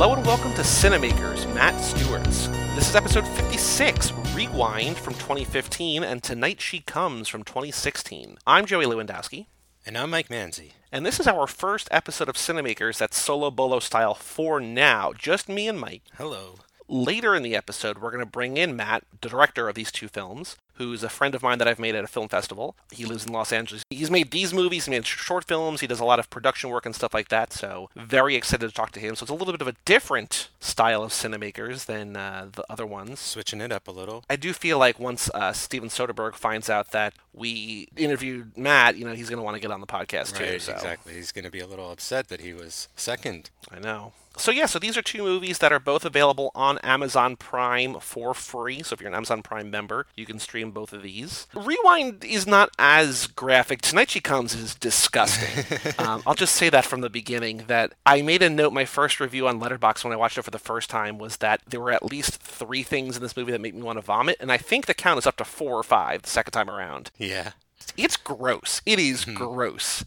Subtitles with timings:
[0.00, 2.46] Hello and welcome to Cinemakers, Matt Stuertz.
[2.76, 8.38] This is episode 56, Rewind from 2015, and Tonight She Comes from 2016.
[8.46, 9.46] I'm Joey Lewandowski.
[9.84, 10.70] And I'm Mike Manzi.
[10.92, 15.12] And this is our first episode of Cinemakers that's solo bolo style for now.
[15.14, 16.02] Just me and Mike.
[16.16, 16.60] Hello.
[16.86, 20.06] Later in the episode, we're going to bring in Matt, the director of these two
[20.06, 22.76] films, who's a friend of mine that I've made at a film festival.
[22.90, 23.82] He lives in Los Angeles.
[23.90, 26.86] He's made these movies, he made short films, he does a lot of production work
[26.86, 27.52] and stuff like that.
[27.52, 29.14] So, very excited to talk to him.
[29.16, 32.86] So, it's a little bit of a different style of cinemakers than uh, the other
[32.86, 33.20] ones.
[33.20, 34.24] Switching it up a little.
[34.30, 39.04] I do feel like once uh, Steven Soderbergh finds out that we interviewed Matt, you
[39.04, 40.58] know, he's going to want to get on the podcast right, too.
[40.58, 40.72] So.
[40.72, 41.14] Exactly.
[41.14, 43.50] He's going to be a little upset that he was second.
[43.70, 44.12] I know.
[44.38, 48.34] So yeah, so these are two movies that are both available on Amazon Prime for
[48.34, 48.82] free.
[48.82, 51.46] So if you're an Amazon Prime member, you can stream both of these.
[51.54, 53.82] Rewind is not as graphic.
[53.82, 55.94] Tonight She Comes is disgusting.
[55.98, 57.64] um, I'll just say that from the beginning.
[57.66, 58.72] That I made a note.
[58.72, 61.60] My first review on Letterboxd when I watched it for the first time was that
[61.66, 64.36] there were at least three things in this movie that made me want to vomit,
[64.40, 67.10] and I think the count is up to four or five the second time around.
[67.18, 67.52] Yeah.
[67.96, 68.80] It's gross.
[68.86, 69.34] It is mm-hmm.
[69.34, 70.04] gross.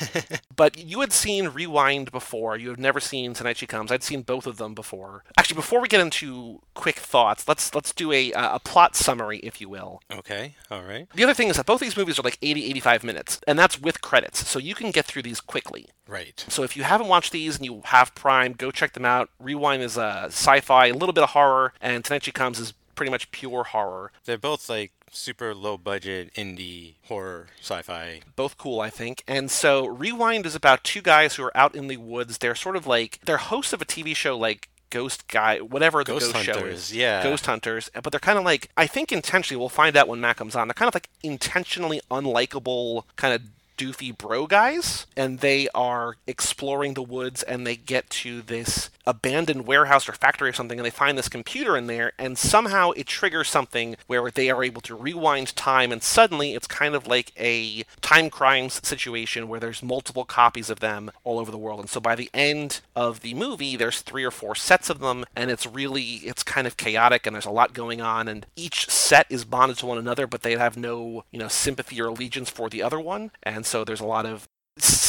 [0.56, 2.56] but you had seen Rewind before.
[2.56, 3.90] You have never seen Tonight She Comes.
[3.90, 5.24] I'd seen both of them before.
[5.38, 9.38] Actually, before we get into quick thoughts, let's let's do a uh, a plot summary,
[9.38, 10.02] if you will.
[10.12, 10.54] Okay.
[10.70, 11.08] All right.
[11.14, 13.80] The other thing is that both these movies are like 80, 85 minutes, and that's
[13.80, 15.88] with credits, so you can get through these quickly.
[16.06, 16.44] Right.
[16.48, 19.30] So if you haven't watched these and you have Prime, go check them out.
[19.38, 23.10] Rewind is a sci-fi, a little bit of horror, and Tonight She Comes is pretty
[23.10, 24.12] much pure horror.
[24.26, 28.20] They're both like super low budget indie horror sci-fi.
[28.36, 29.22] Both cool, I think.
[29.26, 32.38] And so Rewind is about two guys who are out in the woods.
[32.38, 36.12] They're sort of like they're hosts of a TV show like Ghost Guy, whatever the
[36.12, 36.96] Ghost Ghost, show Hunters, is.
[36.96, 37.22] yeah.
[37.22, 37.90] Ghost Hunters.
[37.94, 39.58] Uh, but they're kind of like I think intentionally.
[39.58, 40.68] We'll find out when Matt comes on.
[40.68, 43.42] They're kind of like intentionally unlikable, kind of
[43.78, 49.66] doofy bro guys, and they are exploring the woods and they get to this abandoned
[49.66, 53.06] warehouse or factory or something and they find this computer in there and somehow it
[53.06, 57.32] triggers something where they are able to rewind time and suddenly it's kind of like
[57.38, 61.80] a Timecrimes situation where there's multiple copies of them all over the world.
[61.80, 65.24] And so by the end of the movie there's three or four sets of them
[65.34, 68.88] and it's really it's kind of chaotic and there's a lot going on and each
[68.90, 72.50] set is bonded to one another but they have no you know sympathy or allegiance
[72.50, 73.30] for the other one.
[73.42, 74.48] And so there's a lot of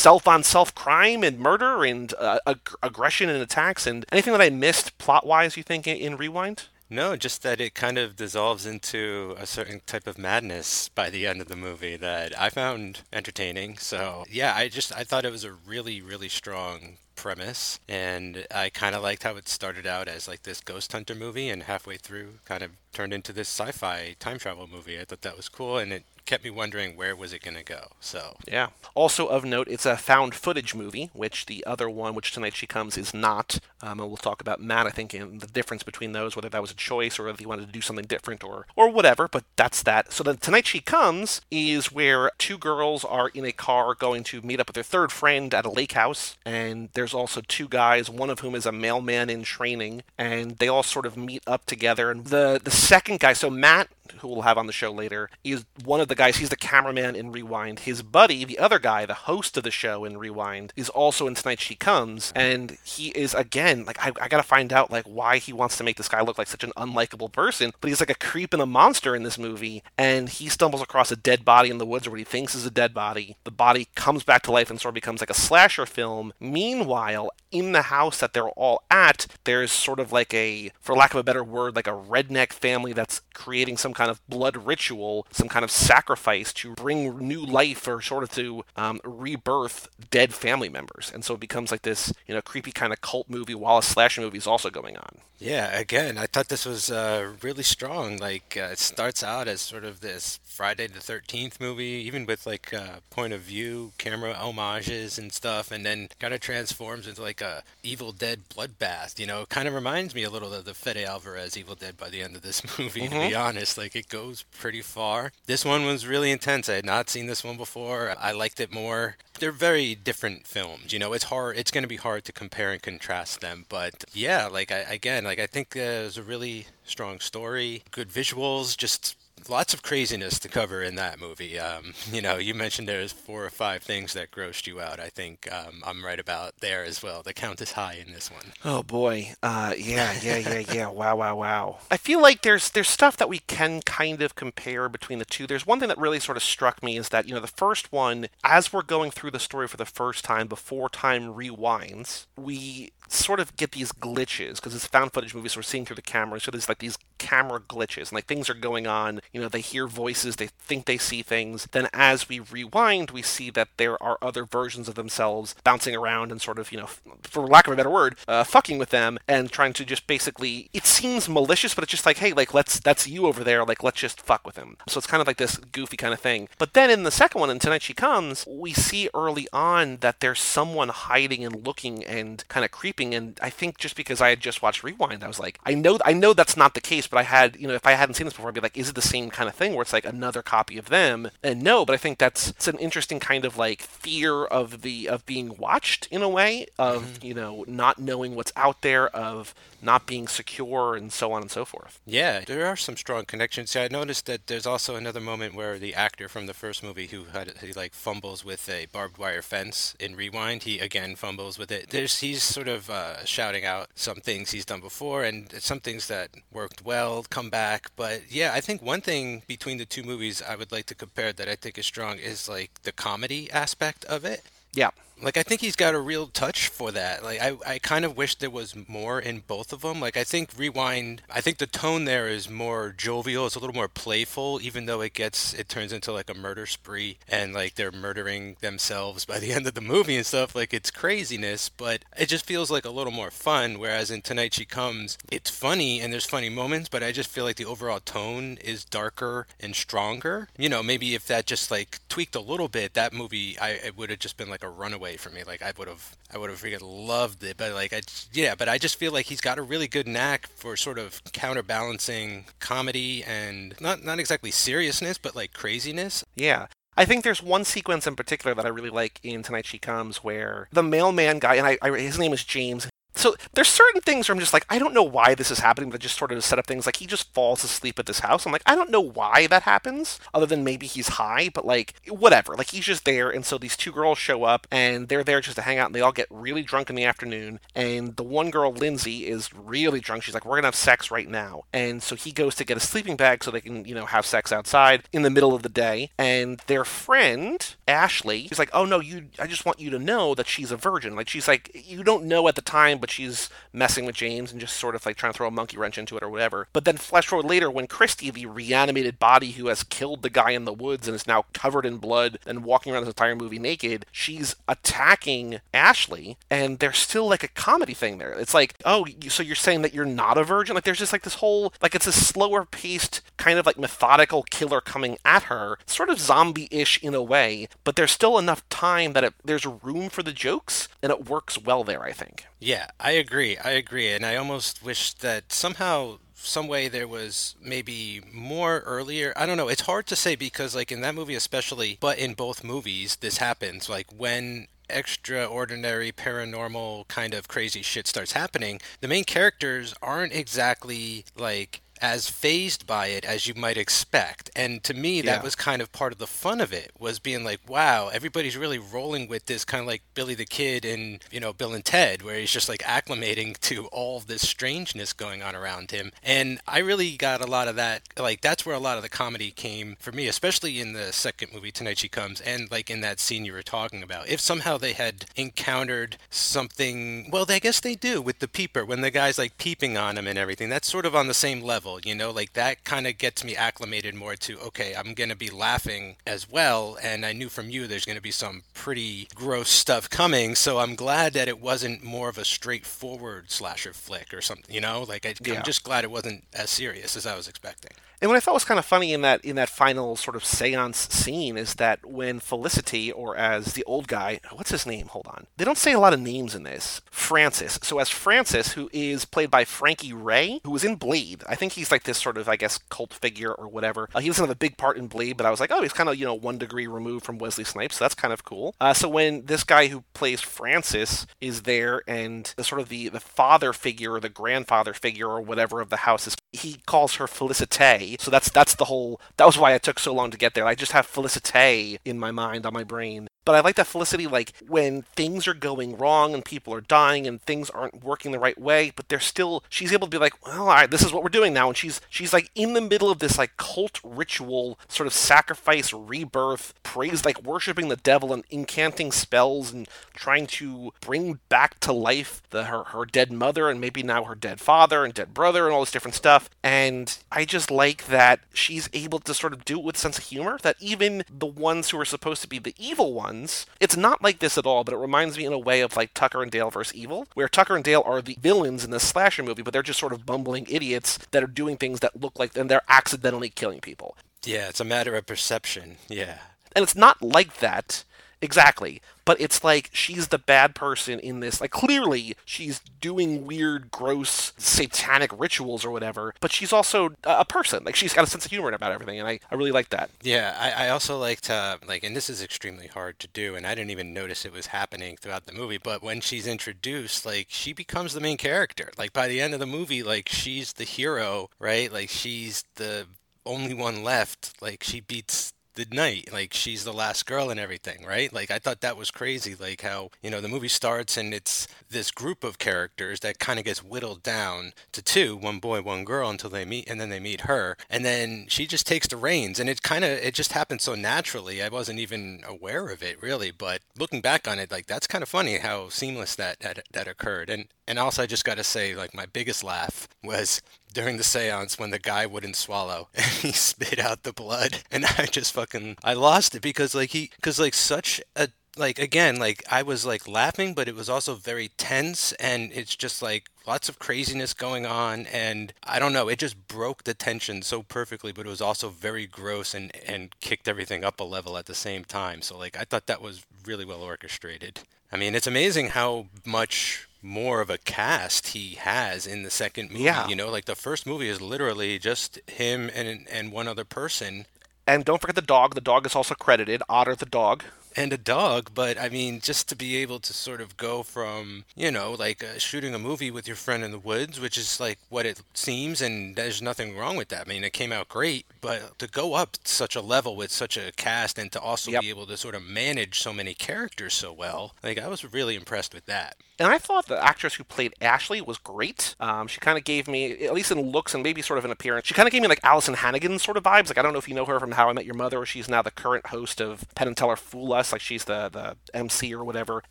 [0.02, 4.42] self on self crime and murder and uh, ag- aggression and attacks and anything that
[4.42, 6.68] I missed plot wise you think in, in Rewind?
[6.90, 11.26] No, just that it kind of dissolves into a certain type of madness by the
[11.26, 13.78] end of the movie that I found entertaining.
[13.78, 18.70] So, yeah, I just I thought it was a really really strong premise and I
[18.70, 21.98] kind of liked how it started out as like this ghost hunter movie and halfway
[21.98, 25.00] through kind of turned into this sci-fi time travel movie.
[25.00, 27.64] I thought that was cool and it kept me wondering where was it going to
[27.64, 27.88] go.
[28.00, 28.68] So, Yeah.
[28.94, 32.66] Also of note, it's a found footage movie, which the other one, which Tonight She
[32.66, 33.60] Comes, is not.
[33.82, 36.62] Um, and we'll talk about Matt, I think, and the difference between those, whether that
[36.62, 39.28] was a choice or whether he wanted to do something different or or whatever.
[39.28, 40.14] But that's that.
[40.14, 44.42] So then Tonight She Comes is where two girls are in a car going to
[44.42, 48.10] meet up with their third friend at a lake house, and there's also two guys,
[48.10, 51.66] one of whom is a mailman in training, and they all sort of meet up
[51.66, 52.10] together.
[52.10, 53.90] And the the second guy, so Matt
[54.20, 56.38] who we'll have on the show later, is one of the guys.
[56.38, 57.80] He's the cameraman in Rewind.
[57.80, 61.36] His buddy, the other guy, the host of the show in Rewind, is also in
[61.36, 65.38] Tonight She Comes, and he is again like I, I gotta find out like why
[65.38, 68.10] he wants to make this guy look like such an unlikable person, but he's like
[68.10, 71.70] a creep and a monster in this movie, and he stumbles across a dead body
[71.70, 73.38] in the woods or what he thinks is a dead body.
[73.44, 76.34] The body comes back to life and sort of becomes like a slasher film.
[76.40, 81.14] Meanwhile, in the house that they're all at, there's sort of like a, for lack
[81.14, 85.28] of a better word, like a redneck family that's creating some kind of blood ritual,
[85.32, 90.34] some kind of sacrifice to bring new life or sort of to um, rebirth dead
[90.34, 91.12] family members.
[91.14, 93.84] And so it becomes like this, you know, creepy kind of cult movie while a
[93.84, 95.18] slasher movie is also going on.
[95.38, 98.18] Yeah, again, I thought this was uh, really strong.
[98.18, 102.46] Like, uh, it starts out as sort of this Friday the 13th movie, even with
[102.46, 107.22] like uh, point of view camera homages and stuff, and then kind of transforms into
[107.22, 109.18] like a Evil Dead bloodbath.
[109.18, 112.10] You know, kind of reminds me a little of the Fede Alvarez Evil Dead by
[112.10, 113.78] the end of this movie, to be honest.
[113.78, 115.32] Like, it goes pretty far.
[115.46, 116.68] This one was really intense.
[116.70, 118.14] I had not seen this one before.
[118.20, 119.16] I liked it more.
[119.40, 120.94] They're very different films.
[120.94, 124.04] You know, it's hard, it's going to be hard to compare and contrast them, but
[124.14, 128.10] yeah, like, I, again, like, I think uh, it was a really strong story, good
[128.10, 129.16] visuals, just
[129.50, 131.60] lots of craziness to cover in that movie.
[131.60, 135.00] Um, you know, you mentioned there's four or five things that grossed you out.
[135.00, 137.22] I think um, I'm right about there as well.
[137.24, 138.54] The count is high in this one.
[138.64, 140.88] Oh boy, uh, yeah, yeah, yeah, yeah.
[141.02, 141.78] Wow, wow, wow.
[141.90, 145.48] I feel like there's there's stuff that we can kind of compare between the two.
[145.48, 147.92] There's one thing that really sort of struck me is that you know the first
[147.92, 152.92] one, as we're going through the story for the first time before time rewinds, we
[153.14, 155.54] sort of get these glitches because it's found footage movies.
[155.54, 158.50] So we're seeing through the camera, so there's like these camera glitches, and like things
[158.50, 159.22] are going on.
[159.32, 161.68] You know, they hear voices, they think they see things.
[161.72, 166.32] Then as we rewind, we see that there are other versions of themselves bouncing around
[166.32, 166.90] and sort of, you know,
[167.24, 170.70] for lack of a better word, uh, fucking with them and trying to just basically.
[170.74, 173.84] It seems malicious, but it's just like, hey, like let's that's you over there, like
[173.84, 174.78] let's just fuck with him.
[174.88, 176.50] So it's kind of like this goofy kind of thing.
[176.58, 180.20] But then in the second one, and tonight she comes, we see early on that
[180.20, 182.72] there's someone hiding and looking and kind of
[183.02, 183.16] creeping.
[183.16, 186.00] And I think just because I had just watched Rewind, I was like, I know,
[186.06, 188.26] I know that's not the case, but I had, you know, if I hadn't seen
[188.26, 190.06] this before, I'd be like, is it the same kind of thing where it's like
[190.06, 191.32] another copy of them?
[191.44, 195.10] And no, but I think that's it's an interesting kind of like fear of the
[195.10, 197.26] of being watched in a way of mm-hmm.
[197.26, 201.50] you know not knowing what's out there of not being secure and so on and
[201.50, 202.00] so forth.
[202.06, 203.76] Yeah, there are some strong connections.
[203.76, 207.26] I noticed that there's also another moment where the actor from the first movie who
[207.26, 211.72] had he like fumbles with a barbed wire fence in Rewind, he again fumbles with
[211.72, 211.90] it.
[211.90, 216.08] There's he's sort of uh, shouting out some things he's done before and some things
[216.08, 217.92] that worked well come back.
[217.96, 221.34] But yeah, I think one thing between the two movies I would like to compare
[221.34, 224.44] that I think is strong is like the comedy aspect of it.
[224.74, 224.92] Yeah.
[225.22, 227.24] Like I think he's got a real touch for that.
[227.24, 230.00] Like I, I kind of wish there was more in both of them.
[230.00, 233.46] Like I think Rewind, I think the tone there is more jovial.
[233.46, 236.66] It's a little more playful, even though it gets it turns into like a murder
[236.66, 240.56] spree and like they're murdering themselves by the end of the movie and stuff.
[240.56, 243.80] Like it's craziness, but it just feels like a little more fun.
[243.80, 247.44] Whereas in Tonight She Comes, it's funny and there's funny moments, but I just feel
[247.44, 250.48] like the overall tone is darker and stronger.
[250.58, 253.98] You know, maybe if that just like tweaked a little bit, that movie I it
[253.98, 255.44] would have just been like a runaway from me.
[255.44, 257.58] Like I would have, I would have freaking loved it.
[257.58, 258.02] But like I,
[258.34, 261.22] yeah, but I just feel like he's got a really good knack for sort of
[261.32, 266.24] counterbalancing comedy and not not exactly seriousness, but like craziness.
[266.36, 266.68] Yeah.
[266.98, 270.18] I think there's one sequence in particular that I really like in Tonight She Comes
[270.18, 274.28] where the mailman guy, and I, I his name is James, so there's certain things
[274.28, 276.44] where I'm just like, I don't know why this is happening, but just sort of
[276.44, 278.46] set up things like he just falls asleep at this house.
[278.46, 281.94] I'm like, I don't know why that happens, other than maybe he's high, but like
[282.08, 282.56] whatever.
[282.56, 285.56] Like he's just there, and so these two girls show up and they're there just
[285.58, 287.60] to hang out, and they all get really drunk in the afternoon.
[287.76, 290.24] And the one girl, Lindsay, is really drunk.
[290.24, 291.64] She's like, We're gonna have sex right now.
[291.74, 294.26] And so he goes to get a sleeping bag so they can, you know, have
[294.26, 296.12] sex outside in the middle of the day.
[296.18, 300.34] And their friend, Ashley, is like, Oh no, you I just want you to know
[300.36, 301.16] that she's a virgin.
[301.16, 304.62] Like she's like, you don't know at the time, but she's messing with James and
[304.62, 306.68] just sort of like trying to throw a monkey wrench into it or whatever.
[306.74, 310.52] But then flash forward later when Christy, the reanimated body who has killed the guy
[310.52, 313.60] in the woods and is now covered in blood and walking around this entire movie
[313.60, 318.34] naked, she's attacking Ashley, and there's still like a comedy thing there.
[318.34, 320.76] It's like, oh, so you're saying that you're not a virgin?
[320.76, 324.44] Like there's just like this whole like it's a slower paced kind of like methodical
[324.44, 329.14] killer coming at her, sort of zombie-ish in a way, but there's still enough time
[329.14, 332.02] that it, there's room for the jokes and it works well there.
[332.04, 332.46] I think.
[332.62, 333.58] Yeah, I agree.
[333.58, 339.34] I agree, and I almost wish that somehow some way there was maybe more earlier.
[339.36, 339.68] I don't know.
[339.68, 343.38] It's hard to say because like in that movie especially, but in both movies this
[343.38, 350.34] happens like when extraordinary paranormal kind of crazy shit starts happening, the main characters aren't
[350.34, 354.50] exactly like as phased by it as you might expect.
[354.56, 355.44] And to me, that yeah.
[355.44, 358.80] was kind of part of the fun of it was being like, wow, everybody's really
[358.80, 362.24] rolling with this kind of like Billy the Kid and, you know, Bill and Ted,
[362.24, 366.12] where he's just like acclimating to all this strangeness going on around him.
[366.24, 368.02] And I really got a lot of that.
[368.18, 371.54] Like, that's where a lot of the comedy came for me, especially in the second
[371.54, 374.28] movie, Tonight She Comes, and like in that scene you were talking about.
[374.28, 379.02] If somehow they had encountered something, well, I guess they do with the peeper when
[379.02, 380.70] the guy's like peeping on him and everything.
[380.70, 383.44] That's sort of on the same level level, you know, like that kind of gets
[383.44, 386.98] me acclimated more to, okay, I'm going to be laughing as well.
[387.02, 390.56] And I knew from you there's going to be some pretty gross stuff coming.
[390.56, 394.82] So I'm glad that it wasn't more of a straightforward slasher flick or something, you
[394.82, 395.56] know, like I, yeah.
[395.56, 397.92] I'm just glad it wasn't as serious as I was expecting.
[398.22, 400.44] And what I thought was kind of funny in that in that final sort of
[400.44, 405.08] séance scene is that when Felicity, or as the old guy, what's his name?
[405.08, 407.02] Hold on, they don't say a lot of names in this.
[407.10, 407.80] Francis.
[407.82, 411.74] So as Francis, who is played by Frankie Ray, who was in Blade, I think
[411.74, 414.08] he's like this sort of I guess cult figure or whatever.
[414.14, 415.94] Uh, he doesn't have a big part in Blade, but I was like, oh, he's
[415.94, 418.76] kind of you know one degree removed from Wesley Snipes, so that's kind of cool.
[418.80, 423.10] Uh, so when this guy who plays Francis is there, and the sort of the
[423.10, 427.16] the father figure or the grandfather figure or whatever of the house is, he calls
[427.16, 429.20] her Felicite so that's that's the whole.
[429.38, 430.66] That was why I took so long to get there.
[430.66, 434.28] I just have Felicite in my mind, on my brain, but I like that Felicity,
[434.28, 438.40] like, when things are going wrong and people are dying and things aren't working the
[438.40, 441.12] right way, but they're still, she's able to be like, well, all right, this is
[441.12, 441.68] what we're doing now.
[441.68, 445.92] And she's, she's like in the middle of this, like, cult ritual, sort of sacrifice,
[445.94, 451.92] rebirth, praise, like, worshiping the devil and incanting spells and trying to bring back to
[451.92, 455.66] life the, her, her dead mother and maybe now her dead father and dead brother
[455.66, 456.50] and all this different stuff.
[456.64, 460.26] And I just like that she's able to sort of do it with sense of
[460.26, 463.31] humor, that even the ones who are supposed to be the evil ones,
[463.80, 466.14] it's not like this at all, but it reminds me in a way of like
[466.14, 469.44] Tucker and Dale versus Evil, where Tucker and Dale are the villains in this slasher
[469.44, 472.56] movie, but they're just sort of bumbling idiots that are doing things that look like
[472.56, 474.16] and they're accidentally killing people.
[474.44, 475.98] Yeah, it's a matter of perception.
[476.10, 476.40] Yeah.
[476.76, 478.04] And it's not like that
[478.42, 479.02] Exactly.
[479.24, 481.62] But it's like she's the bad person in this.
[481.62, 487.84] Like, clearly, she's doing weird, gross, satanic rituals or whatever, but she's also a person.
[487.84, 490.10] Like, she's got a sense of humor about everything, and I, I really like that.
[490.24, 493.68] Yeah, I, I also liked, uh, like, and this is extremely hard to do, and
[493.68, 497.48] I didn't even notice it was happening throughout the movie, but when she's introduced, like,
[497.50, 498.92] she becomes the main character.
[498.98, 501.94] Like, by the end of the movie, like, she's the hero, right?
[501.94, 503.06] Like, she's the
[503.46, 504.62] only one left.
[504.62, 508.32] Like, she beats the night like she's the last girl and everything right?
[508.34, 511.68] Like i thought that was crazy like how you know the movie starts and it's
[511.90, 516.04] this group of characters that kind of gets whittled down to two one boy one
[516.04, 517.78] girl until they meet and then they meet her.
[517.90, 520.96] And then she just takes the reins and it kind of it just happened so
[520.96, 521.62] naturally.
[521.62, 525.22] I wasn't even aware of it really but looking back on it like that's kind
[525.22, 527.50] of funny how seamless that that, that occurred.
[527.50, 530.62] And and also i just got to say like my biggest laugh was
[530.94, 534.80] during the seance when the guy wouldn't swallow and he spit out the blood.
[534.92, 539.00] And i just fucking i lost it because like he because like such a like
[539.00, 543.22] again like i was like laughing but it was also very tense and it's just
[543.22, 547.62] like lots of craziness going on and i don't know it just broke the tension
[547.62, 551.58] so perfectly but it was also very gross and and kicked everything up a level
[551.58, 552.42] at the same time.
[552.42, 554.82] So like i thought that was really well orchestrated.
[555.12, 559.92] I mean it's amazing how much more of a cast he has in the second
[559.92, 560.04] movie.
[560.04, 560.28] Yeah.
[560.28, 564.46] You know, like the first movie is literally just him and and one other person.
[564.88, 565.76] And don't forget the dog.
[565.76, 566.82] The dog is also credited.
[566.90, 567.64] Otter the dog
[567.96, 571.66] and a dog, but I mean, just to be able to sort of go from,
[571.76, 574.80] you know, like uh, shooting a movie with your friend in the woods, which is
[574.80, 577.48] like what it seems, and there's nothing wrong with that.
[577.48, 580.78] I mean, it came out great, but to go up such a level with such
[580.78, 582.02] a cast and to also yep.
[582.02, 585.56] be able to sort of manage so many characters so well, like I was really
[585.56, 586.38] impressed with that.
[586.62, 589.16] And I thought the actress who played Ashley was great.
[589.20, 591.72] Um, she kind of gave me, at least in looks and maybe sort of an
[591.72, 593.88] appearance, she kind of gave me like Alyson Hannigan sort of vibes.
[593.88, 595.46] Like I don't know if you know her from How I Met Your Mother, or
[595.48, 597.92] she's now the current host of Penn and Teller Fool Us.
[597.92, 599.84] Like she's the the MC or whatever.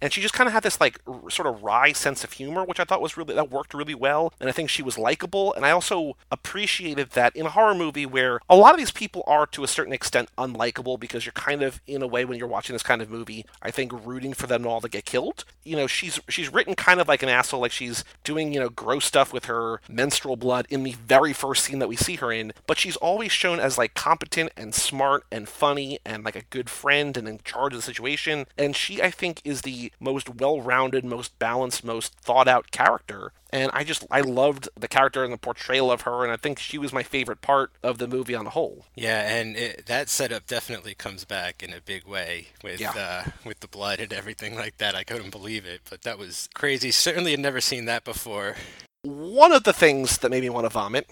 [0.00, 2.64] And she just kind of had this like r- sort of wry sense of humor,
[2.64, 4.32] which I thought was really that worked really well.
[4.40, 5.52] And I think she was likable.
[5.54, 9.22] And I also appreciated that in a horror movie where a lot of these people
[9.26, 12.48] are to a certain extent unlikable because you're kind of in a way when you're
[12.48, 15.44] watching this kind of movie, I think rooting for them all to get killed.
[15.64, 18.68] You know, she's she's written kind of like an asshole, like she's doing you know
[18.68, 22.32] gross stuff with her menstrual blood in the very first scene that we see her
[22.32, 22.52] in.
[22.66, 26.70] But she's always shown as like competent and smart and funny and like a good
[26.70, 28.46] friend and in charge of the situation.
[28.56, 33.32] And she, I think, is the most well rounded, most balanced, most thought out character.
[33.52, 36.22] And I just, I loved the character and the portrayal of her.
[36.22, 38.86] And I think she was my favorite part of the movie on the whole.
[38.94, 39.28] Yeah.
[39.28, 42.92] And it, that setup definitely comes back in a big way with, yeah.
[42.92, 44.94] uh, with the blood and everything like that.
[44.94, 46.92] I couldn't believe it, but that was crazy.
[46.92, 48.54] Certainly had never seen that before.
[49.02, 51.10] One of the things that made me want to vomit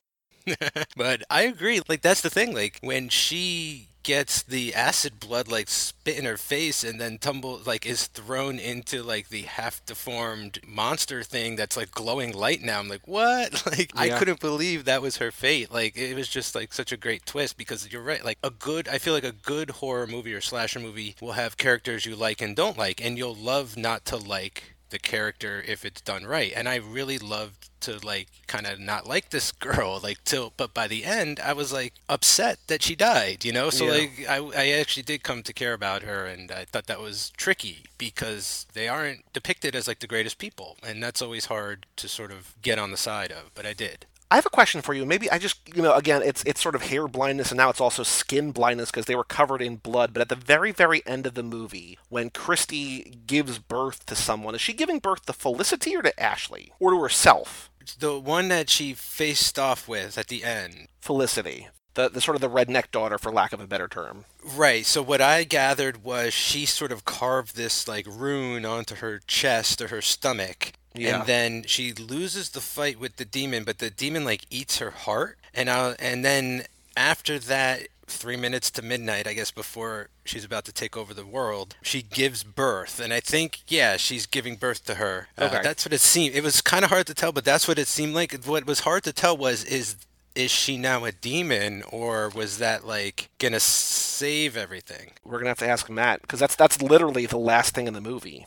[0.96, 1.80] but I agree.
[1.88, 2.54] Like that's the thing.
[2.54, 7.66] Like when she gets the acid blood like spit in her face and then tumbles
[7.66, 12.78] like is thrown into like the half deformed monster thing that's like glowing light now.
[12.78, 13.62] I'm like, what?
[13.68, 14.00] Like yeah.
[14.00, 15.70] I couldn't believe that was her fate.
[15.70, 18.24] Like it was just like such a great twist because you're right.
[18.24, 21.58] Like a good I feel like a good horror movie or slasher movie will have
[21.58, 25.84] characters you like and don't like and you'll love not to like the character if
[25.84, 26.52] it's done right.
[26.54, 30.74] And I really loved to like kind of not like this girl like till but
[30.74, 33.70] by the end I was like upset that she died, you know?
[33.70, 33.90] So yeah.
[33.92, 37.32] like I I actually did come to care about her and I thought that was
[37.36, 42.08] tricky because they aren't depicted as like the greatest people and that's always hard to
[42.08, 44.06] sort of get on the side of, but I did.
[44.30, 45.06] I have a question for you.
[45.06, 47.80] Maybe I just, you know, again, it's it's sort of hair blindness, and now it's
[47.80, 50.12] also skin blindness because they were covered in blood.
[50.12, 54.54] But at the very, very end of the movie, when Christy gives birth to someone,
[54.54, 57.70] is she giving birth to Felicity or to Ashley or to herself?
[57.98, 60.88] The one that she faced off with at the end.
[61.00, 61.68] Felicity.
[61.94, 64.26] The, the sort of the redneck daughter, for lack of a better term.
[64.44, 64.84] Right.
[64.84, 69.80] So what I gathered was she sort of carved this like rune onto her chest
[69.80, 71.18] or her stomach, yeah.
[71.20, 74.90] And then she loses the fight with the demon, but the demon like eats her
[74.90, 76.64] heart, and uh, and then
[76.96, 81.26] after that, three minutes to midnight, I guess, before she's about to take over the
[81.26, 85.28] world, she gives birth, and I think yeah, she's giving birth to her.
[85.38, 85.60] Uh, Okay.
[85.62, 86.34] that's what it seemed.
[86.34, 88.34] It was kind of hard to tell, but that's what it seemed like.
[88.44, 89.96] What was hard to tell was is
[90.34, 95.12] is she now a demon or was that like gonna save everything?
[95.24, 98.00] We're gonna have to ask Matt because that's that's literally the last thing in the
[98.00, 98.46] movie.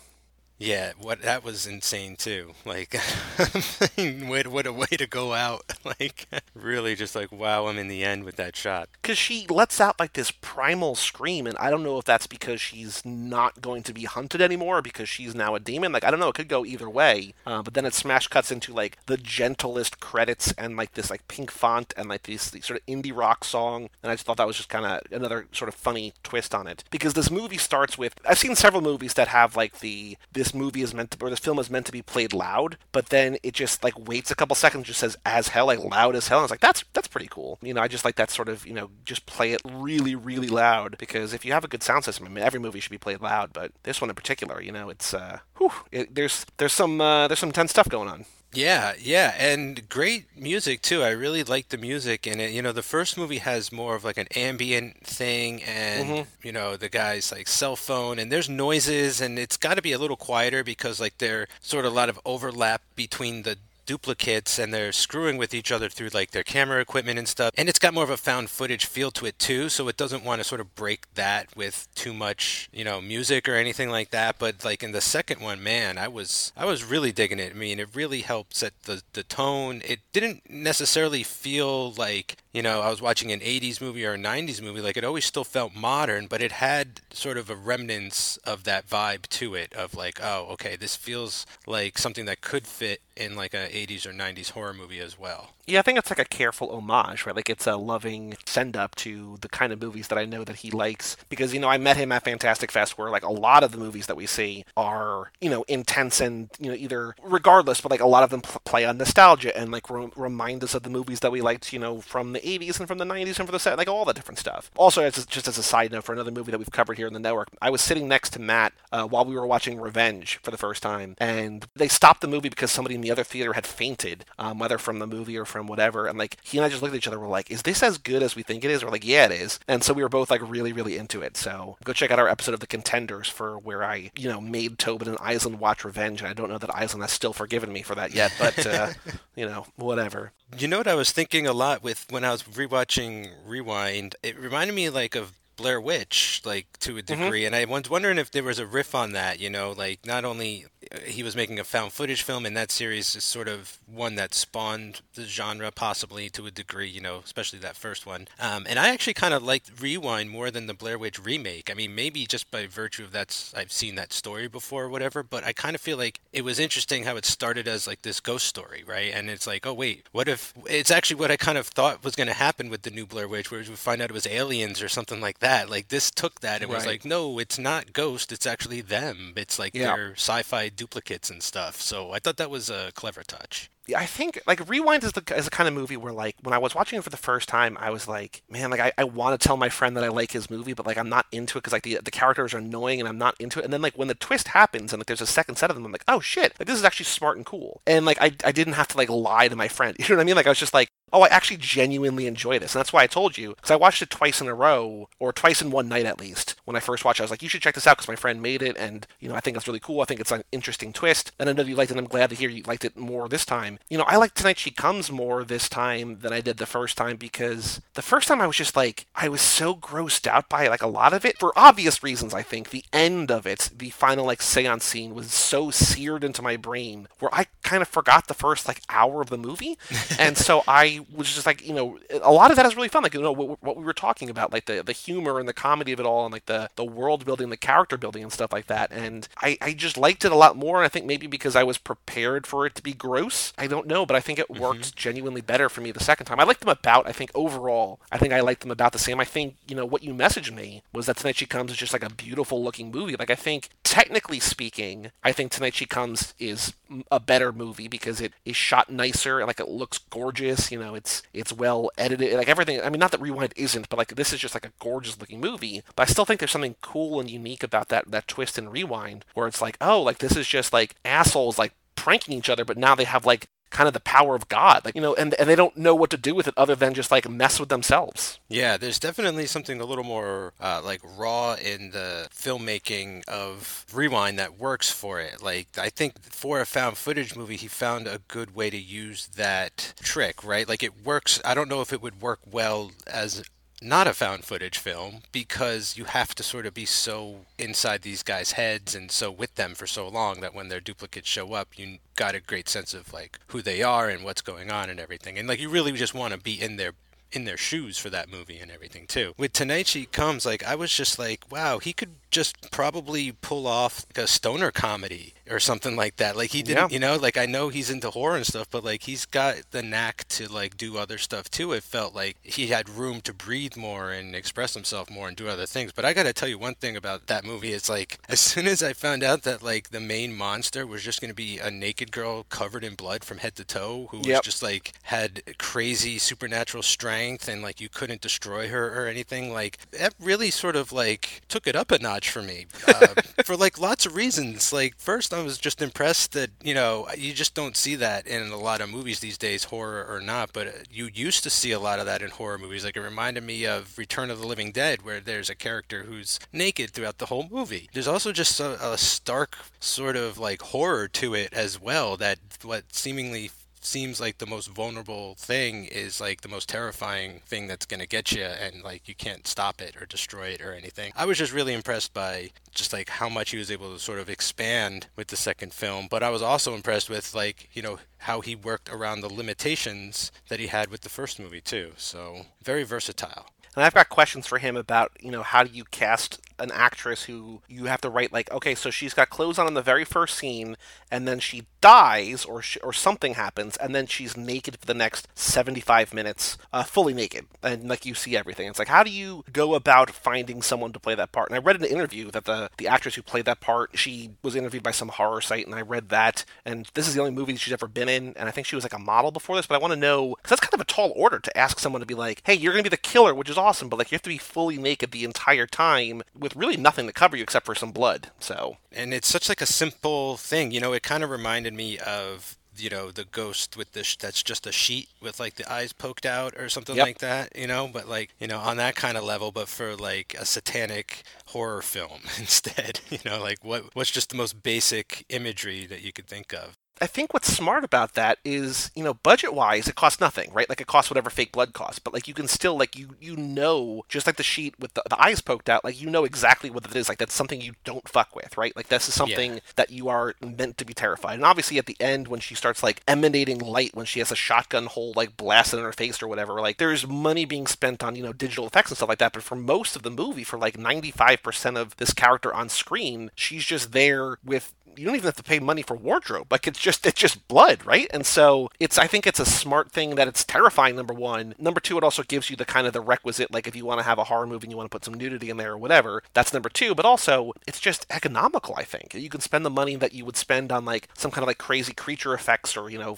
[0.63, 2.51] Yeah, what that was insane too.
[2.65, 2.93] Like,
[3.97, 5.63] what what a way to go out.
[5.83, 8.87] Like, really, just like wow, I'm in the end with that shot.
[9.01, 12.61] because she lets out like this primal scream and i don't know if that's because
[12.61, 16.11] she's not going to be hunted anymore or because she's now a demon like i
[16.11, 18.97] don't know it could go either way uh, but then it smash cuts into like
[19.07, 22.85] the gentlest credits and like this like pink font and like this, this sort of
[22.85, 25.75] indie rock song and i just thought that was just kind of another sort of
[25.75, 29.55] funny twist on it because this movie starts with i've seen several movies that have
[29.55, 32.33] like the this movie is meant to or this film is meant to be played
[32.33, 35.79] loud but then it just like waits a couple seconds just says as hell like
[35.79, 36.39] loud as hell.
[36.39, 37.57] And it's like that's that's pretty cool.
[37.61, 40.47] You know i just like that sort of you know just play it really really
[40.47, 42.97] loud because if you have a good sound system i mean every movie should be
[42.97, 46.73] played loud but this one in particular you know it's uh whew, it, there's there's
[46.73, 51.03] some uh, there's some intense stuff going on Yeah, yeah, and great music too.
[51.03, 52.51] I really like the music in it.
[52.51, 56.47] You know, the first movie has more of like an ambient thing and mm-hmm.
[56.47, 59.93] you know, the guy's like cell phone and there's noises and it's got to be
[59.93, 63.57] a little quieter because like there sort of a lot of overlap between the
[63.91, 67.53] duplicates and they're screwing with each other through like their camera equipment and stuff.
[67.57, 70.23] And it's got more of a found footage feel to it too, so it doesn't
[70.23, 74.11] want to sort of break that with too much, you know, music or anything like
[74.11, 74.39] that.
[74.39, 77.51] But like in the second one, man, I was I was really digging it.
[77.51, 79.81] I mean, it really helped set the the tone.
[79.83, 84.17] It didn't necessarily feel like you know, I was watching an 80s movie or a
[84.17, 88.37] 90s movie, like it always still felt modern, but it had sort of a remnants
[88.37, 92.67] of that vibe to it of like, oh, okay, this feels like something that could
[92.67, 95.51] fit in like a 80s or 90s horror movie as well.
[95.67, 97.35] Yeah, I think it's like a careful homage, right?
[97.35, 100.57] Like it's a loving send up to the kind of movies that I know that
[100.57, 101.15] he likes.
[101.29, 103.77] Because, you know, I met him at Fantastic Fest where like a lot of the
[103.77, 108.01] movies that we see are, you know, intense and, you know, either regardless, but like
[108.01, 110.89] a lot of them pl- play on nostalgia and like re- remind us of the
[110.89, 113.51] movies that we liked, you know, from the 80s and from the 90s and from
[113.51, 114.71] the set, like all that different stuff.
[114.75, 117.13] Also, as, just as a side note for another movie that we've covered here in
[117.13, 120.51] the network, I was sitting next to Matt uh, while we were watching Revenge for
[120.51, 123.65] the first time, and they stopped the movie because somebody in the other theater had
[123.65, 126.07] fainted, um, whether from the movie or from whatever.
[126.07, 127.97] And like he and I just looked at each other, we're like, "Is this as
[127.97, 130.09] good as we think it is?" We're like, "Yeah, it is." And so we were
[130.09, 131.37] both like really, really into it.
[131.37, 134.77] So go check out our episode of The Contenders for where I, you know, made
[134.77, 136.21] Tobin and Island watch Revenge.
[136.21, 138.89] And I don't know that Island has still forgiven me for that yet, but uh,
[139.35, 140.31] you know, whatever.
[140.57, 144.15] You know what I was thinking a lot with when I was rewatching Rewind?
[144.23, 148.17] It reminded me like of Blair Witch, like to a degree, and I was wondering
[148.17, 149.39] if there was a riff on that.
[149.39, 152.71] You know, like not only uh, he was making a found footage film, and that
[152.71, 156.89] series is sort of one that spawned the genre, possibly to a degree.
[156.89, 158.27] You know, especially that first one.
[158.39, 161.69] Um, and I actually kind of liked Rewind more than the Blair Witch remake.
[161.69, 165.23] I mean, maybe just by virtue of that's I've seen that story before or whatever,
[165.23, 168.19] but I kind of feel like it was interesting how it started as like this
[168.19, 169.11] ghost story, right?
[169.13, 172.15] And it's like, oh wait, what if it's actually what I kind of thought was
[172.15, 174.81] going to happen with the new Blair Witch, where we find out it was aliens
[174.81, 175.50] or something like that.
[175.69, 179.33] Like this took that and was like, no, it's not ghost, it's actually them.
[179.35, 179.95] It's like Yeah.
[179.95, 181.81] their sci-fi duplicates and stuff.
[181.81, 183.69] So I thought that was a clever touch.
[183.95, 186.57] I think like Rewind is the is the kind of movie where like when I
[186.57, 189.39] was watching it for the first time, I was like, man, like I, I want
[189.39, 191.61] to tell my friend that I like his movie, but like I'm not into it
[191.61, 193.65] because like the the characters are annoying and I'm not into it.
[193.65, 195.85] And then like when the twist happens and like there's a second set of them,
[195.85, 197.81] I'm like, oh shit, like this is actually smart and cool.
[197.87, 199.95] And like I I didn't have to like lie to my friend.
[200.01, 200.35] You know what I mean?
[200.35, 203.07] Like I was just like, oh, I actually genuinely enjoy this, and that's why I
[203.07, 206.05] told you because I watched it twice in a row or twice in one night
[206.05, 206.55] at least.
[206.65, 208.15] When I first watched, it, I was like, you should check this out because my
[208.15, 210.01] friend made it, and you know I think it's really cool.
[210.01, 211.97] I think it's an interesting twist, and I know you liked it.
[211.97, 213.79] and I'm glad to hear you liked it more this time.
[213.89, 216.95] You know, I like Tonight She Comes more this time than I did the first
[216.97, 220.67] time because the first time I was just like I was so grossed out by
[220.67, 222.33] like a lot of it for obvious reasons.
[222.33, 226.41] I think the end of it, the final like seance scene, was so seared into
[226.41, 229.77] my brain where I kind of forgot the first like hour of the movie,
[230.19, 233.03] and so I was just like, you know, a lot of that is really fun.
[233.03, 235.53] Like you know what, what we were talking about, like the the humor and the
[235.53, 238.53] comedy of it all, and like the the world building, the character building, and stuff
[238.53, 238.91] like that.
[238.91, 240.77] And I I just liked it a lot more.
[240.77, 243.87] And I think maybe because I was prepared for it to be gross, I don't
[243.87, 244.61] know, but I think it mm-hmm.
[244.61, 246.39] worked genuinely better for me the second time.
[246.39, 247.07] I liked them about.
[247.07, 249.19] I think overall, I think I liked them about the same.
[249.19, 251.93] I think you know what you messaged me was that Tonight She Comes is just
[251.93, 253.15] like a beautiful looking movie.
[253.15, 256.73] Like I think technically speaking, I think Tonight She Comes is
[257.09, 260.71] a better movie because it is shot nicer and like it looks gorgeous.
[260.71, 262.81] You know, it's it's well edited, like everything.
[262.81, 265.39] I mean, not that Rewind isn't, but like this is just like a gorgeous looking
[265.39, 265.81] movie.
[265.95, 269.25] But I still think there's something cool and unique about that that twist in Rewind,
[269.33, 272.77] where it's like, oh, like this is just like assholes like pranking each other, but
[272.77, 274.85] now they have like kind of the power of God.
[274.85, 276.93] Like, you know, and, and they don't know what to do with it other than
[276.93, 278.39] just like mess with themselves.
[278.47, 284.37] Yeah, there's definitely something a little more uh, like raw in the filmmaking of Rewind
[284.37, 285.41] that works for it.
[285.41, 289.27] Like, I think for a found footage movie, he found a good way to use
[289.35, 290.67] that trick, right?
[290.67, 291.41] Like, it works.
[291.43, 293.43] I don't know if it would work well as
[293.81, 298.21] not a found footage film because you have to sort of be so inside these
[298.21, 301.77] guys' heads and so with them for so long that when their duplicates show up,
[301.77, 304.99] you got a great sense of like who they are and what's going on and
[304.99, 305.37] everything.
[305.37, 306.91] And like you really just want to be in their
[307.31, 309.33] in their shoes for that movie and everything too.
[309.37, 313.67] With Tonight She Comes, like I was just like, wow, he could just probably pull
[313.67, 316.37] off like a stoner comedy or something like that.
[316.37, 316.93] Like he didn't, yeah.
[316.93, 319.83] you know, like I know he's into horror and stuff, but like he's got the
[319.83, 321.73] knack to like do other stuff too.
[321.73, 325.49] It felt like he had room to breathe more and express himself more and do
[325.49, 325.91] other things.
[325.91, 327.73] But I got to tell you one thing about that movie.
[327.73, 331.19] It's like as soon as I found out that like the main monster was just
[331.19, 334.27] going to be a naked girl covered in blood from head to toe who yep.
[334.27, 339.51] was just like had crazy supernatural strength and like you couldn't destroy her or anything,
[339.51, 343.07] like that really sort of like took it up a notch for me uh,
[343.45, 344.71] for like lots of reasons.
[344.71, 348.49] Like first, I was just impressed that you know you just don't see that in
[348.49, 350.53] a lot of movies these days, horror or not.
[350.53, 352.85] But uh, you used to see a lot of that in horror movies.
[352.85, 356.39] Like it reminded me of Return of the Living Dead, where there's a character who's
[356.53, 357.89] naked throughout the whole movie.
[357.93, 362.17] There's also just a, a stark sort of like horror to it as well.
[362.17, 363.51] That what seemingly
[363.83, 368.07] seems like the most vulnerable thing is like the most terrifying thing that's going to
[368.07, 371.11] get you and like you can't stop it or destroy it or anything.
[371.15, 374.19] I was just really impressed by just like how much he was able to sort
[374.19, 377.99] of expand with the second film, but I was also impressed with like, you know,
[378.19, 381.93] how he worked around the limitations that he had with the first movie too.
[381.97, 383.47] So, very versatile.
[383.75, 387.23] And I've got questions for him about, you know, how do you cast an actress
[387.23, 390.05] who you have to write like, okay, so she's got clothes on in the very
[390.05, 390.77] first scene,
[391.09, 394.93] and then she dies or sh- or something happens, and then she's naked for the
[394.93, 398.67] next seventy five minutes, uh, fully naked, and like you see everything.
[398.67, 401.49] It's like, how do you go about finding someone to play that part?
[401.49, 404.31] And I read in an interview that the the actress who played that part, she
[404.43, 407.33] was interviewed by some horror site, and I read that, and this is the only
[407.33, 409.65] movie she's ever been in, and I think she was like a model before this,
[409.65, 411.99] but I want to know because that's kind of a tall order to ask someone
[412.01, 414.15] to be like, hey, you're gonna be the killer, which is awesome, but like you
[414.15, 417.43] have to be fully naked the entire time with with really nothing to cover you
[417.43, 418.31] except for some blood.
[418.39, 420.93] So, and it's such like a simple thing, you know.
[420.93, 424.71] It kind of reminded me of you know the ghost with this that's just a
[424.71, 427.05] sheet with like the eyes poked out or something yep.
[427.05, 429.93] like that you know but like you know on that kind of level but for
[429.97, 435.25] like a satanic horror film instead you know like what what's just the most basic
[435.27, 439.15] imagery that you could think of I think what's smart about that is, you know,
[439.15, 440.69] budget wise, it costs nothing, right?
[440.69, 443.35] Like it costs whatever fake blood costs, but like you can still like you you
[443.35, 446.69] know, just like the sheet with the, the eyes poked out, like you know exactly
[446.69, 447.09] what it is.
[447.09, 448.75] Like that's something you don't fuck with, right?
[448.75, 449.59] Like this is something yeah.
[449.77, 451.33] that you are meant to be terrified.
[451.33, 454.35] And obviously at the end when she starts like emanating light when she has a
[454.35, 458.15] shotgun hole like blasted in her face or whatever, like there's money being spent on,
[458.15, 459.33] you know, digital effects and stuff like that.
[459.33, 463.65] But for most of the movie, for like 95% of this character on screen, she's
[463.65, 466.51] just there with you don't even have to pay money for wardrobe.
[466.51, 468.07] Like it's just it's just blood, right?
[468.11, 470.95] And so it's I think it's a smart thing that it's terrifying.
[470.95, 473.75] Number one, number two, it also gives you the kind of the requisite like if
[473.75, 475.57] you want to have a horror movie and you want to put some nudity in
[475.57, 476.23] there or whatever.
[476.33, 476.95] That's number two.
[476.95, 478.75] But also it's just economical.
[478.77, 481.43] I think you can spend the money that you would spend on like some kind
[481.43, 483.17] of like crazy creature effects or you know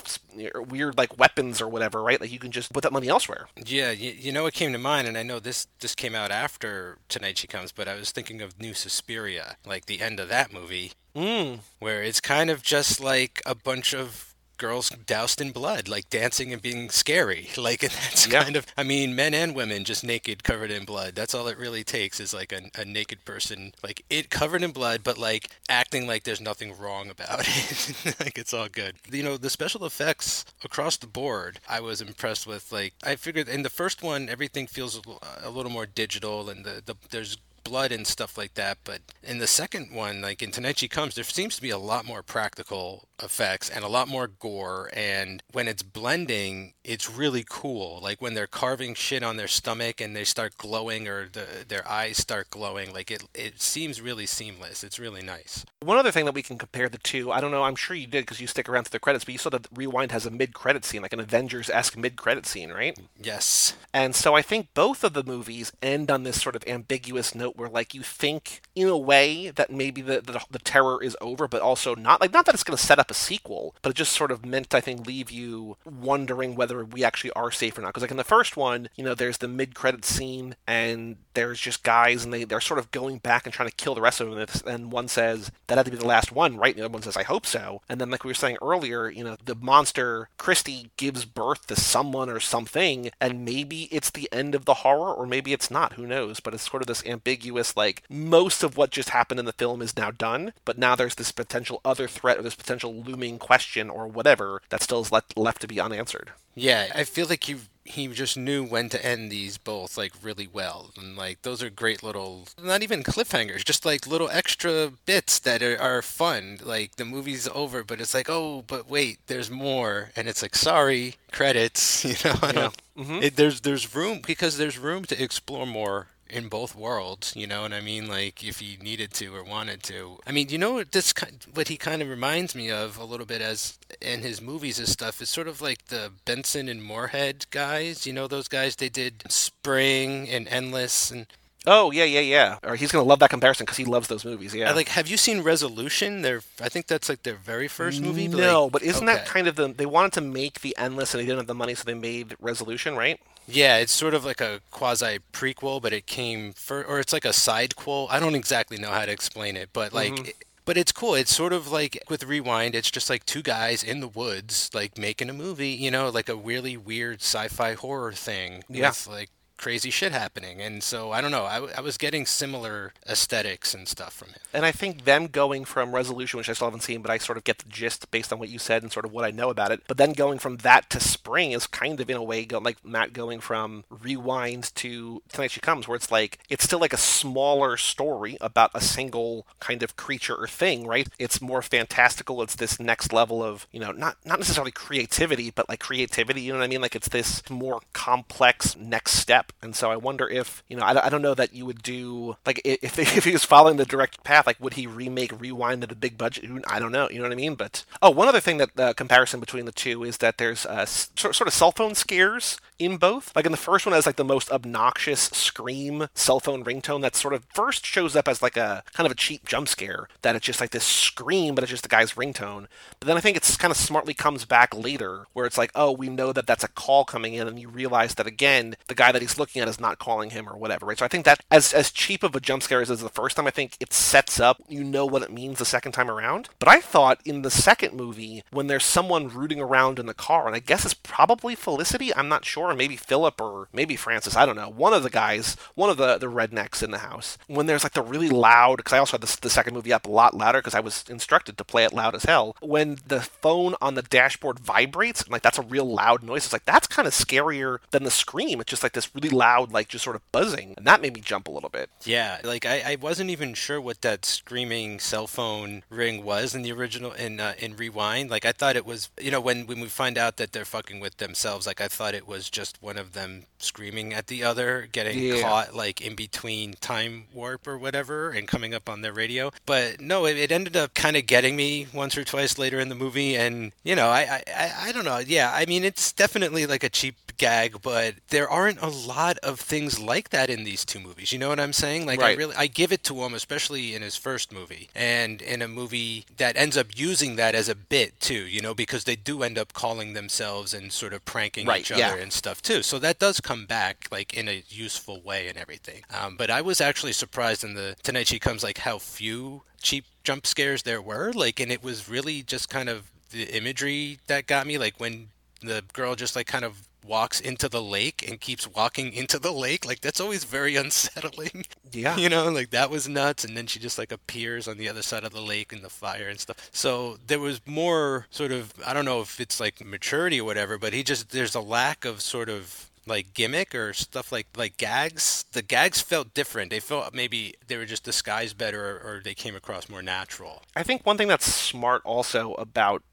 [0.68, 2.20] weird like weapons or whatever, right?
[2.20, 3.48] Like you can just put that money elsewhere.
[3.66, 6.32] Yeah, you, you know what came to mind, and I know this this came out
[6.32, 10.30] after Tonight She Comes, but I was thinking of New Suspiria, like the end of
[10.30, 11.60] that movie Mm.
[11.80, 16.54] Where it's kind of just like a bunch of girls doused in blood, like dancing
[16.54, 17.50] and being scary.
[17.64, 18.44] Like that's yeah.
[18.44, 21.16] kind of, I mean, men and women just naked, covered in blood.
[21.16, 24.72] That's all it really takes is like a, a naked person, like it covered in
[24.72, 28.16] blood, but like acting like there's nothing wrong about it.
[28.20, 28.96] like it's all good.
[29.12, 32.72] You know, the special effects across the board, I was impressed with.
[32.72, 35.00] Like I figured in the first one, everything feels
[35.42, 38.78] a little more digital, and the, the there's blood and stuff like that.
[38.84, 42.06] But in the second one, like in She Comes, there seems to be a lot
[42.06, 44.90] more practical effects and a lot more gore.
[44.94, 48.00] And when it's blending, it's really cool.
[48.02, 51.88] Like when they're carving shit on their stomach and they start glowing or the, their
[51.88, 54.84] eyes start glowing, like it, it seems really seamless.
[54.84, 55.66] It's really nice.
[55.82, 58.08] One other thing that we can compare the two, I don't know, I'm sure you
[58.08, 60.32] did because you stick around to the credits, but you saw that Rewind has a
[60.32, 62.98] mid credit scene, like an Avengers esque mid credit scene, right?
[63.22, 63.76] Yes.
[63.94, 67.53] And so I think both of the movies end on this sort of ambiguous note
[67.54, 71.18] note where like you think in a way that maybe the, the, the terror is
[71.22, 73.90] over, but also not like not that it's going to set up a sequel, but
[73.92, 77.78] it just sort of meant I think leave you wondering whether we actually are safe
[77.78, 77.90] or not.
[77.90, 81.60] Because like in the first one, you know, there's the mid credit scene and there's
[81.60, 84.22] just guys and they they're sort of going back and trying to kill the rest
[84.22, 86.76] of them, and one says that had to be the last one, right?
[86.76, 89.10] And the other one says I hope so, and then like we were saying earlier,
[89.10, 94.30] you know, the monster Christy gives birth to someone or something, and maybe it's the
[94.32, 95.94] end of the horror, or maybe it's not.
[95.94, 96.40] Who knows?
[96.40, 97.43] But it's sort of this ambiguous
[97.76, 101.16] like most of what just happened in the film is now done, but now there's
[101.16, 105.38] this potential other threat or this potential looming question or whatever that still is left
[105.38, 106.32] left to be unanswered.
[106.56, 110.48] Yeah, I feel like you he just knew when to end these both like really
[110.52, 115.38] well and like those are great little not even cliffhangers just like little extra bits
[115.40, 119.52] that are, are fun like the movie's over but it's like oh but wait there's
[119.52, 122.70] more and it's like sorry credits you know yeah.
[122.98, 123.22] mm-hmm.
[123.22, 127.34] it, there's there's room because there's room to explore more in both worlds.
[127.36, 128.08] You know what I mean?
[128.08, 130.18] Like if he needed to or wanted to.
[130.26, 131.14] I mean, you know what this
[131.54, 134.88] what he kind of reminds me of a little bit as in his movies and
[134.88, 138.06] stuff is sort of like the Benson and Moorhead guys.
[138.08, 138.76] You know those guys?
[138.76, 141.28] They did Spring and Endless and
[141.66, 142.58] Oh yeah, yeah, yeah.
[142.64, 144.54] Or he's gonna love that comparison because he loves those movies.
[144.54, 144.70] Yeah.
[144.70, 146.22] I like, have you seen Resolution?
[146.22, 148.28] Their, I think that's like their very first movie.
[148.28, 149.18] But no, like, but isn't okay.
[149.18, 149.70] that kind of the?
[149.70, 152.36] They wanted to make the Endless, and they didn't have the money, so they made
[152.42, 153.20] Resolution, right?
[153.48, 157.26] Yeah, it's sort of like a quasi prequel, but it came for, or it's like
[157.26, 158.08] a side quel.
[158.10, 160.14] I don't exactly know how to explain it, but like.
[160.14, 160.30] Mm-hmm.
[160.66, 161.14] but it's cool.
[161.14, 164.98] It's sort of like with Rewind, it's just like two guys in the woods, like
[164.98, 168.64] making a movie, you know, like a really weird sci fi horror thing.
[168.70, 168.90] Yeah.
[168.90, 169.30] With like
[169.64, 170.62] crazy shit happening.
[170.62, 171.46] And so I don't know.
[171.46, 174.42] I, I was getting similar aesthetics and stuff from it.
[174.52, 177.38] And I think them going from Resolution, which I still haven't seen, but I sort
[177.38, 179.50] of get the gist based on what you said and sort of what I know
[179.50, 179.82] about it.
[179.88, 182.84] But then going from that to Spring is kind of in a way go, like
[182.84, 186.98] Matt going from Rewind to Tonight She Comes, where it's like it's still like a
[186.98, 191.08] smaller story about a single kind of creature or thing, right?
[191.18, 192.42] It's more fantastical.
[192.42, 196.42] It's this next level of you know not not necessarily creativity, but like creativity.
[196.42, 196.82] You know what I mean?
[196.82, 201.06] Like it's this more complex next step and so I wonder if, you know, I,
[201.06, 204.24] I don't know that you would do, like, if, if he was following the direct
[204.24, 206.50] path, like, would he remake Rewind at a big budget?
[206.68, 207.56] I don't know, you know what I mean?
[207.56, 210.66] But, oh, one other thing that the uh, comparison between the two is that there's
[210.66, 213.36] uh, sort of cell phone scares in both.
[213.36, 217.16] Like in the first one, as like the most obnoxious scream cell phone ringtone that
[217.16, 220.08] sort of first shows up as like a kind of a cheap jump scare.
[220.22, 222.68] That it's just like this scream, but it's just the guy's ringtone.
[223.00, 225.92] But then I think it's kind of smartly comes back later, where it's like, oh,
[225.92, 229.12] we know that that's a call coming in, and you realize that again, the guy
[229.12, 230.98] that he's looking at is not calling him or whatever, right?
[230.98, 233.36] So I think that as as cheap of a jump scare as is the first
[233.36, 234.62] time, I think it sets up.
[234.68, 236.50] You know what it means the second time around.
[236.60, 240.48] But I thought in the second movie, when there's someone rooting around in the car,
[240.48, 242.14] and I guess it's probably Felicity.
[242.16, 245.56] I'm not sure maybe Philip or maybe Francis, I don't know, one of the guys,
[245.76, 248.94] one of the, the rednecks in the house, when there's like the really loud, because
[248.94, 251.64] I also had the second movie up a lot louder because I was instructed to
[251.64, 255.64] play it loud as hell, when the phone on the dashboard vibrates, like that's a
[255.64, 258.60] real loud noise, it's like that's kind of scarier than the scream.
[258.62, 261.22] It's just like this really loud, like just sort of buzzing, and that made me
[261.22, 261.90] jump a little bit.
[262.06, 266.62] Yeah, like I, I wasn't even sure what that screaming cell phone ring was in
[266.62, 268.30] the original, in, uh, in Rewind.
[268.30, 271.00] Like I thought it was, you know, when, when we find out that they're fucking
[271.00, 274.88] with themselves, like I thought it was just one of them screaming at the other,
[274.92, 275.42] getting yeah.
[275.42, 279.52] caught like in between time warp or whatever, and coming up on their radio.
[279.66, 282.90] But no, it, it ended up kind of getting me once or twice later in
[282.90, 285.20] the movie, and you know, I, I I don't know.
[285.20, 289.13] Yeah, I mean, it's definitely like a cheap gag, but there aren't a lot
[289.44, 291.32] of things like that in these two movies.
[291.32, 292.06] You know what I'm saying?
[292.06, 292.36] Like right.
[292.36, 295.68] I really I give it to him, especially in his first movie, and in a
[295.68, 298.46] movie that ends up using that as a bit too.
[298.46, 301.92] You know, because they do end up calling themselves and sort of pranking right, each
[301.92, 302.16] other yeah.
[302.16, 302.82] and stuff too.
[302.82, 306.04] So that does come back like in a useful way and everything.
[306.14, 310.06] Um, but I was actually surprised in the Tonight She Comes like how few cheap
[310.24, 311.32] jump scares there were.
[311.34, 314.78] Like, and it was really just kind of the imagery that got me.
[314.78, 315.28] Like when
[315.62, 319.52] the girl just like kind of walks into the lake and keeps walking into the
[319.52, 319.86] lake.
[319.86, 321.66] Like that's always very unsettling.
[321.92, 322.18] Yeah.
[322.18, 323.44] You know like that was nuts.
[323.44, 325.90] And then she just like appears on the other side of the lake in the
[325.90, 326.70] fire and stuff.
[326.72, 330.78] So there was more sort of i don't know if it's like maturity or whatever
[330.78, 334.78] but he just there's a lack of sort of like gimmick or stuff like like
[334.78, 335.46] gags.
[335.52, 336.70] The gags felt different.
[336.70, 340.64] They felt maybe they were just disguised better or, or they came across more natural.
[340.76, 343.04] I think one thing that's smart also about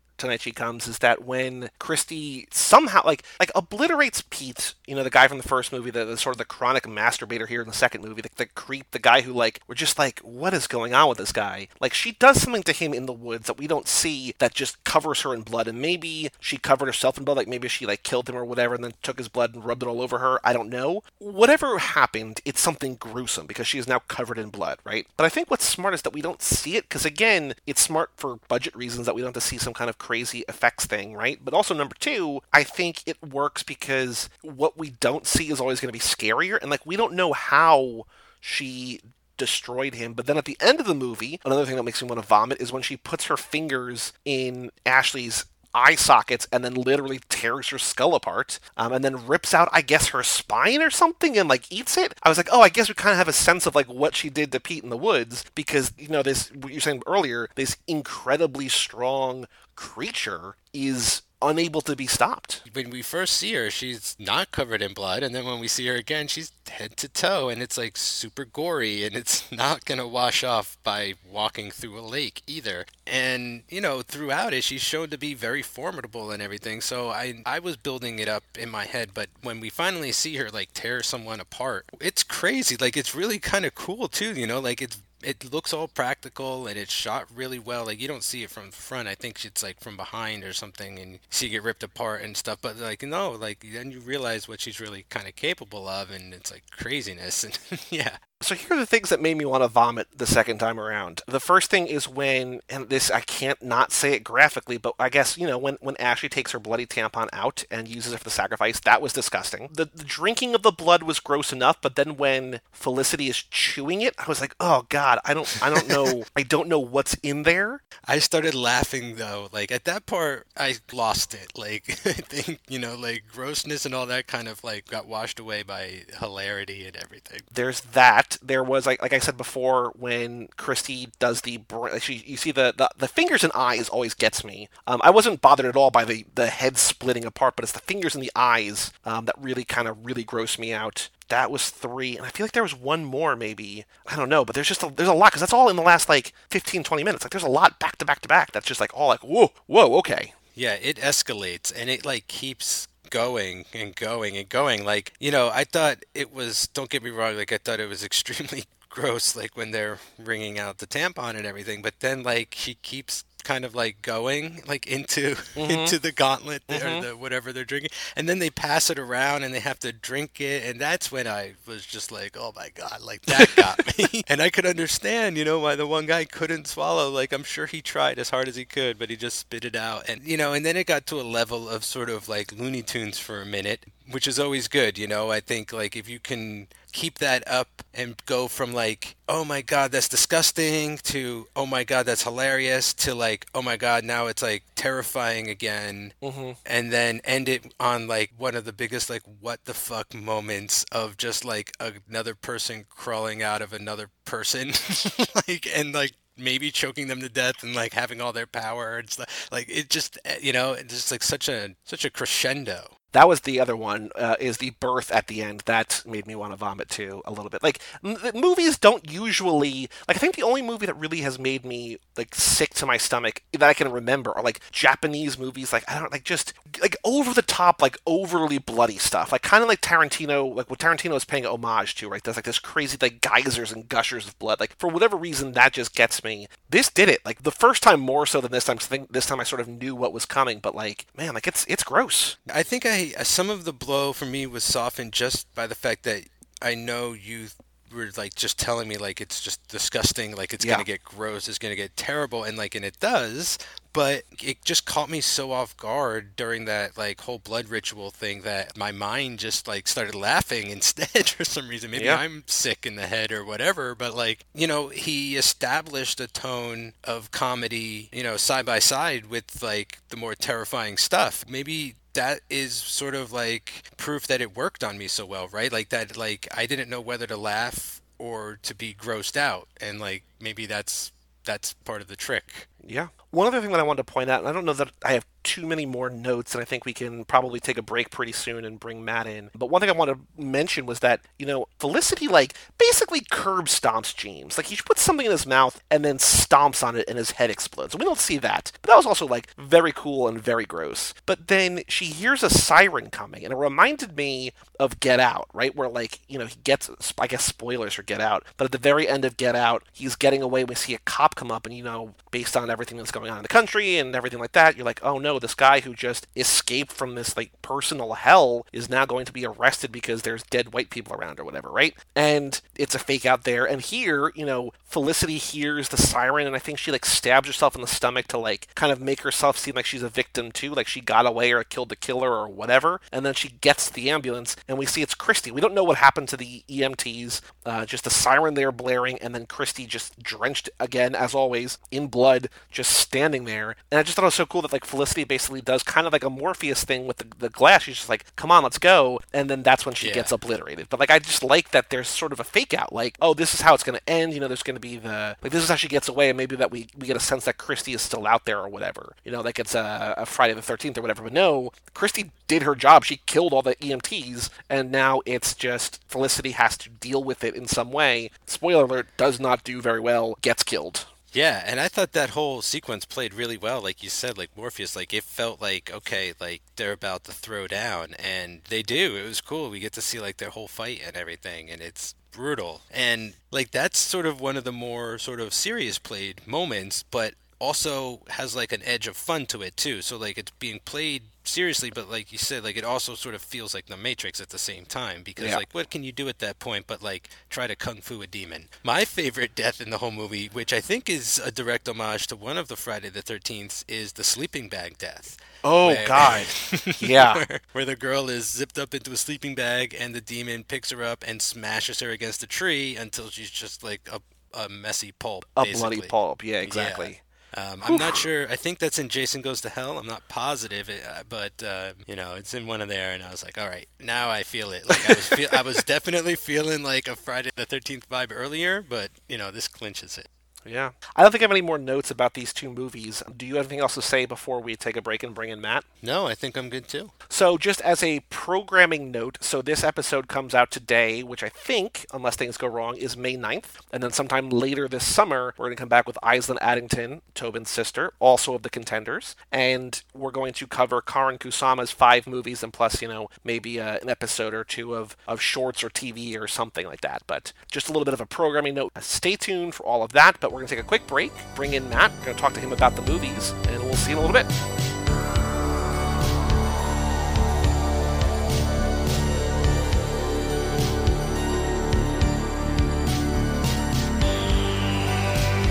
[0.40, 5.28] she comes is that when Christy somehow like like obliterates Pete, you know, the guy
[5.28, 8.02] from the first movie, the, the sort of the chronic masturbator here in the second
[8.02, 11.08] movie, the, the creep, the guy who like we're just like, what is going on
[11.08, 11.68] with this guy?
[11.80, 14.82] Like she does something to him in the woods that we don't see that just
[14.84, 18.02] covers her in blood, and maybe she covered herself in blood, like maybe she like
[18.02, 20.40] killed him or whatever, and then took his blood and rubbed it all over her.
[20.44, 21.02] I don't know.
[21.18, 25.06] Whatever happened, it's something gruesome because she is now covered in blood, right?
[25.16, 28.10] But I think what's smart is that we don't see it because again, it's smart
[28.16, 31.14] for budget reasons that we don't have to see some kind of crazy effects thing,
[31.14, 31.38] right?
[31.40, 35.78] But also number two, I think it works because what we don't see is always
[35.78, 38.06] going to be scarier, and like we don't know how
[38.40, 39.02] she
[39.36, 40.14] destroyed him.
[40.14, 42.26] But then at the end of the movie, another thing that makes me want to
[42.26, 45.44] vomit is when she puts her fingers in Ashley's
[45.74, 49.80] eye sockets and then literally tears her skull apart um, and then rips out i
[49.80, 52.88] guess her spine or something and like eats it i was like oh i guess
[52.88, 54.96] we kind of have a sense of like what she did to pete in the
[54.96, 59.46] woods because you know this what you're saying earlier this incredibly strong
[59.80, 62.60] creature is unable to be stopped.
[62.74, 65.86] When we first see her, she's not covered in blood, and then when we see
[65.86, 70.06] her again, she's head to toe, and it's like super gory, and it's not gonna
[70.06, 72.84] wash off by walking through a lake either.
[73.06, 76.82] And you know, throughout it, she's shown to be very formidable and everything.
[76.82, 80.36] So I I was building it up in my head, but when we finally see
[80.36, 82.76] her like tear someone apart, it's crazy.
[82.76, 84.34] Like it's really kind of cool too.
[84.34, 87.86] You know, like it's it looks all practical and it's shot really well.
[87.86, 89.08] Like you don't see it from the front.
[89.08, 92.58] I think it's like from behind or something, and it get ripped apart and stuff.
[92.62, 96.32] But like no, like then you realize what she's really kind of capable of, and
[96.34, 97.44] it's like craziness.
[97.70, 100.58] And yeah, so here are the things that made me want to vomit the second
[100.58, 101.20] time around.
[101.26, 105.10] The first thing is when, and this I can't not say it graphically, but I
[105.10, 108.24] guess you know when when Ashley takes her bloody tampon out and uses it for
[108.24, 109.68] the sacrifice, that was disgusting.
[109.72, 114.00] The, the drinking of the blood was gross enough, but then when Felicity is chewing
[114.00, 117.14] it, I was like, oh god, I don't I don't know I don't know what's
[117.22, 117.82] in there.
[118.06, 119.48] I started laughing though.
[119.52, 121.58] Like at that part, I lost it.
[121.58, 125.38] Like I think you know, like grossness and all that kind of like got washed
[125.38, 127.40] away by hilarity and everything.
[127.52, 131.60] There's that there was like like I said before when Christy does the
[132.00, 134.68] she, you see the, the, the fingers and eyes always gets me.
[134.86, 137.80] Um, I wasn't bothered at all by the the head splitting apart, but it's the
[137.80, 141.08] fingers and the eyes um, that really kind of really gross me out.
[141.28, 143.84] That was three, and I feel like there was one more maybe.
[144.06, 145.82] I don't know, but there's just a, there's a lot because that's all in the
[145.82, 147.24] last like 15, 20 minutes.
[147.24, 148.52] Like there's a lot back to back to back.
[148.52, 150.34] That's just like all like whoa whoa okay.
[150.54, 154.84] Yeah, it escalates and it like keeps going and going and going.
[154.84, 157.88] Like, you know, I thought it was, don't get me wrong, like, I thought it
[157.88, 161.82] was extremely gross, like, when they're wringing out the tampon and everything.
[161.82, 165.70] But then, like, she keeps kind of like going like into mm-hmm.
[165.70, 166.86] into the gauntlet mm-hmm.
[166.86, 169.92] or the whatever they're drinking and then they pass it around and they have to
[169.92, 173.98] drink it and that's when i was just like oh my god like that got
[173.98, 177.44] me and i could understand you know why the one guy couldn't swallow like i'm
[177.44, 180.22] sure he tried as hard as he could but he just spit it out and
[180.24, 183.18] you know and then it got to a level of sort of like looney tunes
[183.18, 186.66] for a minute which is always good you know i think like if you can
[186.92, 191.84] keep that up and go from like, oh my God, that's disgusting to, oh my
[191.84, 196.12] God, that's hilarious to like, oh my God, now it's like terrifying again.
[196.22, 196.52] Mm-hmm.
[196.66, 200.84] And then end it on like one of the biggest, like, what the fuck moments
[200.92, 204.72] of just like another person crawling out of another person.
[205.34, 209.10] like, and like, maybe choking them to death and like having all their power and
[209.10, 212.96] stuff like it just eh, you know it's just like such a such a crescendo
[213.12, 215.62] that was the other one uh, is the birth at the end.
[215.66, 217.62] That made me want to vomit too a little bit.
[217.62, 221.64] Like m- movies don't usually like i think the only movie that really has made
[221.64, 225.84] me like sick to my stomach that i can remember are like japanese movies like
[225.88, 229.32] i don't like just like over the top like overly bloody stuff.
[229.32, 232.22] Like kind of like tarantino like what tarantino is paying homage to right?
[232.22, 234.60] There's like this crazy like geysers and gushers of blood.
[234.60, 236.46] Like for whatever reason that just gets me.
[236.68, 237.24] This did it.
[237.24, 239.60] Like the first time more so than this time I think this time i sort
[239.60, 242.36] of knew what was coming but like man like it's it's gross.
[242.52, 245.74] I think i Uh, some of the blow for me was softened just by the
[245.74, 246.24] fact that
[246.62, 247.48] I know you
[247.94, 250.72] were like just telling me like it's just disgusting, like it's yeah.
[250.72, 253.58] gonna get gross, it's gonna get terrible, and like and it does,
[253.92, 258.42] but it just caught me so off guard during that like whole blood ritual thing
[258.42, 261.90] that my mind just like started laughing instead for some reason.
[261.90, 262.16] Maybe yeah.
[262.16, 266.92] I'm sick in the head or whatever, but like you know he established a tone
[267.04, 271.44] of comedy, you know, side by side with like the more terrifying stuff.
[271.48, 275.72] Maybe that is sort of like proof that it worked on me so well, right?
[275.72, 280.00] Like that, like I didn't know whether to laugh or to be grossed out, and
[280.00, 281.12] like maybe that's
[281.44, 282.68] that's part of the trick.
[282.86, 283.08] Yeah.
[283.30, 285.12] One other thing that I wanted to point out, and I don't know that I
[285.12, 288.32] have too many more notes, and I think we can probably take a break pretty
[288.32, 289.50] soon and bring Matt in.
[289.56, 293.66] But one thing I want to mention was that, you know, Felicity, like, basically curb
[293.66, 294.56] stomps James.
[294.56, 297.50] Like, he puts something in his mouth and then stomps on it and his head
[297.50, 297.96] explodes.
[297.96, 298.72] We don't see that.
[298.82, 301.14] But that was also, like, very cool and very gross.
[301.24, 305.74] But then she hears a siren coming, and it reminded me of Get Out, right?
[305.76, 308.78] Where, like, you know, he gets, I guess, spoilers for Get Out, but at the
[308.78, 310.64] very end of Get Out, he's getting away.
[310.64, 313.38] We see a cop come up, and, you know, based on everything that's going on
[313.38, 316.26] in the country and everything like that, you're like, oh no, this guy who just
[316.36, 320.72] escaped from this like personal hell is now going to be arrested because there's dead
[320.72, 321.94] white people around or whatever, right?
[322.14, 323.64] And it's a fake out there.
[323.64, 327.74] And here, you know, Felicity hears the siren and I think she like stabs herself
[327.74, 330.72] in the stomach to like kind of make herself seem like she's a victim too,
[330.74, 333.00] like she got away or killed the killer or whatever.
[333.12, 335.50] And then she gets the ambulance and we see it's Christy.
[335.50, 339.34] We don't know what happened to the EMTs, uh, just the siren there blaring and
[339.34, 343.76] then Christy just drenched again, as always, in blood, just standing there.
[343.90, 346.12] And I just thought it was so cool that like Felicity basically does kind of
[346.12, 347.82] like a Morpheus thing with the, the glass.
[347.82, 349.20] She's just like, come on, let's go.
[349.32, 350.14] And then that's when she Yeah.
[350.14, 350.88] gets obliterated.
[350.88, 352.92] But like, I just like that there's sort of a fake out.
[352.92, 354.32] Like, oh, this is how it's going to end.
[354.34, 356.28] You know, there's going to be the, like, this is how she gets away.
[356.30, 358.68] And maybe that we, we get a sense that Christy is still out there or
[358.68, 359.14] whatever.
[359.24, 361.22] You know, like it's a, a Friday the 13th or whatever.
[361.22, 363.04] But no, Christy did her job.
[363.04, 364.50] She killed all the EMTs.
[364.68, 368.30] And now it's just Felicity has to deal with it in some way.
[368.46, 371.06] Spoiler alert, does not do very well, gets killed.
[371.32, 374.96] Yeah, and I thought that whole sequence played really well, like you said, like Morpheus.
[374.96, 379.16] Like it felt like okay, like they're about to throw down, and they do.
[379.16, 379.70] It was cool.
[379.70, 382.82] We get to see like their whole fight and everything, and it's brutal.
[382.90, 387.34] And like that's sort of one of the more sort of serious played moments, but
[387.60, 390.02] also has like an edge of fun to it too.
[390.02, 393.42] So like it's being played seriously, but like you said, like it also sort of
[393.42, 395.56] feels like the Matrix at the same time because Yeah.
[395.56, 398.26] like what can you do at that point but like try to kung fu a
[398.26, 398.68] demon?
[398.82, 402.36] My favorite death in the whole movie, which I think is a direct homage to
[402.36, 405.36] one of the Friday the Thirteenth, is the sleeping bag death.
[405.62, 406.46] Oh, Where- God.
[407.00, 407.34] Yeah.
[407.34, 410.90] where, where the girl is zipped up into a sleeping bag and the demon picks
[410.90, 414.20] her up and smashes her against a tree until she's just like a,
[414.58, 415.44] a messy pulp.
[415.56, 415.96] A basically.
[415.96, 416.42] bloody pulp.
[416.44, 417.20] Yeah, exactly.
[417.56, 418.48] Um, I'm not sure.
[418.48, 419.98] I think that's in Jason Goes to Hell.
[419.98, 423.30] I'm not positive, uh, but uh, you know, it's in one of there, and I
[423.30, 424.88] was like, all right, now I feel it.
[424.88, 428.82] Like I was, feel- I was definitely feeling like a Friday the 13th vibe earlier,
[428.82, 430.28] but you know, this clinches it.
[430.64, 430.90] Yeah.
[431.16, 433.22] I don't think I have any more notes about these two movies.
[433.34, 435.60] Do you have anything else to say before we take a break and bring in
[435.60, 435.84] Matt?
[436.02, 437.10] No, I think I'm good too.
[437.28, 442.06] So, just as a programming note, so this episode comes out today, which I think,
[442.12, 443.78] unless things go wrong, is May 9th.
[443.92, 447.70] And then sometime later this summer, we're going to come back with Island Addington, Tobin's
[447.70, 449.36] sister, also of the contenders.
[449.50, 453.98] And we're going to cover Karyn Kusama's five movies and plus, you know, maybe uh,
[454.02, 457.22] an episode or two of, of shorts or TV or something like that.
[457.26, 458.92] But just a little bit of a programming note.
[459.00, 460.38] Stay tuned for all of that.
[460.40, 462.54] But we're going to take a quick break, bring in Matt, we're going to talk
[462.54, 464.46] to him about the movies, and we'll see you in a little bit.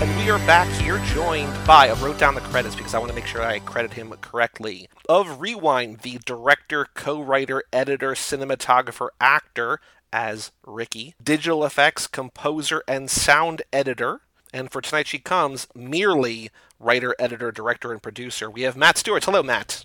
[0.00, 3.10] And we are back here joined by, I wrote down the credits because I want
[3.10, 4.88] to make sure I credit him correctly.
[5.10, 9.78] Of Rewind, the director, co writer, editor, cinematographer, actor
[10.10, 14.22] as Ricky, digital effects, composer, and sound editor.
[14.52, 18.50] And for Tonight She Comes, merely writer, editor, director, and producer.
[18.50, 19.24] We have Matt Stuertz.
[19.24, 19.84] Hello, Matt.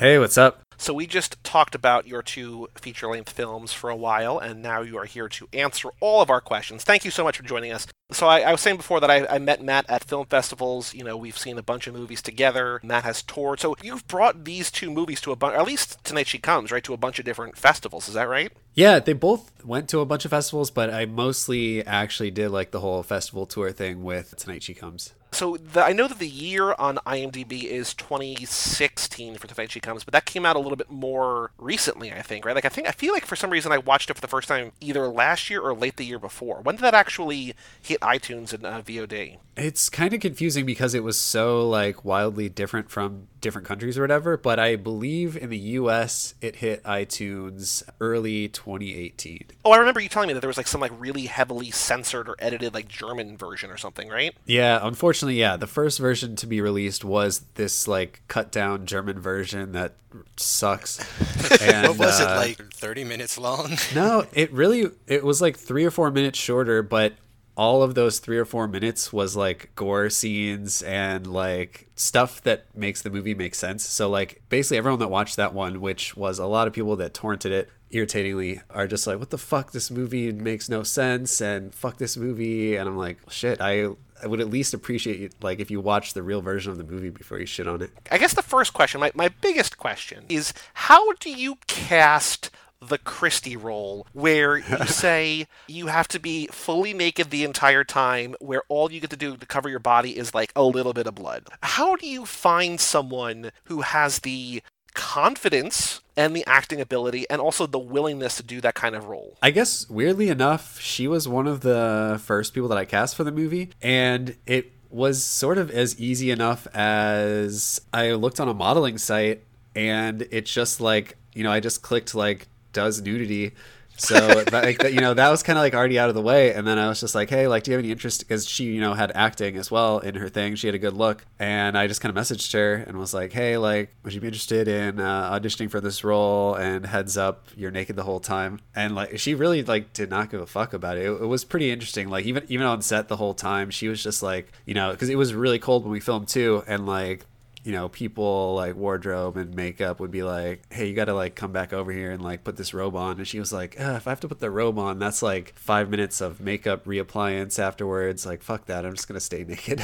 [0.00, 0.62] Hey, what's up?
[0.78, 4.96] So we just talked about your two feature-length films for a while, and now you
[4.96, 6.84] are here to answer all of our questions.
[6.84, 7.86] Thank you so much for joining us.
[8.10, 10.94] So I, I was saying before that I, I met Matt at film festivals.
[10.94, 12.80] You know, we've seen a bunch of movies together.
[12.82, 13.60] Matt has toured.
[13.60, 16.82] So you've brought these two movies to a bunch, at least Tonight She Comes, right,
[16.84, 18.08] to a bunch of different festivals.
[18.08, 18.50] Is that right?
[18.72, 22.70] Yeah, they both went to a bunch of festivals, but I mostly actually did like
[22.70, 25.12] the whole festival tour thing with Tonight She Comes.
[25.32, 30.04] So the, I know that the year on IMDb is 2016 for Tonight She Comes,
[30.04, 32.54] but that came out a little bit more recently, I think, right?
[32.54, 34.48] Like I think I feel like for some reason I watched it for the first
[34.48, 36.60] time either last year or late the year before.
[36.62, 39.38] When did that actually hit iTunes and uh, VOD?
[39.56, 44.02] It's kind of confusing because it was so like wildly different from different countries or
[44.02, 49.46] whatever, but I believe in the US it hit iTunes early 2018.
[49.64, 52.28] Oh, I remember you telling me that there was like some like really heavily censored
[52.28, 54.34] or edited like German version or something, right?
[54.46, 59.20] Yeah, unfortunately, yeah, the first version to be released was this like cut down German
[59.20, 59.94] version that
[60.36, 60.98] sucks.
[61.60, 62.72] And, what was uh, it like?
[62.74, 63.76] 30 minutes long?
[63.94, 67.14] No, it really it was like three or four minutes shorter, but
[67.56, 72.64] all of those three or four minutes was like gore scenes and like stuff that
[72.74, 73.84] makes the movie make sense.
[73.84, 77.14] So like basically everyone that watched that one, which was a lot of people that
[77.14, 79.72] torrented it irritatingly, are just like, "What the fuck?
[79.72, 83.90] This movie makes no sense," and "Fuck this movie," and I'm like, "Shit, I."
[84.22, 87.08] I would at least appreciate like if you watch the real version of the movie
[87.08, 87.90] before you shit on it.
[88.10, 92.50] I guess the first question, my, my biggest question, is how do you cast
[92.80, 98.34] the Christie role, where you say you have to be fully naked the entire time,
[98.40, 101.06] where all you get to do to cover your body is like a little bit
[101.06, 101.48] of blood.
[101.62, 104.62] How do you find someone who has the
[104.94, 109.36] confidence and the acting ability and also the willingness to do that kind of role.
[109.42, 113.24] I guess weirdly enough, she was one of the first people that I cast for
[113.24, 118.54] the movie and it was sort of as easy enough as I looked on a
[118.54, 123.52] modeling site and it's just like, you know, I just clicked like does nudity.
[124.00, 124.14] So
[124.44, 126.54] that, like, you know that was kind of like already out of the way.
[126.54, 128.20] And then i was just like hey like do you have any interest?
[128.20, 130.54] Because she you know had acting as well in her thing.
[130.56, 131.24] She had a good look.
[131.38, 134.26] And i just kind of messaged her and was like hey like would you be
[134.26, 136.54] interested in uh, auditioning for this role?
[136.54, 138.60] And heads up you're naked the whole time.
[138.74, 141.04] And like she really like did not give a fuck about it.
[141.06, 142.08] It, it was pretty interesting.
[142.08, 145.10] Like even even on set the whole time she was just like you know because
[145.10, 146.64] it was really cold when we filmed too.
[146.66, 147.26] And like
[147.64, 151.34] you know, people like wardrobe and makeup would be like, "Hey, you got to like
[151.34, 154.06] come back over here and like put this robe on." And she was like, "If
[154.06, 158.24] I have to put the robe on, that's like five minutes of makeup reappliance afterwards.
[158.24, 158.86] Like, fuck that.
[158.86, 159.82] I'm just gonna stay naked."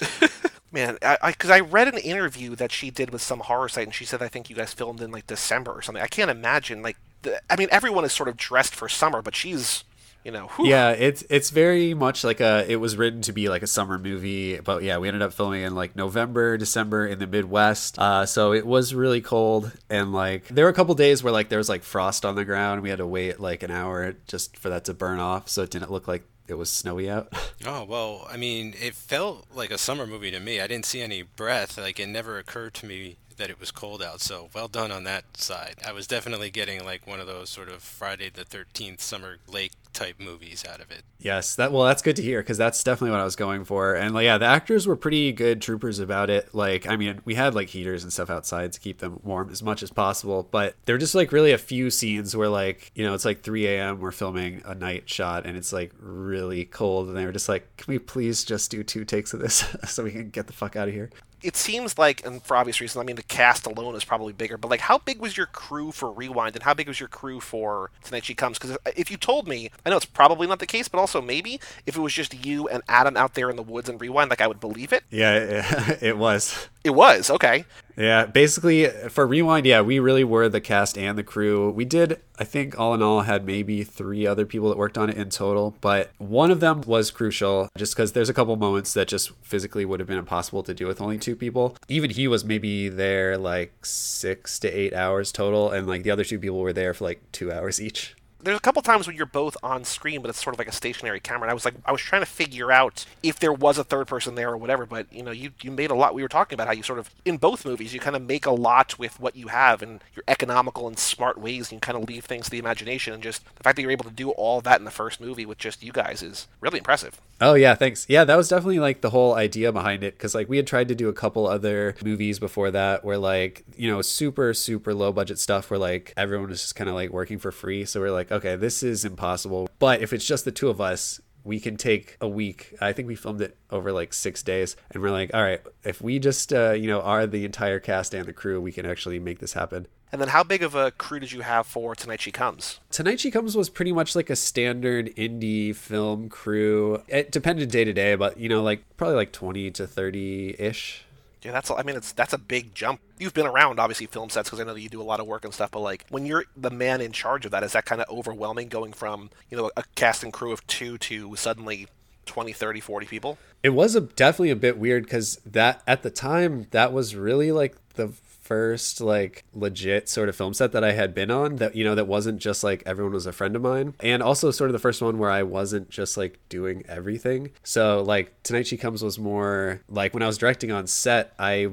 [0.72, 3.86] Man, because I, I, I, read an interview that she did with some horror site,
[3.86, 6.30] and she said, "I think you guys filmed in like December or something." I can't
[6.30, 9.84] imagine like, the, I mean, everyone is sort of dressed for summer, but she's
[10.24, 10.48] you know.
[10.48, 10.66] Whew.
[10.66, 12.64] Yeah, it's it's very much like a.
[12.68, 15.62] It was written to be like a summer movie, but yeah, we ended up filming
[15.62, 17.98] in like November, December in the Midwest.
[17.98, 21.50] Uh, so it was really cold, and like there were a couple days where like
[21.50, 22.82] there was like frost on the ground.
[22.82, 25.70] We had to wait like an hour just for that to burn off, so it
[25.70, 27.28] didn't look like it was snowy out.
[27.66, 30.60] oh well, I mean, it felt like a summer movie to me.
[30.60, 31.78] I didn't see any breath.
[31.78, 34.20] Like it never occurred to me that it was cold out.
[34.20, 35.76] So well done on that side.
[35.86, 39.72] I was definitely getting like one of those sort of Friday the 13th summer lake
[39.92, 41.02] type movies out of it.
[41.18, 43.94] Yes, that well that's good to hear cuz that's definitely what I was going for.
[43.94, 46.54] And like yeah, the actors were pretty good troopers about it.
[46.54, 49.62] Like I mean, we had like heaters and stuff outside to keep them warm as
[49.62, 53.04] much as possible, but there were just like really a few scenes where like, you
[53.04, 54.00] know, it's like 3 a.m.
[54.00, 57.76] we're filming a night shot and it's like really cold and they were just like,
[57.76, 60.76] "Can we please just do two takes of this so we can get the fuck
[60.76, 61.10] out of here?"
[61.44, 64.56] It seems like, and for obvious reasons, I mean, the cast alone is probably bigger,
[64.56, 67.38] but like, how big was your crew for Rewind, and how big was your crew
[67.38, 68.58] for Tonight She Comes?
[68.58, 71.60] Because if you told me, I know it's probably not the case, but also maybe
[71.84, 74.40] if it was just you and Adam out there in the woods and Rewind, like,
[74.40, 75.04] I would believe it.
[75.10, 76.68] Yeah, it was.
[76.82, 77.66] It was okay.
[77.96, 81.70] Yeah, basically for Rewind, yeah, we really were the cast and the crew.
[81.70, 85.10] We did, I think, all in all, had maybe three other people that worked on
[85.10, 88.92] it in total, but one of them was crucial just because there's a couple moments
[88.94, 91.76] that just physically would have been impossible to do with only two people.
[91.88, 96.24] Even he was maybe there like six to eight hours total, and like the other
[96.24, 99.26] two people were there for like two hours each there's a couple times when you're
[99.26, 101.44] both on screen, but it's sort of like a stationary camera.
[101.44, 104.06] And I was like, I was trying to figure out if there was a third
[104.06, 104.86] person there or whatever.
[104.86, 106.14] But you know, you you made a lot.
[106.14, 108.46] We were talking about how you sort of in both movies you kind of make
[108.46, 111.70] a lot with what you have, and you're economical and smart ways.
[111.70, 113.90] And you kind of leave things to the imagination, and just the fact that you're
[113.90, 116.78] able to do all that in the first movie with just you guys is really
[116.78, 117.20] impressive.
[117.40, 118.06] Oh yeah, thanks.
[118.08, 120.88] Yeah, that was definitely like the whole idea behind it because like we had tried
[120.88, 125.12] to do a couple other movies before that where like you know super super low
[125.12, 127.84] budget stuff where like everyone was just kind of like working for free.
[127.84, 129.68] So we're like, okay, this is impossible.
[129.78, 132.74] But if it's just the two of us, we can take a week.
[132.80, 136.00] I think we filmed it over like six days, and we're like, all right, if
[136.00, 139.18] we just uh, you know are the entire cast and the crew, we can actually
[139.18, 139.86] make this happen.
[140.10, 142.78] And then, how big of a crew did you have for Tonight She Comes?
[142.90, 147.02] Tonight She Comes was pretty much like a standard indie film crew.
[147.08, 151.03] It depended day to day, but you know, like probably like twenty to thirty ish.
[151.44, 151.70] Yeah, that's.
[151.70, 153.00] I mean, it's that's a big jump.
[153.18, 155.26] You've been around, obviously, film sets because I know that you do a lot of
[155.26, 155.70] work and stuff.
[155.70, 158.68] But like, when you're the man in charge of that, is that kind of overwhelming?
[158.68, 161.86] Going from you know a cast and crew of two to suddenly
[162.26, 166.10] 20 30 40 people it was a, definitely a bit weird because that at the
[166.10, 168.08] time that was really like the
[168.44, 171.94] first like legit sort of film set that I had been on that you know
[171.94, 174.78] that wasn't just like everyone was a friend of mine and also sort of the
[174.78, 177.50] first one where I wasn't just like doing everything.
[177.62, 181.68] So like Tonight She Comes was more like when I was directing on set I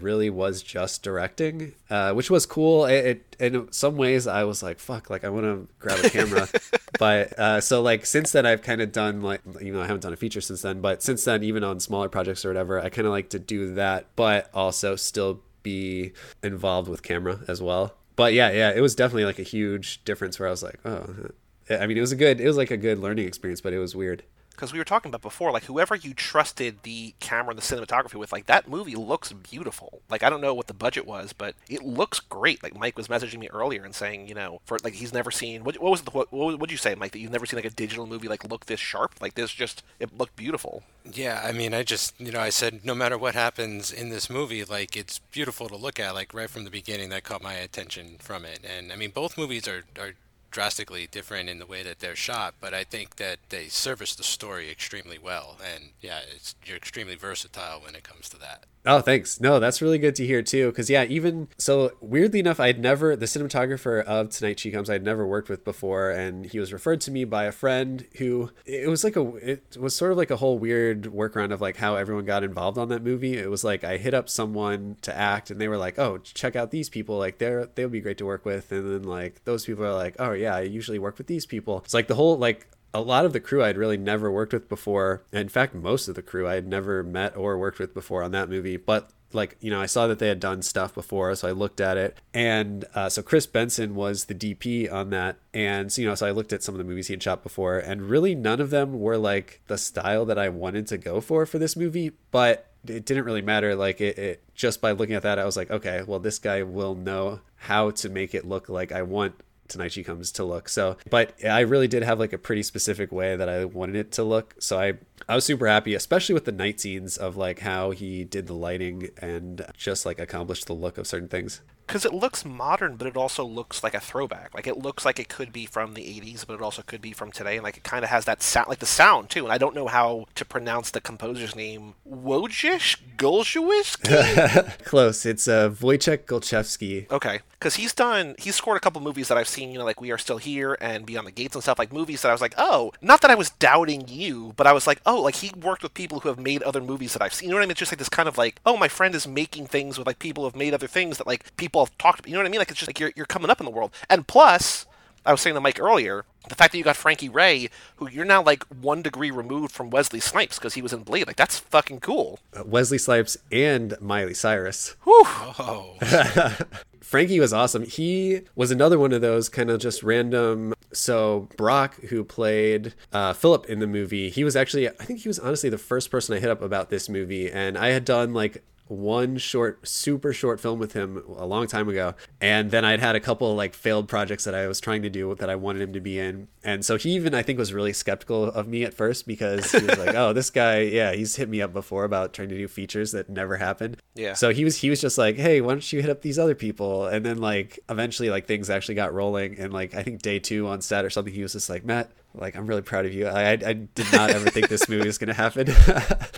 [0.00, 2.84] really was just directing, uh, which was cool.
[2.86, 6.10] It, it, in some ways, I was like, "Fuck!" Like I want to grab a
[6.10, 6.48] camera,
[6.98, 10.02] but uh, so like since then, I've kind of done like you know I haven't
[10.02, 12.88] done a feature since then, but since then, even on smaller projects or whatever, I
[12.88, 16.12] kind of like to do that, but also still be
[16.44, 17.96] involved with camera as well.
[18.14, 21.30] But yeah, yeah, it was definitely like a huge difference where I was like, oh,
[21.68, 23.78] I mean, it was a good, it was like a good learning experience, but it
[23.78, 24.22] was weird.
[24.56, 28.14] Because we were talking about before, like whoever you trusted the camera and the cinematography
[28.14, 30.00] with, like that movie looks beautiful.
[30.08, 32.62] Like I don't know what the budget was, but it looks great.
[32.62, 35.62] Like Mike was messaging me earlier and saying, you know, for like he's never seen
[35.62, 37.12] what, what was the what would you say, Mike?
[37.12, 39.12] That you've never seen like a digital movie like look this sharp?
[39.20, 40.82] Like this just it looked beautiful.
[41.04, 44.30] Yeah, I mean, I just you know I said no matter what happens in this
[44.30, 46.14] movie, like it's beautiful to look at.
[46.14, 48.60] Like right from the beginning, that caught my attention from it.
[48.64, 50.12] And I mean, both movies are are
[50.50, 54.22] drastically different in the way that they're shot, but I think that they service the
[54.22, 55.56] story extremely well.
[55.74, 58.64] And yeah, it's you're extremely versatile when it comes to that.
[58.88, 59.40] Oh, thanks.
[59.40, 60.68] No, that's really good to hear too.
[60.68, 65.02] Because yeah, even so, weirdly enough, I'd never the cinematographer of Tonight She Comes I'd
[65.02, 68.88] never worked with before, and he was referred to me by a friend who it
[68.88, 71.96] was like a it was sort of like a whole weird workaround of like how
[71.96, 73.36] everyone got involved on that movie.
[73.36, 76.54] It was like I hit up someone to act, and they were like, "Oh, check
[76.54, 77.18] out these people.
[77.18, 80.14] Like they're they'll be great to work with." And then like those people are like,
[80.20, 83.26] "Oh yeah, I usually work with these people." It's like the whole like a lot
[83.26, 85.22] of the crew I'd really never worked with before.
[85.30, 88.30] In fact, most of the crew I had never met or worked with before on
[88.30, 88.78] that movie.
[88.78, 91.78] But like you know, I saw that they had done stuff before, so I looked
[91.78, 92.18] at it.
[92.32, 96.26] And uh, so Chris Benson was the DP on that, and so you know, so
[96.26, 98.70] I looked at some of the movies he had shot before, and really none of
[98.70, 102.12] them were like the style that I wanted to go for for this movie.
[102.30, 103.74] But it didn't really matter.
[103.74, 106.62] Like it, it just by looking at that, I was like, okay, well, this guy
[106.62, 109.34] will know how to make it look like I want
[109.68, 110.68] tonight she comes to look.
[110.68, 114.12] So but i really did have like a pretty specific way that i wanted it
[114.12, 114.54] to look.
[114.58, 114.94] So i
[115.28, 118.54] i was super happy especially with the night scenes of like how he did the
[118.54, 123.06] lighting and just like accomplished the look of certain things because it looks modern, but
[123.06, 124.52] it also looks like a throwback.
[124.54, 127.12] Like it looks like it could be from the '80s, but it also could be
[127.12, 127.56] from today.
[127.56, 129.44] And like it kind of has that sound, like the sound too.
[129.44, 131.94] And I don't know how to pronounce the composer's name.
[132.08, 134.84] Wojciech Golshiewski?
[134.84, 135.24] Close.
[135.24, 137.10] It's uh, Wojciech Golczewski.
[137.10, 138.34] Okay, because he's done.
[138.38, 139.70] He's scored a couple movies that I've seen.
[139.70, 141.78] You know, like We Are Still Here and Beyond the Gates and stuff.
[141.78, 144.72] Like movies that I was like, oh, not that I was doubting you, but I
[144.72, 147.32] was like, oh, like he worked with people who have made other movies that I've
[147.32, 147.48] seen.
[147.48, 147.70] You know what I mean?
[147.72, 150.18] It's just like this kind of like, oh, my friend is making things with like
[150.18, 152.28] people who have made other things that like people have talked about.
[152.28, 152.58] You know what I mean?
[152.58, 153.92] Like it's just like you're you're coming up in the world.
[154.10, 154.86] And plus,
[155.24, 158.24] I was saying to Mike earlier, the fact that you got Frankie Ray, who you're
[158.24, 161.58] now like one degree removed from Wesley Snipes because he was in Blade, like that's
[161.58, 162.38] fucking cool.
[162.56, 164.94] Uh, Wesley Snipes and Miley Cyrus.
[165.02, 165.22] Whew.
[165.26, 165.96] Oh,
[167.06, 167.84] Frankie was awesome.
[167.84, 170.74] He was another one of those kind of just random.
[170.92, 175.28] So Brock, who played uh, Philip in the movie, he was actually I think he
[175.28, 178.34] was honestly the first person I hit up about this movie, and I had done
[178.34, 182.14] like one short super short film with him a long time ago.
[182.40, 185.34] And then i'd had a couple like failed projects that i was trying to do
[185.34, 186.48] that i wanted him to be in.
[186.62, 189.84] And so he even i think was really skeptical of me at first because he
[189.84, 192.68] was like oh this guy yeah he's hit me up before about trying to do
[192.68, 193.96] features that never happened.
[194.14, 194.34] Yeah.
[194.34, 196.54] so he was he was just like hey why don't you hit up these other
[196.54, 197.06] people?
[197.06, 199.58] And then like eventually like things actually got rolling.
[199.58, 202.10] And like i think day two on set or something he was just like matt
[202.36, 203.26] like i'm really proud of you.
[203.26, 205.68] I i, did not ever think this movie was going to happen.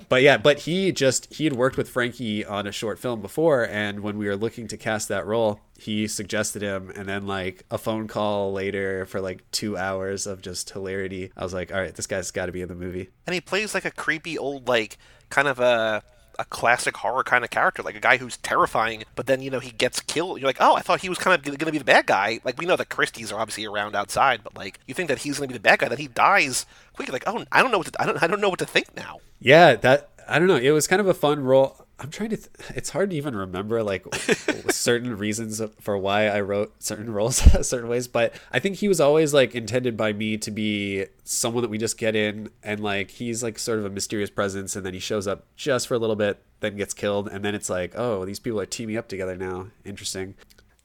[0.08, 3.68] But yeah but he just he had worked with frankie on a short film before
[3.68, 7.64] and when we were looking to cast that role he suggested him and then like
[7.70, 11.80] a phone call later for like two hours of just hilarity i was like all
[11.80, 13.10] right this guy's got to be in the movie.
[13.26, 14.96] And he plays like a creepy old like
[15.28, 16.02] kind of a
[16.38, 19.58] a classic horror kind of character, like a guy who's terrifying, but then you know
[19.60, 20.38] he gets killed.
[20.40, 22.40] You're like, oh, I thought he was kind of going to be the bad guy.
[22.44, 25.38] Like we know that Christie's are obviously around outside, but like you think that he's
[25.38, 26.64] going to be the bad guy, then he dies
[26.94, 27.12] quickly.
[27.12, 28.96] Like, oh, I don't know what to, I don't I don't know what to think
[28.96, 29.18] now.
[29.40, 32.36] yeah that i don't know it was kind of a fun role i'm trying to
[32.36, 34.06] th- it's hard to even remember like
[34.70, 37.36] certain reasons for why i wrote certain roles
[37.66, 41.62] certain ways but i think he was always like intended by me to be someone
[41.62, 44.84] that we just get in and like he's like sort of a mysterious presence and
[44.86, 47.70] then he shows up just for a little bit then gets killed and then it's
[47.70, 49.68] like oh these people are teaming up together now.
[49.84, 50.34] Interesting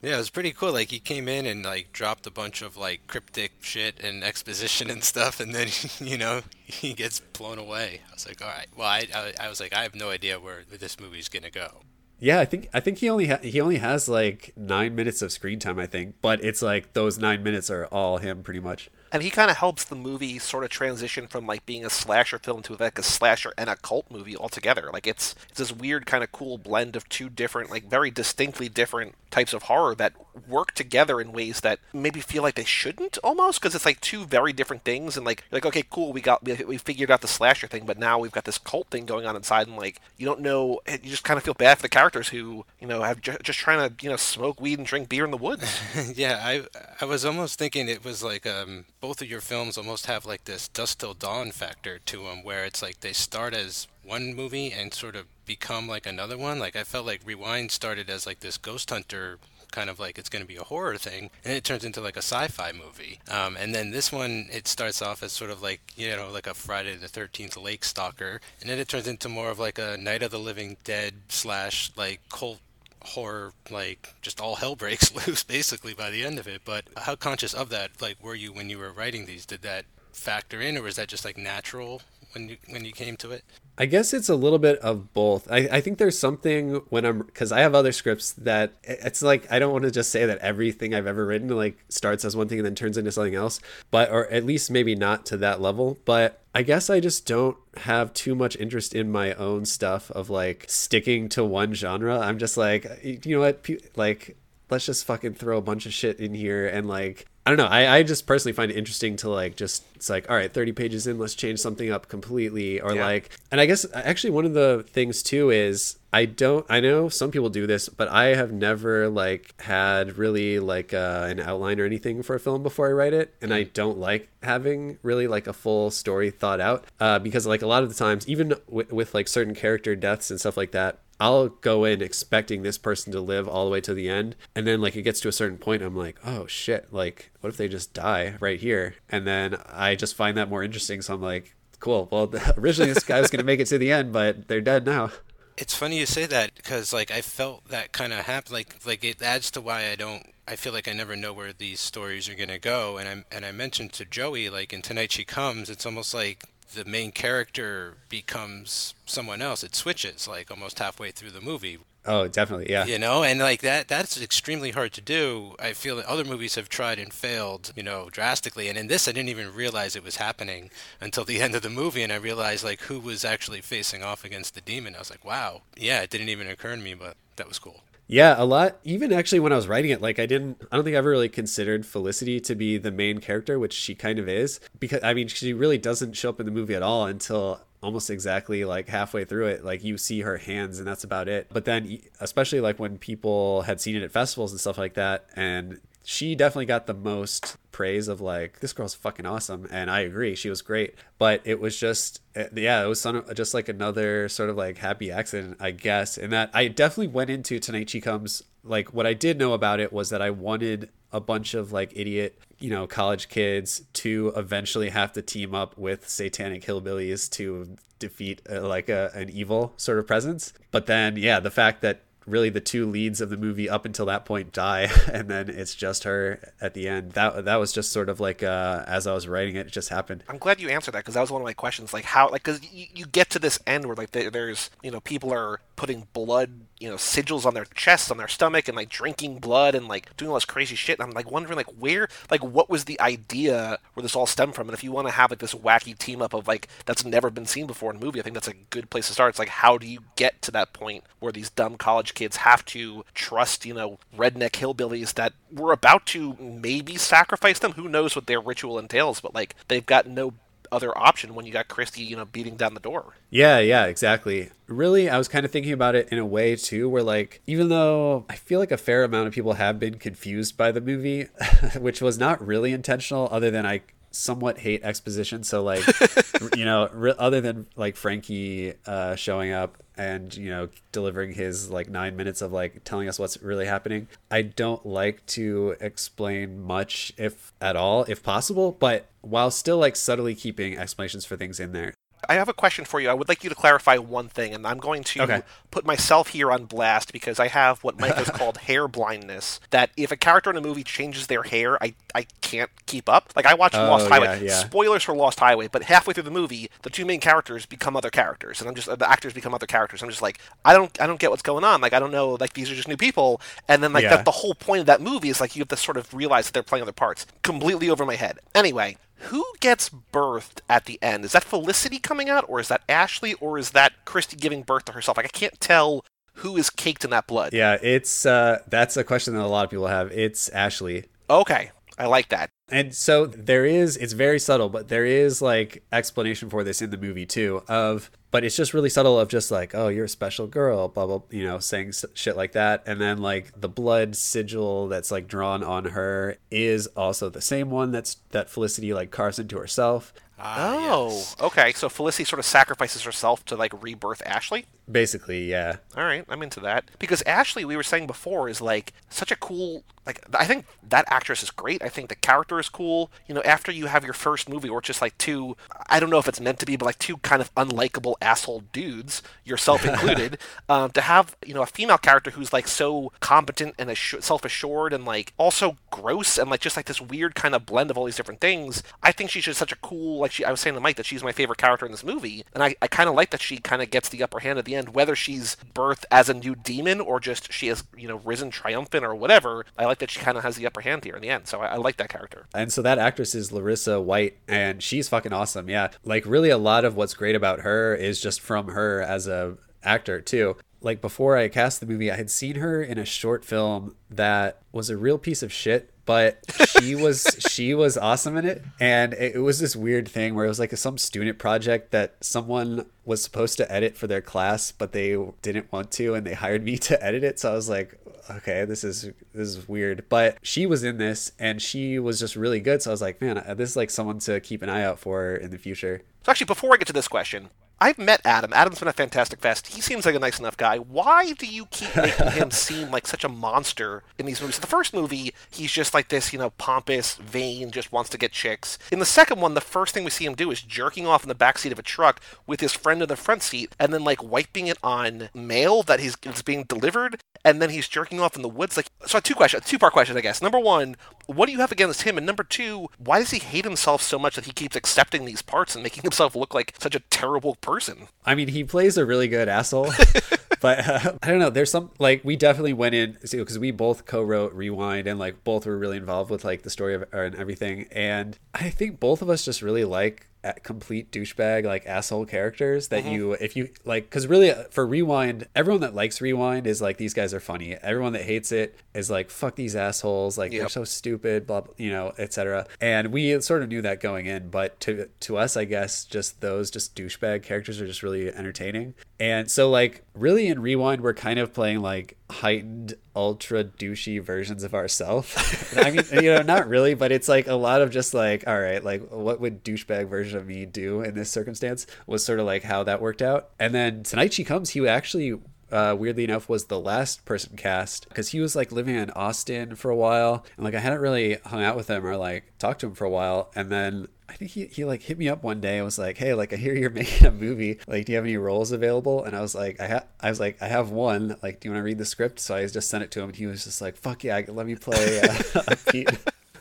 [0.03, 0.73] yeah, it was pretty cool.
[0.73, 4.89] Like he came in and like dropped a bunch of like cryptic shit and exposition
[4.89, 8.01] and stuff, and then you know he gets blown away.
[8.09, 8.67] I was like, all right.
[8.75, 11.81] Well, I I, I was like, I have no idea where this movie's gonna go.
[12.19, 15.31] Yeah, I think I think he only ha- he only has like nine minutes of
[15.31, 15.79] screen time.
[15.79, 18.89] I think, but it's like those nine minutes are all him pretty much.
[19.11, 22.39] and he kind of helps the movie sort of transition from like being a slasher
[22.39, 24.89] film to like a slasher and a cult movie altogether.
[24.93, 28.69] Like it's it's this weird kind of cool blend of two different, like very distinctly
[28.69, 30.13] different types of horror that
[30.47, 34.25] work together in ways that maybe feel like they shouldn't almost because it's like two
[34.25, 37.27] very different things and like like okay cool we got we, we figured out the
[37.27, 40.25] slasher thing but now we've got this cult thing going on inside and like you
[40.25, 43.21] don't know you just kind of feel bad for the characters who you know have
[43.21, 45.81] ju- just trying to you know smoke weed and drink beer in the woods.
[46.15, 46.65] Yeah, I
[47.01, 50.45] I was almost thinking it was like um, both of your films almost have like
[50.45, 54.71] this Dusk Till Dawn factor to them, where it's like they start as one movie
[54.71, 56.59] and sort of become like another one.
[56.59, 59.39] Like I felt like Rewind started as like this ghost hunter
[59.73, 62.15] kind of like it's going to be a horror thing, and it turns into like
[62.15, 63.19] a sci-fi movie.
[63.29, 66.47] Um, and then this one, it starts off as sort of like you know like
[66.47, 69.97] a Friday the Thirteenth Lake Stalker, and then it turns into more of like a
[69.97, 72.59] Night of the Living Dead slash like cult
[73.03, 77.15] horror like just all hell breaks loose basically by the end of it but how
[77.15, 79.83] conscious of that like were you when you were writing these did that
[80.13, 82.01] factor in or was that just like natural
[82.33, 83.43] when you when you came to it
[83.75, 85.51] I guess it's a little bit of both.
[85.51, 89.51] I, I think there's something when I'm because I have other scripts that it's like
[89.51, 92.47] I don't want to just say that everything I've ever written like starts as one
[92.47, 93.59] thing and then turns into something else,
[93.89, 95.97] but or at least maybe not to that level.
[96.05, 100.29] But I guess I just don't have too much interest in my own stuff of
[100.29, 102.19] like sticking to one genre.
[102.19, 104.37] I'm just like, you know what, like
[104.69, 107.65] let's just fucking throw a bunch of shit in here and like I don't know.
[107.65, 110.71] I, I just personally find it interesting to like just it's like all right, thirty
[110.71, 113.05] pages in, let's change something up completely, or yeah.
[113.05, 113.37] like.
[113.51, 116.63] And I guess actually one of the things too is I don't.
[116.69, 121.25] I know some people do this, but I have never like had really like uh,
[121.27, 124.29] an outline or anything for a film before I write it, and I don't like
[124.43, 127.95] having really like a full story thought out uh, because like a lot of the
[127.95, 132.01] times, even w- with like certain character deaths and stuff like that, I'll go in
[132.01, 134.35] expecting this person to live all the way to the end.
[134.55, 137.49] And then like it gets to a certain point, I'm like, oh shit, like what
[137.49, 138.95] if they just die right here?
[139.09, 141.01] And then I just find that more interesting.
[141.01, 142.07] So I'm like, cool.
[142.11, 144.85] Well, originally this guy was going to make it to the end, but they're dead
[144.85, 145.11] now.
[145.55, 148.53] It's funny you say that because like I felt that kind of happen.
[148.53, 150.27] Like like it adds to why I don't.
[150.47, 152.97] I feel like I never know where these stories are gonna go.
[152.97, 156.45] And I and I mentioned to Joey like in Tonight She Comes, it's almost like
[156.73, 159.63] the main character becomes someone else.
[159.63, 161.77] It switches like almost halfway through the movie.
[162.05, 162.85] Oh, definitely, yeah.
[162.85, 165.55] You know, and like that that's extremely hard to do.
[165.59, 168.67] I feel that other movies have tried and failed, you know, drastically.
[168.67, 171.69] And in this I didn't even realize it was happening until the end of the
[171.69, 174.95] movie and I realized like who was actually facing off against the demon.
[174.95, 175.61] I was like, "Wow.
[175.77, 178.79] Yeah, it didn't even occur to me, but that was cool." Yeah, a lot.
[178.83, 181.09] Even actually, when I was writing it, like I didn't, I don't think I ever
[181.09, 184.59] really considered Felicity to be the main character, which she kind of is.
[184.79, 188.09] Because I mean, she really doesn't show up in the movie at all until almost
[188.09, 191.47] exactly like halfway through it like you see her hands and that's about it.
[191.51, 195.25] But then especially like when people had seen it at festivals and stuff like that
[195.35, 200.01] and she definitely got the most praise of like this girl's fucking awesome and i
[200.01, 200.95] agree she was great.
[201.17, 205.11] But it was just eh, yeah it was just like another sort of like happy
[205.11, 209.13] accident i guess and that i definitely went into tonight she comes like what i
[209.13, 212.87] did know about it was that i wanted a bunch of like idiot you know
[212.87, 218.89] college kids to eventually have to team up with satanic hillbillies to defeat uh, like
[218.89, 220.53] a, an evil sort of presence.
[220.71, 224.05] But then yeah the fact that really the two leads of the movie up until
[224.05, 227.13] that point die and then it's just her at the end.
[227.13, 229.89] That that was just sort of like uh, as i was writing it, it just
[229.89, 230.23] happened.
[230.27, 232.43] I'm glad you answered that because that was one of my questions like how like
[232.43, 236.07] because you, you get to this end where like there's you know people are putting
[236.13, 239.87] blood you know sigils on their chests on their stomach and like drinking blood and
[239.87, 240.99] like doing all this crazy shit.
[240.99, 244.53] And i'm like wondering like where like what was the idea where this all stemmed
[244.53, 244.67] from?
[244.67, 247.29] And if you want to have like this wacky team up of like that's never
[247.29, 249.29] been seen before in a movie i think that's a good place to start.
[249.29, 252.65] It's like how do you get to that point where these dumb college kids have
[252.65, 257.73] to trust you know redneck hillbillies that were about to maybe sacrifice them?
[257.73, 260.33] Who knows what their ritual entails but like they've got no
[260.73, 263.15] other option when you got Christy, you know, beating down the door.
[263.29, 264.49] Yeah, yeah, exactly.
[264.67, 267.69] Really, I was kind of thinking about it in a way too, where like, even
[267.69, 271.27] though I feel like a fair amount of people have been confused by the movie,
[271.77, 273.81] which was not really intentional, other than I
[274.13, 275.43] somewhat hate exposition.
[275.43, 275.83] So like,
[276.55, 281.69] you know, re- other than like Frankie uh, showing up and you know delivering his
[281.69, 286.61] like nine minutes of like telling us what's really happening, I don't like to explain
[286.61, 288.71] much, if at all, if possible.
[288.71, 291.93] But while still like subtly keeping explanations for things in there.
[292.29, 293.09] I have a question for you.
[293.09, 295.41] I would like you to clarify one thing, and I'm going to okay.
[295.71, 299.59] put myself here on blast because I have what Mike has called hair blindness.
[299.71, 303.33] That if a character in a movie changes their hair, I, I can't keep up.
[303.35, 304.39] Like I watched oh, Lost Highway.
[304.39, 304.59] Yeah, yeah.
[304.59, 308.09] Spoilers for Lost Highway, but halfway through the movie, the two main characters become other
[308.09, 310.01] characters, and I'm just the actors become other characters.
[310.01, 311.81] I'm just like, I don't I don't get what's going on.
[311.81, 312.37] Like I don't know.
[312.39, 314.17] Like these are just new people, and then like yeah.
[314.17, 316.45] the, the whole point of that movie is like you have to sort of realize
[316.45, 317.25] that they're playing other parts.
[317.41, 318.39] Completely over my head.
[318.55, 321.25] Anyway, who gets birthed at the end?
[321.25, 324.85] Is that Felicity coming out, or is that Ashley, or is that Christy giving birth
[324.85, 325.17] to herself?
[325.17, 326.05] Like I can't tell
[326.35, 327.53] who is caked in that blood.
[327.53, 330.11] Yeah, it's uh, that's a question that a lot of people have.
[330.11, 331.05] It's Ashley.
[331.29, 332.49] Okay, I like that.
[332.69, 336.89] And so there is, it's very subtle, but there is like explanation for this in
[336.89, 337.61] the movie too.
[337.67, 341.05] Of, but it's just really subtle of just like, oh, you're a special girl, blah
[341.05, 345.27] blah, you know, saying shit like that, and then like the blood sigil that's like
[345.27, 350.11] drawn on her is also the same one that's that Felicity like carves into herself.
[350.39, 351.35] Ah, Oh, yes.
[351.39, 351.71] okay.
[351.73, 354.65] So Felicity sort of sacrifices herself to like rebirth Ashley.
[354.91, 355.77] Basically, yeah.
[355.95, 359.35] All right, I'm into that because Ashley, we were saying before, is like such a
[359.37, 359.83] cool.
[360.05, 361.81] Like, I think that actress is great.
[361.81, 363.09] I think the character is cool.
[363.25, 365.55] You know, after you have your first movie or just like two,
[365.87, 368.63] I don't know if it's meant to be, but like two kind of unlikable asshole
[368.71, 370.37] dudes, yourself included,
[370.69, 374.93] um, to have you know a female character who's like so competent and assu- self-assured
[374.93, 378.05] and like also gross and like just like this weird kind of blend of all
[378.05, 378.81] these different things.
[379.01, 380.19] I think she's just such a cool.
[380.19, 382.43] Like she, I was saying to Mike that she's my favorite character in this movie,
[382.53, 384.65] and I, I kind of like that she kind of gets the upper hand at
[384.65, 388.21] the end, whether she's birthed as a new demon or just she has you know
[388.23, 389.65] risen triumphant or whatever.
[389.77, 391.59] I like that she kind of has the upper hand here in the end, so
[391.59, 392.45] I, I like that character.
[392.53, 395.69] And so that actress is Larissa White, and she's fucking awesome.
[395.69, 399.27] Yeah, like really, a lot of what's great about her is just from her as
[399.27, 400.55] a actor too.
[400.81, 404.61] Like before I cast the movie, I had seen her in a short film that
[404.71, 408.63] was a real piece of shit, but she was she was awesome in it.
[408.79, 412.15] And it, it was this weird thing where it was like some student project that
[412.21, 416.33] someone was supposed to edit for their class, but they didn't want to, and they
[416.33, 417.39] hired me to edit it.
[417.39, 417.97] So I was like,
[418.29, 420.05] okay, this is this is weird.
[420.09, 422.81] But she was in this, and she was just really good.
[422.81, 425.35] So I was like, man, this is like someone to keep an eye out for
[425.35, 426.01] in the future.
[426.25, 427.49] So actually, before I get to this question,
[427.79, 428.53] I've met Adam.
[428.53, 429.67] Adam's been a fantastic fest.
[429.67, 430.77] He seems like a nice enough guy.
[430.77, 434.59] Why do you keep making him seem like such a monster in these movies?
[434.59, 438.31] The first movie, he's just like this, you know, pompous, vain, just wants to get
[438.31, 438.77] chicks.
[438.91, 441.29] In the second one, the first thing we see him do is jerking off in
[441.29, 444.23] the backseat of a truck with his friend in the front seat, and then like
[444.23, 448.41] wiping it on mail that he's it's being delivered, and then he's jerking off in
[448.41, 448.77] the woods.
[448.77, 450.41] Like, so two questions, two part question, I guess.
[450.41, 450.95] Number one,
[451.25, 452.17] what do you have against him?
[452.17, 455.41] And number two, why does he hate himself so much that he keeps accepting these
[455.41, 458.07] parts and making himself look like such a terrible person?
[458.25, 459.91] I mean, he plays a really good asshole,
[460.59, 461.49] but uh, I don't know.
[461.49, 465.65] There's some like we definitely went in because we both co-wrote Rewind and like both
[465.65, 467.87] were really involved with like the story of and everything.
[467.91, 470.27] And I think both of us just really like
[470.63, 475.47] complete douchebag like asshole characters that you if you like because really uh, for rewind
[475.55, 477.75] everyone that likes rewind is like these guys are funny.
[477.75, 481.73] Everyone that hates it is like fuck these assholes like they're so stupid blah, blah
[481.77, 485.55] you know etc and we sort of knew that going in but to to us
[485.57, 488.93] i guess just those just douchebag characters are just really entertaining.
[489.19, 494.63] And so like really in rewind we're kind of playing like heightened ultra douchey versions
[494.63, 495.35] of ourselves
[495.77, 498.59] i mean you know not really but it's like a lot of just like all
[498.59, 502.45] right like what would douchebag version of me do in this circumstance was sort of
[502.45, 503.49] like how that worked out.
[503.59, 505.39] And then tonight she comes he actually
[505.73, 509.75] uh, weirdly enough, was the last person cast because he was like living in Austin
[509.75, 512.81] for a while, and like I hadn't really hung out with him or like talked
[512.81, 515.43] to him for a while, and then I think he, he like hit me up
[515.43, 517.79] one day and was like, "Hey, like I hear you're making a movie.
[517.87, 520.39] Like, do you have any roles available?" And I was like, "I have." I was
[520.39, 521.37] like, "I have one.
[521.41, 523.29] Like, do you want to read the script?" So I just sent it to him,
[523.29, 526.09] and he was just like, "Fuck yeah, let me play uh, Pete."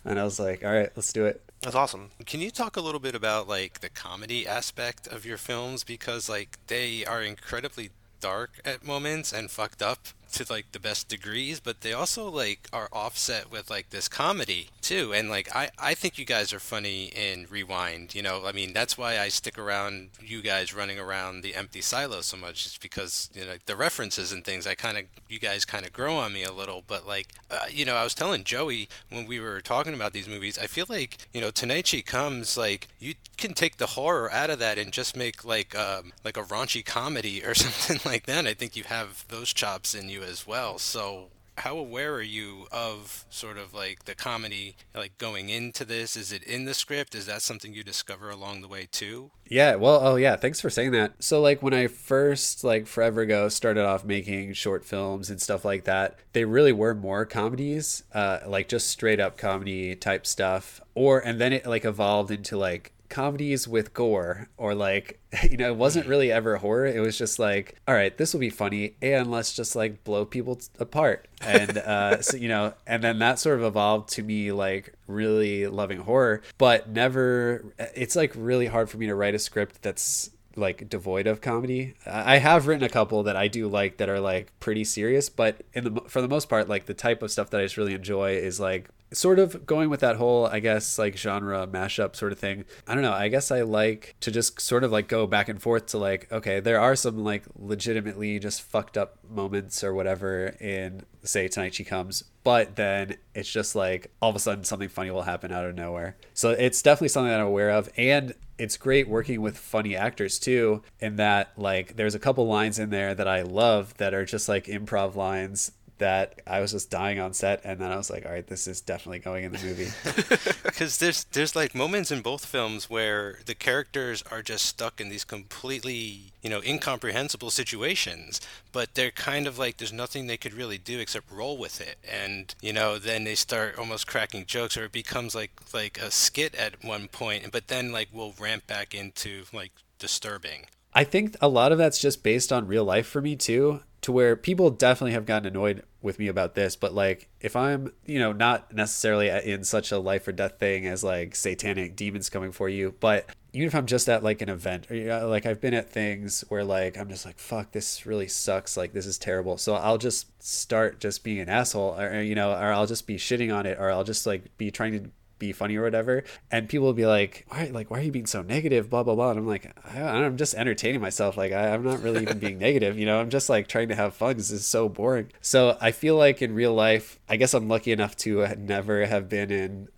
[0.05, 2.11] And I was like, "All right, let's do it." That's awesome.
[2.27, 6.29] Can you talk a little bit about like the comedy aspect of your films because
[6.29, 7.91] like they are incredibly
[8.23, 9.99] dark at moments and fucked up
[10.33, 14.69] to like the best degrees, but they also like are offset with like this comedy
[14.81, 15.13] too.
[15.13, 18.47] And like I I think you guys are funny in Rewind, you know.
[18.47, 22.37] I mean, that's why I stick around you guys running around the empty silo so
[22.37, 25.85] much is because you know the references and things I kind of you guys kind
[25.87, 28.89] of grow on me a little, but like uh, you know, I was telling Joey
[29.11, 32.57] when we were talking about these movies, I feel like, you know, Tonight She comes
[32.57, 36.37] like you can take the horror out of that and just make like um like
[36.37, 38.47] a raunchy comedy or something like that.
[38.47, 40.79] I think you have those chops in you as well.
[40.79, 41.29] So
[41.59, 46.17] how aware are you of sort of like the comedy like going into this?
[46.17, 47.15] Is it in the script?
[47.15, 49.33] Is that something you discover along the way too?
[49.47, 51.23] Yeah, well, oh yeah, thanks for saying that.
[51.23, 55.65] So like when I first like forever ago started off making short films and stuff
[55.65, 60.81] like that, they really were more comedies, uh like just straight up comedy type stuff.
[60.95, 65.69] Or and then it like evolved into like comedies with gore or like you know
[65.69, 68.95] it wasn't really ever horror it was just like all right this will be funny
[69.03, 73.39] and let's just like blow people apart and uh so you know and then that
[73.39, 77.63] sort of evolved to me like really loving horror but never
[77.95, 81.95] it's like really hard for me to write a script that's like devoid of comedy.
[82.05, 85.63] I have written a couple that I do like that are like pretty serious, but
[85.73, 87.95] in the for the most part, like the type of stuff that I just really
[87.95, 92.33] enjoy is like sort of going with that whole I guess like genre mashup sort
[92.33, 92.65] of thing.
[92.87, 93.13] I don't know.
[93.13, 96.31] I guess I like to just sort of like go back and forth to like
[96.33, 101.75] okay, there are some like legitimately just fucked up moments or whatever in say tonight
[101.75, 105.53] she comes but then it's just like all of a sudden something funny will happen
[105.53, 109.41] out of nowhere so it's definitely something that i'm aware of and it's great working
[109.41, 113.43] with funny actors too in that like there's a couple lines in there that i
[113.43, 115.73] love that are just like improv lines
[116.03, 118.67] that I was just dying on set, and then I was like, all right, this
[118.67, 119.89] is definitely going in the movie.
[120.65, 125.11] Because there's there's like moments in both films where the characters are just stuck in
[125.11, 128.41] these completely you know incomprehensible situations,
[128.73, 131.99] but they're kind of like there's nothing they could really do except roll with it,
[132.11, 136.11] and you know then they start almost cracking jokes, or it becomes like like a
[136.11, 140.67] skit at one point, but then like we'll ramp back into like disturbing.
[140.95, 144.13] I think a lot of that's just based on real life for me too, to
[144.13, 148.19] where people definitely have gotten annoyed with me about this, but like if I'm, you
[148.19, 152.53] know, not necessarily in such a life or death thing as like satanic demons coming
[152.53, 155.75] for you, but even if I'm just at like an event or like I've been
[155.75, 158.77] at things where like I'm just like fuck this really sucks.
[158.77, 159.59] Like this is terrible.
[159.59, 163.17] So I'll just start just being an asshole or you know or I'll just be
[163.17, 165.11] shitting on it or I'll just like be trying to
[165.43, 166.25] be funny or whatever.
[166.51, 168.89] And people will be like, why, like, why are you being so negative?
[168.89, 169.31] Blah, blah, blah.
[169.31, 171.37] And I'm like, I, am just entertaining myself.
[171.37, 172.99] Like, I, I'm not really even being negative.
[172.99, 174.37] You know, I'm just like trying to have fun.
[174.37, 175.33] This is so boring.
[175.41, 179.29] So I feel like in real life, I guess I'm lucky enough to never have
[179.29, 179.89] been in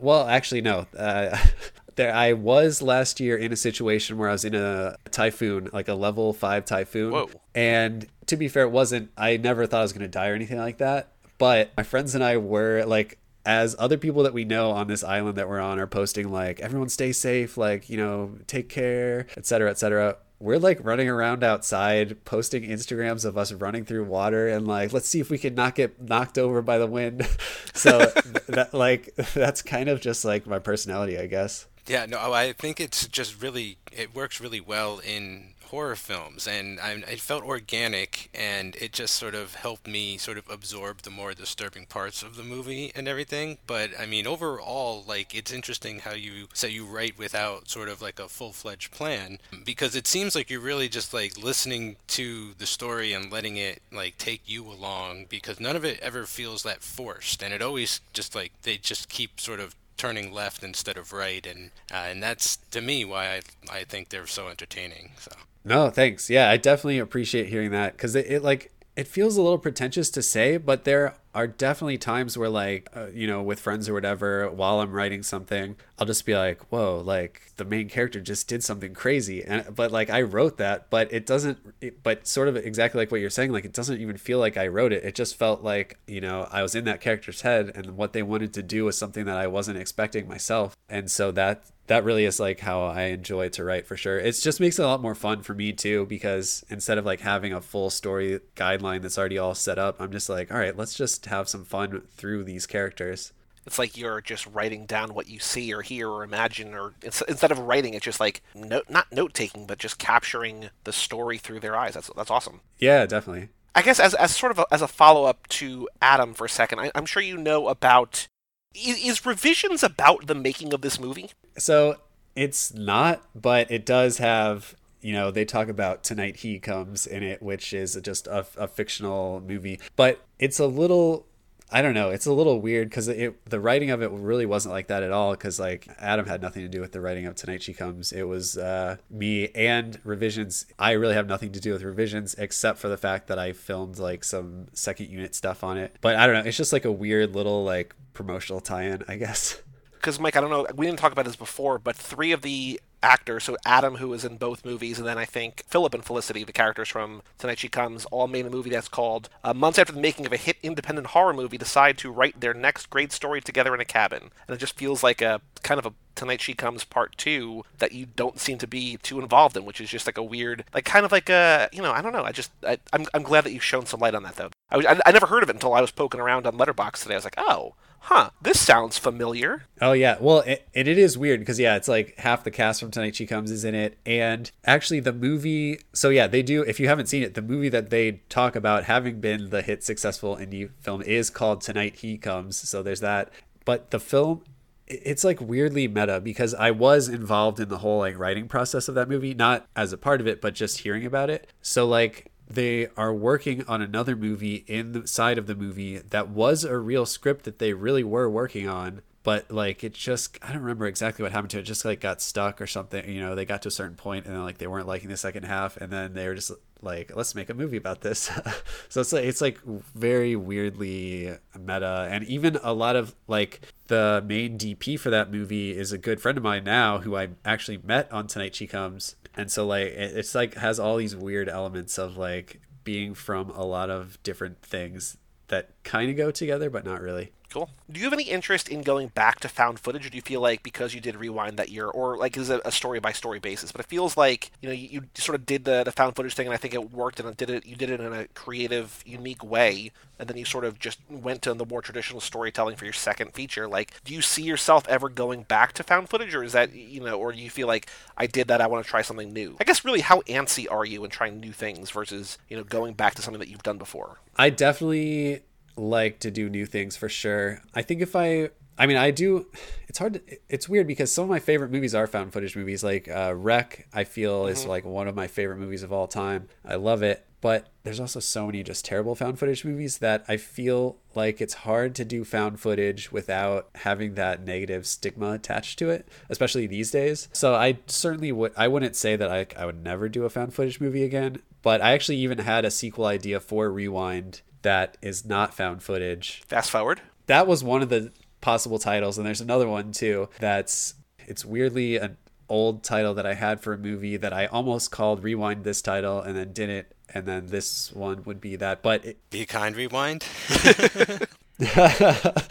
[0.00, 0.86] well, actually, no.
[0.96, 1.36] Uh,
[1.96, 5.88] there, I was last year in a situation where I was in a typhoon, like
[5.88, 7.12] a level five typhoon.
[7.12, 7.30] Whoa.
[7.54, 9.10] And to be fair, it wasn't.
[9.16, 11.12] I never thought I was going to die or anything like that.
[11.38, 15.04] But my friends and I were like as other people that we know on this
[15.04, 19.26] island that we're on are posting like everyone stay safe like you know take care
[19.36, 24.66] etc etc we're like running around outside posting instagrams of us running through water and
[24.66, 27.26] like let's see if we can not get knocked over by the wind.
[27.76, 27.98] So
[28.46, 31.66] that like that's kind of just like my personality i guess.
[31.86, 36.78] Yeah no i think it's just really it works really well in horror films, and
[36.78, 41.10] I, it felt organic, and it just sort of helped me sort of absorb the
[41.10, 43.58] more disturbing parts of the movie and everything.
[43.66, 48.00] But I mean, overall, like it's interesting how you say you write without sort of
[48.00, 52.54] like a full fledged plan, because it seems like you're really just like listening to
[52.58, 56.62] the story and letting it like take you along, because none of it ever feels
[56.62, 60.96] that forced, and it always just like they just keep sort of turning left instead
[60.96, 63.40] of right, and uh, and that's to me why I
[63.78, 65.10] I think they're so entertaining.
[65.18, 65.32] So.
[65.64, 66.28] No, thanks.
[66.28, 70.10] Yeah, I definitely appreciate hearing that because it, it like it feels a little pretentious
[70.10, 73.92] to say, but there are definitely times where like uh, you know with friends or
[73.92, 78.48] whatever while i'm writing something i'll just be like whoa like the main character just
[78.48, 82.48] did something crazy and but like i wrote that but it doesn't it, but sort
[82.48, 85.04] of exactly like what you're saying like it doesn't even feel like i wrote it
[85.04, 88.22] it just felt like you know i was in that character's head and what they
[88.22, 92.24] wanted to do was something that i wasn't expecting myself and so that that really
[92.24, 94.18] is like how I enjoy to write for sure.
[94.18, 97.20] It just makes it a lot more fun for me too because instead of like
[97.20, 100.76] having a full story guideline that's already all set up, I'm just like, all right,
[100.76, 103.32] let's just have some fun through these characters.
[103.66, 107.50] It's like you're just writing down what you see or hear or imagine, or instead
[107.50, 111.76] of writing, it's just like not note taking, but just capturing the story through their
[111.76, 111.94] eyes.
[111.94, 112.60] That's that's awesome.
[112.78, 113.48] Yeah, definitely.
[113.74, 116.48] I guess as, as sort of a, as a follow up to Adam for a
[116.48, 118.28] second, I, am sure you know about
[118.74, 121.30] is, is revisions about the making of this movie.
[121.58, 121.96] So
[122.36, 127.22] it's not, but it does have you know they talk about tonight he comes in
[127.22, 131.26] it which is just a, a fictional movie but it's a little
[131.74, 132.10] I don't know.
[132.10, 135.10] It's a little weird because it the writing of it really wasn't like that at
[135.10, 135.32] all.
[135.32, 138.12] Because like Adam had nothing to do with the writing of Tonight She Comes.
[138.12, 140.66] It was uh, me and revisions.
[140.78, 143.98] I really have nothing to do with revisions except for the fact that I filmed
[143.98, 145.96] like some second unit stuff on it.
[146.00, 146.48] But I don't know.
[146.48, 149.60] It's just like a weird little like promotional tie-in, I guess.
[150.04, 150.66] Because Mike, I don't know.
[150.74, 154.24] We didn't talk about this before, but three of the actors, so Adam, who was
[154.24, 157.68] in both movies, and then I think Philip and Felicity, the characters from Tonight She
[157.68, 160.56] Comes, all made a movie that's called uh, Months After the Making of a Hit
[160.62, 164.30] Independent Horror Movie, decide to write their next great story together in a cabin.
[164.48, 167.92] And it just feels like a kind of a Tonight She Comes Part 2 that
[167.92, 170.84] you don't seem to be too involved in, which is just like a weird, like
[170.84, 172.24] kind of like a, you know, I don't know.
[172.24, 174.50] I just, I, am I'm, I'm glad that you've shown some light on that, though.
[174.70, 177.14] I, I, I never heard of it until I was poking around on Letterboxd today.
[177.14, 177.74] I was like, oh,
[178.04, 179.64] huh, this sounds familiar.
[179.80, 182.90] Oh yeah, well, it, it is weird because yeah, it's like half the cast from
[182.90, 185.80] Tonight She Comes is in it, and actually the movie.
[185.92, 186.62] So yeah, they do.
[186.62, 189.82] If you haven't seen it, the movie that they talk about having been the hit
[189.82, 192.56] successful indie film is called Tonight He Comes.
[192.56, 193.30] So there's that.
[193.64, 194.42] But the film
[194.86, 198.94] it's like weirdly meta because I was involved in the whole like writing process of
[198.96, 201.50] that movie, not as a part of it, but just hearing about it.
[201.62, 206.76] So like they are working on another movie inside of the movie that was a
[206.76, 210.86] real script that they really were working on but like it just i don't remember
[210.86, 213.44] exactly what happened to it, it just like got stuck or something you know they
[213.44, 215.92] got to a certain point and then like they weren't liking the second half and
[215.92, 216.52] then they were just
[216.84, 218.30] like let's make a movie about this.
[218.88, 219.58] So it's like it's like
[219.94, 225.76] very weirdly meta and even a lot of like the main dp for that movie
[225.76, 229.16] is a good friend of mine now who i actually met on tonight she comes
[229.36, 233.64] and so like it's like has all these weird elements of like being from a
[233.64, 235.16] lot of different things
[235.48, 237.32] that kind of go together, but not really.
[237.54, 237.70] Cool.
[237.88, 240.40] Do you have any interest in going back to found footage, or do you feel
[240.40, 243.38] like because you did Rewind that year, or like is it a story by story
[243.38, 243.70] basis?
[243.70, 246.34] But it feels like you know you, you, sort of did the, the found footage
[246.34, 247.64] thing, and I think it worked, and it did it.
[247.64, 251.42] You did it in a creative, unique way, and then you sort of just went
[251.42, 253.68] to the more traditional storytelling for your second feature.
[253.68, 256.98] Like, do you see yourself ever going back to found footage, or is that you
[256.98, 259.56] know, or do you feel like I did that, I want to try something new?
[259.60, 262.94] I guess really, how antsy are you in trying new things versus you know going
[262.94, 264.18] back to something that you've done before?
[264.34, 265.42] I definitely
[265.76, 267.60] like to do new things for sure.
[267.74, 269.46] I think if I I mean, I do.
[269.88, 270.14] It's hard.
[270.14, 272.82] To, it's weird because some of my favorite movies are found footage movies.
[272.82, 274.52] Like uh, Rec, I feel mm-hmm.
[274.52, 276.48] is like one of my favorite movies of all time.
[276.64, 277.24] I love it.
[277.40, 281.52] But there's also so many just terrible found footage movies that I feel like it's
[281.52, 286.90] hard to do found footage without having that negative stigma attached to it, especially these
[286.90, 287.28] days.
[287.34, 288.52] So I certainly would.
[288.56, 291.42] I wouldn't say that I I would never do a found footage movie again.
[291.62, 296.42] But I actually even had a sequel idea for Rewind that is not found footage.
[296.46, 297.00] Fast forward.
[297.26, 300.94] That was one of the possible titles, and there's another one too that's
[301.26, 302.16] it's weirdly an
[302.48, 306.20] old title that I had for a movie that I almost called Rewind this title
[306.20, 308.82] and then didn't, and then this one would be that.
[308.82, 310.26] But it, be kind, Rewind.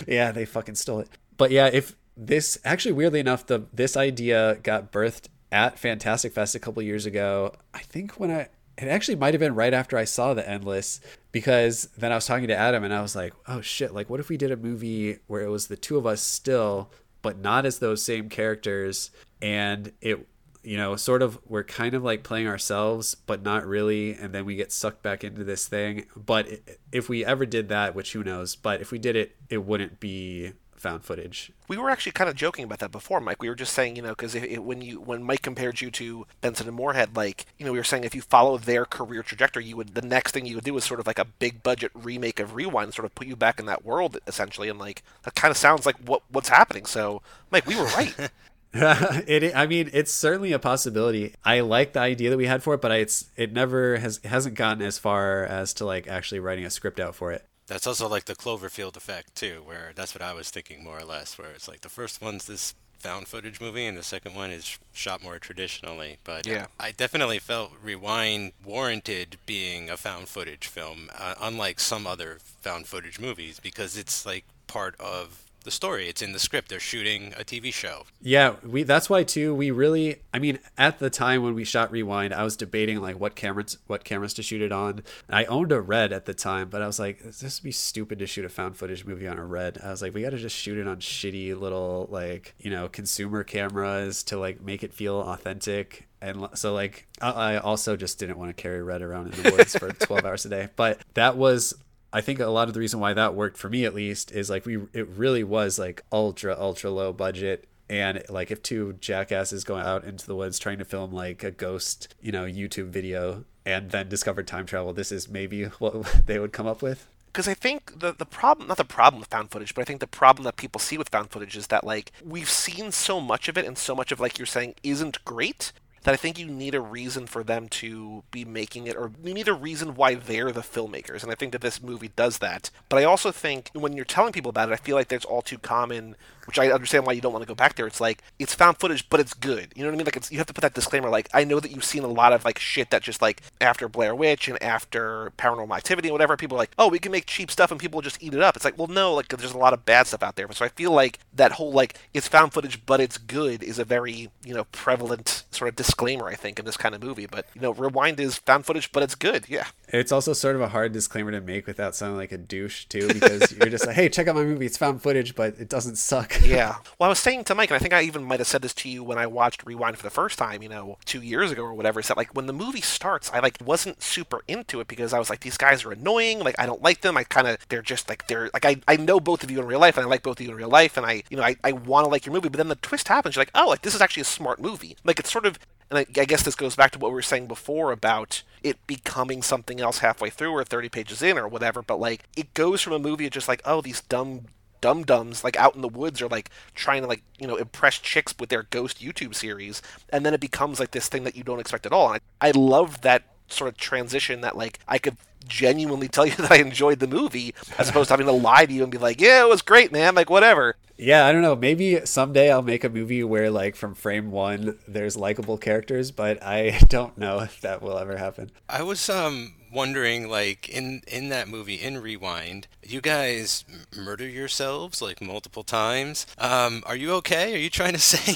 [0.07, 1.09] yeah, they fucking stole it.
[1.37, 6.55] But yeah, if this actually weirdly enough, the this idea got birthed at Fantastic Fest
[6.55, 7.53] a couple years ago.
[7.73, 8.47] I think when I
[8.77, 10.99] it actually might have been right after I saw The Endless
[11.31, 14.19] because then I was talking to Adam and I was like, oh shit, like what
[14.19, 17.65] if we did a movie where it was the two of us still, but not
[17.65, 19.11] as those same characters
[19.41, 20.27] and it
[20.63, 24.45] you know, sort of we're kind of like playing ourselves, but not really, and then
[24.45, 26.05] we get sucked back into this thing.
[26.15, 26.47] But
[26.91, 29.99] if we ever did that, which who knows, but if we did it, it wouldn't
[29.99, 30.53] be
[30.83, 31.51] found footage.
[31.67, 33.41] We were actually kind of joking about that before, Mike.
[33.41, 36.67] We were just saying, you know, because when you when Mike compared you to Benson
[36.67, 39.77] and Moorhead, like, you know, we were saying if you follow their career trajectory, you
[39.77, 42.39] would the next thing you would do is sort of like a big budget remake
[42.39, 45.49] of Rewind, sort of put you back in that world essentially, and like that kind
[45.49, 46.85] of sounds like what what's happening.
[46.85, 48.13] So, Mike, we were right.
[48.75, 52.73] it i mean it's certainly a possibility i like the idea that we had for
[52.73, 56.39] it but I, it's it never has hasn't gotten as far as to like actually
[56.39, 60.13] writing a script out for it that's also like the Cloverfield effect too, where that's
[60.13, 63.27] what I was thinking more or less, where it's like the first one's this found
[63.27, 66.17] footage movie and the second one is shot more traditionally.
[66.23, 66.67] But yeah.
[66.79, 72.85] I definitely felt Rewind warranted being a found footage film, uh, unlike some other found
[72.85, 76.07] footage movies, because it's like part of the story.
[76.07, 76.69] It's in the script.
[76.69, 78.03] They're shooting a TV show.
[78.21, 81.91] Yeah, we that's why too we really I mean at the time when we shot
[81.91, 85.03] Rewind, I was debating like what cameras what cameras to shoot it on.
[85.29, 88.19] I owned a Red at the time, but I was like this would be stupid
[88.19, 89.79] to shoot a found footage movie on a Red.
[89.83, 92.87] I was like we got to just shoot it on shitty little like, you know,
[92.87, 98.37] consumer cameras to like make it feel authentic and so like I also just didn't
[98.37, 101.35] want to carry red around in the woods for 12 hours a day but that
[101.35, 101.75] was
[102.13, 104.47] I think a lot of the reason why that worked for me at least is
[104.49, 107.67] like we it really was like ultra ultra low budget.
[107.89, 111.51] And like if two jackasses go out into the woods trying to film like a
[111.51, 116.37] ghost you know youtube video and then discover time travel this is maybe what they
[116.37, 117.07] would come up with.
[117.25, 119.99] Because I think the the problem not the problem with found footage, but I think
[119.99, 123.47] the problem that people see with found footage is that like we've seen so much
[123.47, 125.71] of it and so much of like you're saying isn't great
[126.03, 129.33] that I think you need a reason for them to be making it, or you
[129.33, 131.23] need a reason why they're the filmmakers.
[131.23, 132.69] And I think that this movie does that.
[132.89, 135.41] But I also think when you're telling people about it, I feel like there's all
[135.41, 137.87] too common which I understand why you don't want to go back there.
[137.87, 139.71] It's like it's found footage, but it's good.
[139.75, 140.05] You know what I mean?
[140.05, 141.09] Like you have to put that disclaimer.
[141.09, 143.87] Like I know that you've seen a lot of like shit that just like after
[143.87, 147.25] Blair Witch and after Paranormal Activity and whatever, people are like, oh, we can make
[147.25, 148.55] cheap stuff and people just eat it up.
[148.55, 150.51] It's like, well, no, like there's a lot of bad stuff out there.
[150.51, 153.85] So I feel like that whole like it's found footage, but it's good is a
[153.85, 157.27] very you know prevalent sort of disclaimer I think in this kind of movie.
[157.27, 159.45] But you know, Rewind is found footage, but it's good.
[159.47, 159.67] Yeah.
[159.93, 163.07] It's also sort of a hard disclaimer to make without sounding like a douche too,
[163.07, 164.65] because you're just like, hey, check out my movie.
[164.65, 166.33] It's found footage, but it doesn't suck.
[166.43, 166.77] yeah.
[166.99, 168.73] Well, I was saying to Mike, and I think I even might have said this
[168.75, 171.63] to you when I watched Rewind for the first time, you know, two years ago
[171.63, 174.87] or whatever, is that like when the movie starts, I like wasn't super into it
[174.87, 176.39] because I was like, these guys are annoying.
[176.39, 177.17] Like, I don't like them.
[177.17, 179.65] I kind of, they're just like, they're like, I, I know both of you in
[179.67, 181.43] real life and I like both of you in real life and I, you know,
[181.43, 182.49] I, I want to like your movie.
[182.49, 183.35] But then the twist happens.
[183.35, 184.95] You're like, oh, like this is actually a smart movie.
[185.03, 187.21] Like, it's sort of, and I, I guess this goes back to what we were
[187.21, 191.81] saying before about it becoming something else halfway through or 30 pages in or whatever.
[191.81, 194.45] But like, it goes from a movie of just like, oh, these dumb
[194.81, 197.99] dum dums like out in the woods are like trying to like you know impress
[197.99, 201.43] chicks with their ghost YouTube series, and then it becomes like this thing that you
[201.43, 202.11] don't expect at all.
[202.11, 205.17] And I, I love that sort of transition that like I could
[205.47, 208.73] genuinely tell you that I enjoyed the movie, as opposed to having to lie to
[208.73, 210.75] you and be like, "Yeah, it was great, man." Like whatever.
[210.97, 211.55] Yeah, I don't know.
[211.55, 216.41] Maybe someday I'll make a movie where, like, from frame one, there's likable characters, but
[216.43, 218.51] I don't know if that will ever happen.
[218.69, 223.65] I was um wondering, like, in in that movie, in Rewind, you guys
[223.95, 226.27] murder yourselves like multiple times.
[226.37, 227.55] Um, are you okay?
[227.55, 228.35] Are you trying to say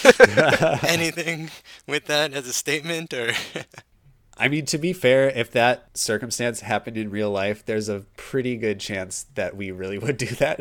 [0.87, 1.51] anything
[1.87, 3.33] with that as a statement, or?
[4.39, 8.55] I mean, to be fair, if that circumstance happened in real life, there's a pretty
[8.57, 10.59] good chance that we really would do that.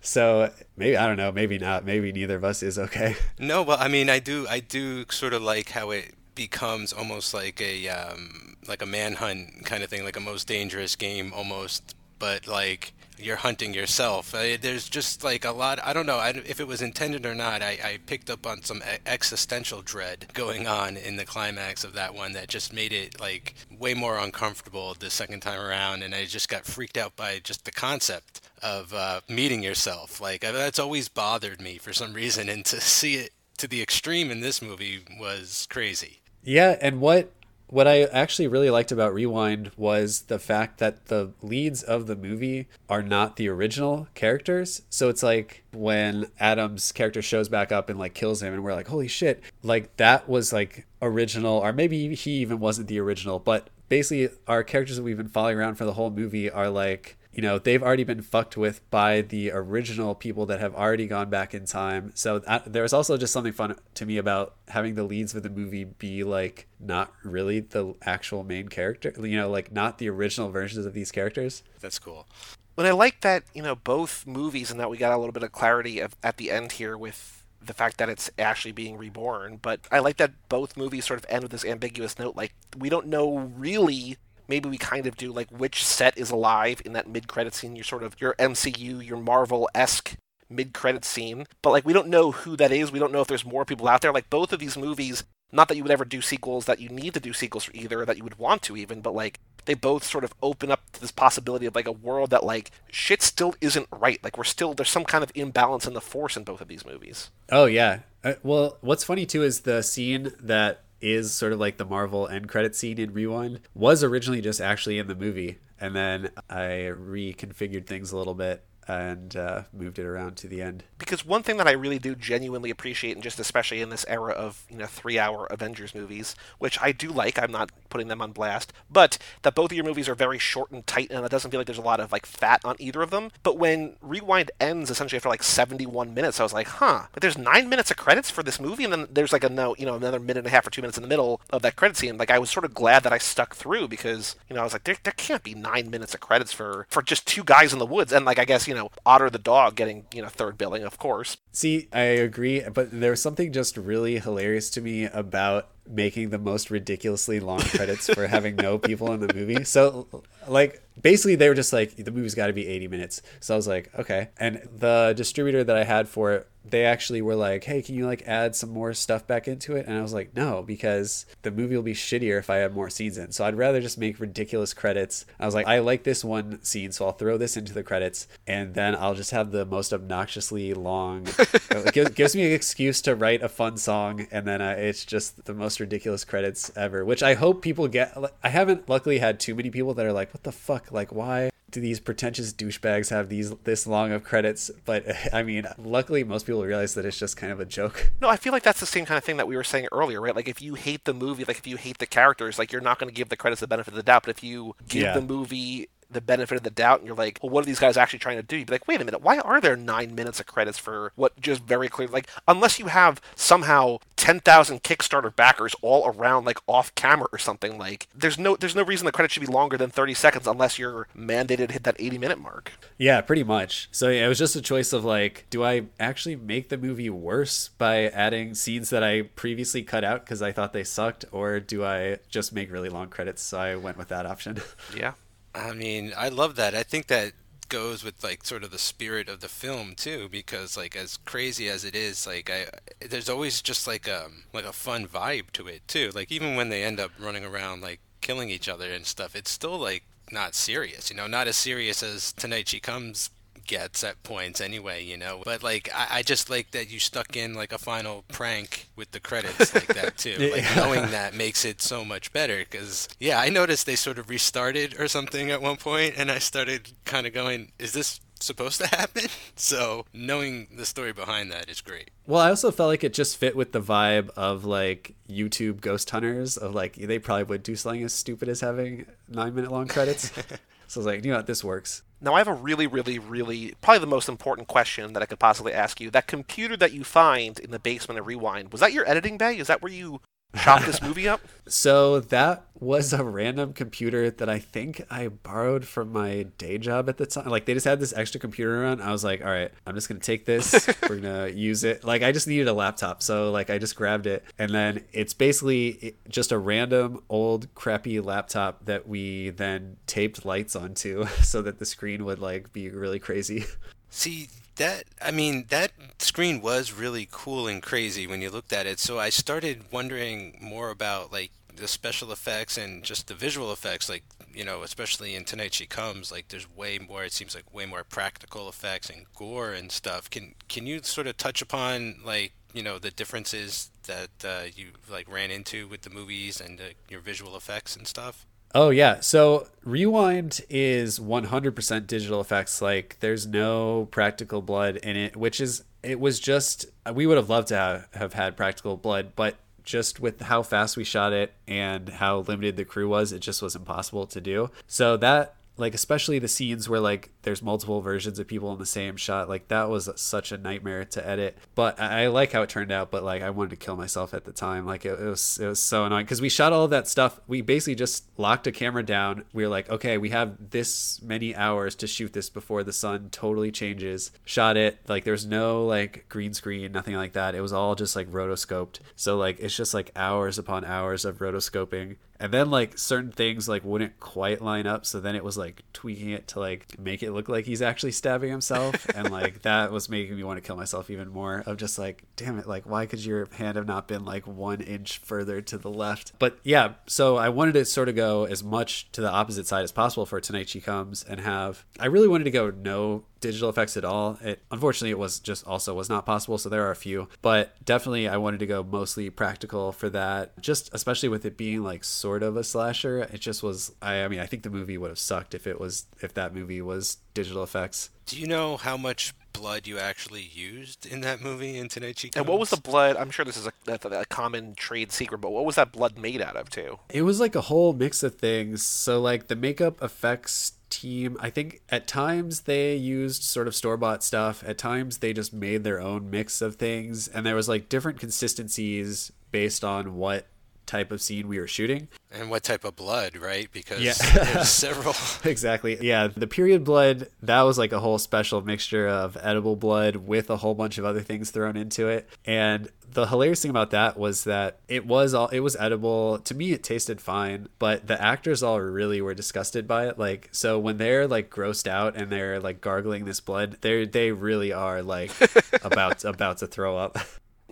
[0.00, 1.84] So maybe I don't know, maybe not.
[1.84, 3.16] Maybe neither of us is okay.
[3.38, 7.34] No, well, I mean, I do, I do sort of like how it becomes almost
[7.34, 11.96] like a um, like a manhunt kind of thing, like a most dangerous game almost,
[12.18, 14.34] but like you're hunting yourself.
[14.34, 15.78] Uh, there's just like a lot.
[15.84, 17.62] I don't know I, if it was intended or not.
[17.62, 22.14] I, I picked up on some existential dread going on in the climax of that
[22.14, 26.24] one that just made it like way more uncomfortable the second time around, and I
[26.24, 30.20] just got freaked out by just the concept of uh, meeting yourself.
[30.20, 34.30] Like that's always bothered me for some reason, and to see it to the extreme
[34.30, 36.20] in this movie was crazy.
[36.42, 37.32] Yeah, and what
[37.68, 42.16] what I actually really liked about Rewind was the fact that the leads of the
[42.16, 44.82] movie are not the original characters.
[44.88, 48.74] So it's like when Adam's character shows back up and like kills him, and we're
[48.74, 53.38] like, holy shit, like that was like original, or maybe he even wasn't the original,
[53.38, 57.16] but basically our characters that we've been following around for the whole movie are like
[57.36, 61.28] you know they've already been fucked with by the original people that have already gone
[61.28, 62.10] back in time.
[62.14, 65.42] So uh, that, there's also just something fun to me about having the leads of
[65.42, 70.08] the movie be like not really the actual main character you know like not the
[70.08, 71.62] original versions of these characters.
[71.80, 72.26] That's cool.
[72.74, 75.42] But i like that you know both movies and that we got a little bit
[75.42, 79.58] of clarity of, at the end here with the fact that it's actually being reborn.
[79.60, 82.88] But i like that both movies sort of end with this ambiguous note like we
[82.88, 84.16] don't know really
[84.48, 87.76] maybe we kind of do like which set is alive in that mid-credit scene.
[87.76, 90.16] Your sort of your MCU, your Marvel-esque
[90.48, 92.92] mid-credit scene, but like we don't know who that is.
[92.92, 94.12] We don't know if there's more people out there.
[94.12, 97.14] Like both of these movies, not that you would ever do sequels, that you need
[97.14, 100.04] to do sequels for either, that you would want to even, but like they both
[100.04, 103.54] sort of open up to this possibility of like a world that like shit still
[103.60, 104.22] isn't right.
[104.24, 106.86] Like we're still there's some kind of imbalance in the force in both of these
[106.86, 107.30] movies.
[107.50, 108.00] Oh yeah.
[108.24, 112.28] Uh, well, what's funny too is the scene that is sort of like the Marvel
[112.28, 116.92] end credit scene in Rewind was originally just actually in the movie, and then I
[116.94, 120.84] reconfigured things a little bit and uh, moved it around to the end.
[120.98, 124.32] Because one thing that I really do genuinely appreciate, and just especially in this era
[124.32, 128.32] of you know three-hour Avengers movies, which I do like, I'm not putting them on
[128.32, 131.50] blast, but that both of your movies are very short and tight, and it doesn't
[131.50, 133.30] feel like there's a lot of like fat on either of them.
[133.42, 137.38] But when Rewind ends essentially after like 71 minutes, I was like, huh, but there's
[137.38, 139.94] nine minutes of credits for this movie, and then there's like a no, you know,
[139.94, 142.16] another minute and a half or two minutes in the middle of that credit scene.
[142.18, 144.72] Like I was sort of glad that I stuck through because you know I was
[144.72, 147.78] like, there, there can't be nine minutes of credits for for just two guys in
[147.78, 150.58] the woods, and like I guess you know Otter the dog getting you know third
[150.58, 151.36] billing, of course.
[151.52, 156.38] See, I agree, but there was something just really hilarious to me about making the
[156.38, 159.64] most ridiculously long credits for having no people in the movie.
[159.64, 160.06] So,
[160.48, 163.22] like, basically, they were just like, the movie's got to be 80 minutes.
[163.40, 164.28] So I was like, okay.
[164.38, 168.06] And the distributor that I had for it they actually were like, "Hey, can you
[168.06, 171.50] like add some more stuff back into it?" And I was like, "No, because the
[171.50, 173.32] movie will be shittier if I add more scenes in.
[173.32, 176.92] So I'd rather just make ridiculous credits." I was like, "I like this one scene,
[176.92, 180.74] so I'll throw this into the credits, and then I'll just have the most obnoxiously
[180.74, 181.26] long.
[181.38, 185.04] it gives, gives, me an excuse to write a fun song, and then uh, it's
[185.04, 187.04] just the most ridiculous credits ever.
[187.04, 188.16] Which I hope people get.
[188.42, 190.92] I haven't luckily had too many people that are like, "What the fuck?
[190.92, 194.70] Like, why?" do these pretentious douchebags have these this long of credits?
[194.84, 198.12] But I mean, luckily most people realize that it's just kind of a joke.
[198.20, 200.22] No, I feel like that's the same kind of thing that we were saying earlier,
[200.22, 200.34] right?
[200.34, 202.98] Like if you hate the movie, like if you hate the characters, like you're not
[202.98, 204.22] going to give the credits the benefit of the doubt.
[204.22, 205.12] But if you give yeah.
[205.12, 207.96] the movie the benefit of the doubt and you're like, well, what are these guys
[207.96, 208.56] actually trying to do?
[208.56, 211.38] You'd be like, wait a minute, why are there nine minutes of credits for what
[211.40, 216.94] just very clear, like, unless you have somehow 10,000 Kickstarter backers all around, like off
[216.94, 219.90] camera or something, like, there's no, there's no reason the credit should be longer than
[219.90, 222.72] 30 seconds unless you're mandated to hit that 80 minute mark.
[222.98, 223.88] Yeah, pretty much.
[223.92, 227.10] So yeah, it was just a choice of like, do I actually make the movie
[227.10, 231.60] worse by adding scenes that I previously cut out because I thought they sucked, or
[231.60, 233.42] do I just make really long credits?
[233.42, 234.60] So I went with that option.
[234.96, 235.12] Yeah.
[235.56, 236.74] I mean, I love that.
[236.74, 237.32] I think that
[237.68, 241.68] goes with like sort of the spirit of the film too because like as crazy
[241.68, 242.64] as it is like i
[243.04, 246.68] there's always just like um like a fun vibe to it too like even when
[246.68, 250.54] they end up running around like killing each other and stuff it's still like not
[250.54, 253.30] serious you know not as serious as tonight she comes
[253.66, 255.42] gets at points anyway, you know.
[255.44, 259.10] But like, I, I just like that you stuck in like a final prank with
[259.12, 260.50] the credits like that too.
[260.52, 262.58] Like knowing that makes it so much better.
[262.58, 266.38] Because yeah, I noticed they sort of restarted or something at one point, and I
[266.38, 269.24] started kind of going, "Is this supposed to happen.
[269.58, 272.10] So knowing the story behind that is great.
[272.26, 276.10] Well, I also felt like it just fit with the vibe of like YouTube ghost
[276.10, 279.88] hunters of like they probably would do something as stupid as having nine minute long
[279.88, 280.30] credits.
[280.86, 282.02] so I was like, you know what, this works.
[282.20, 285.38] Now I have a really, really, really probably the most important question that I could
[285.38, 286.10] possibly ask you.
[286.10, 289.58] That computer that you find in the basement of Rewind, was that your editing bay?
[289.58, 290.20] Is that where you
[290.56, 291.40] chop this movie up?
[291.68, 297.08] So that was a random computer that I think I borrowed from my day job
[297.08, 297.48] at the time.
[297.48, 299.02] Like they just had this extra computer around.
[299.02, 300.88] I was like, all right, I'm just gonna take this.
[301.08, 302.04] We're gonna use it.
[302.04, 305.34] Like I just needed a laptop, so like I just grabbed it, and then it's
[305.34, 311.80] basically just a random old crappy laptop that we then taped lights onto so that
[311.80, 313.64] the screen would like be really crazy.
[314.08, 318.86] See, that I mean that screen was really cool and crazy when you looked at
[318.86, 318.98] it.
[318.98, 324.08] So I started wondering more about like the special effects and just the visual effects
[324.08, 324.24] like
[324.54, 327.84] you know especially in tonight she comes like there's way more it seems like way
[327.84, 332.52] more practical effects and gore and stuff can can you sort of touch upon like
[332.72, 336.84] you know the differences that uh, you like ran into with the movies and uh,
[337.10, 338.46] your visual effects and stuff
[338.76, 339.20] Oh yeah.
[339.20, 342.82] So Rewind is 100% digital effects.
[342.82, 347.48] Like there's no practical blood in it, which is it was just we would have
[347.48, 351.54] loved to have, have had practical blood, but just with how fast we shot it
[351.66, 354.70] and how limited the crew was, it just was impossible to do.
[354.86, 358.84] So that like especially the scenes where like there's multiple versions of people in the
[358.84, 359.48] same shot.
[359.48, 361.56] Like that was such a nightmare to edit.
[361.76, 364.44] But i like how it turned out but like i wanted to kill myself at
[364.44, 364.84] the time.
[364.84, 367.40] Like it, it was it was so annoying because we shot all of that stuff.
[367.46, 369.44] We basically just locked a camera down.
[369.52, 373.28] We were like okay we have this many hours to shoot this before the sun
[373.30, 374.32] totally changes.
[374.44, 374.98] Shot it.
[375.06, 377.54] Like there's no like green screen nothing like that.
[377.54, 378.98] It was all just like rotoscoped.
[379.14, 382.16] So like it's just like hours upon hours of rotoscoping.
[382.38, 385.06] And then like certain things like wouldn't quite line up.
[385.06, 388.12] So then it was like tweaking it to like make it look like he's actually
[388.12, 391.76] stabbing himself and like that was making me want to kill myself even more of
[391.76, 395.18] just like damn it like why could your hand have not been like one inch
[395.18, 396.32] further to the left?
[396.38, 399.82] But yeah so i wanted to sort of go as much to the opposite side
[399.82, 403.68] as possible for tonight she comes and have i really wanted to go no digital
[403.68, 404.38] effects at all.
[404.42, 407.28] It unfortunately it was just also was not possible, so there are a few.
[407.42, 410.60] But definitely I wanted to go mostly practical for that.
[410.60, 414.28] Just especially with it being like sort of a slasher, it just was I, I
[414.28, 417.18] mean, I think the movie would have sucked if it was if that movie was
[417.34, 418.10] digital effects.
[418.26, 422.28] Do you know how much blood you actually used in that movie in Tonight She
[422.28, 422.42] Comes?
[422.42, 423.16] And what was the blood?
[423.16, 426.18] I'm sure this is a, a, a, common trade secret, but what was that blood
[426.18, 426.98] made out of too?
[427.08, 428.82] It was like a whole mix of things.
[428.82, 431.36] So like the makeup effects team.
[431.40, 434.64] I think at times they used sort of store bought stuff.
[434.66, 438.18] At times they just made their own mix of things, and there was like different
[438.18, 440.46] consistencies based on what
[440.86, 442.08] type of scene we were shooting.
[442.30, 443.68] And what type of blood right?
[443.72, 444.14] Because yeah.
[444.34, 445.14] there's several.
[445.44, 445.96] Exactly.
[446.00, 450.50] Yeah the period blood that was like a whole special mixture of edible blood with
[450.50, 452.28] a whole bunch of other things thrown into it.
[452.44, 456.38] And the hilarious thing about that was that it was all it was edible.
[456.40, 460.18] To me it tasted fine but the actors all really were disgusted by it.
[460.18, 464.32] Like so when they're like grossed out and they're like gargling this blood they they
[464.32, 465.30] really are like
[465.84, 467.18] about about to throw up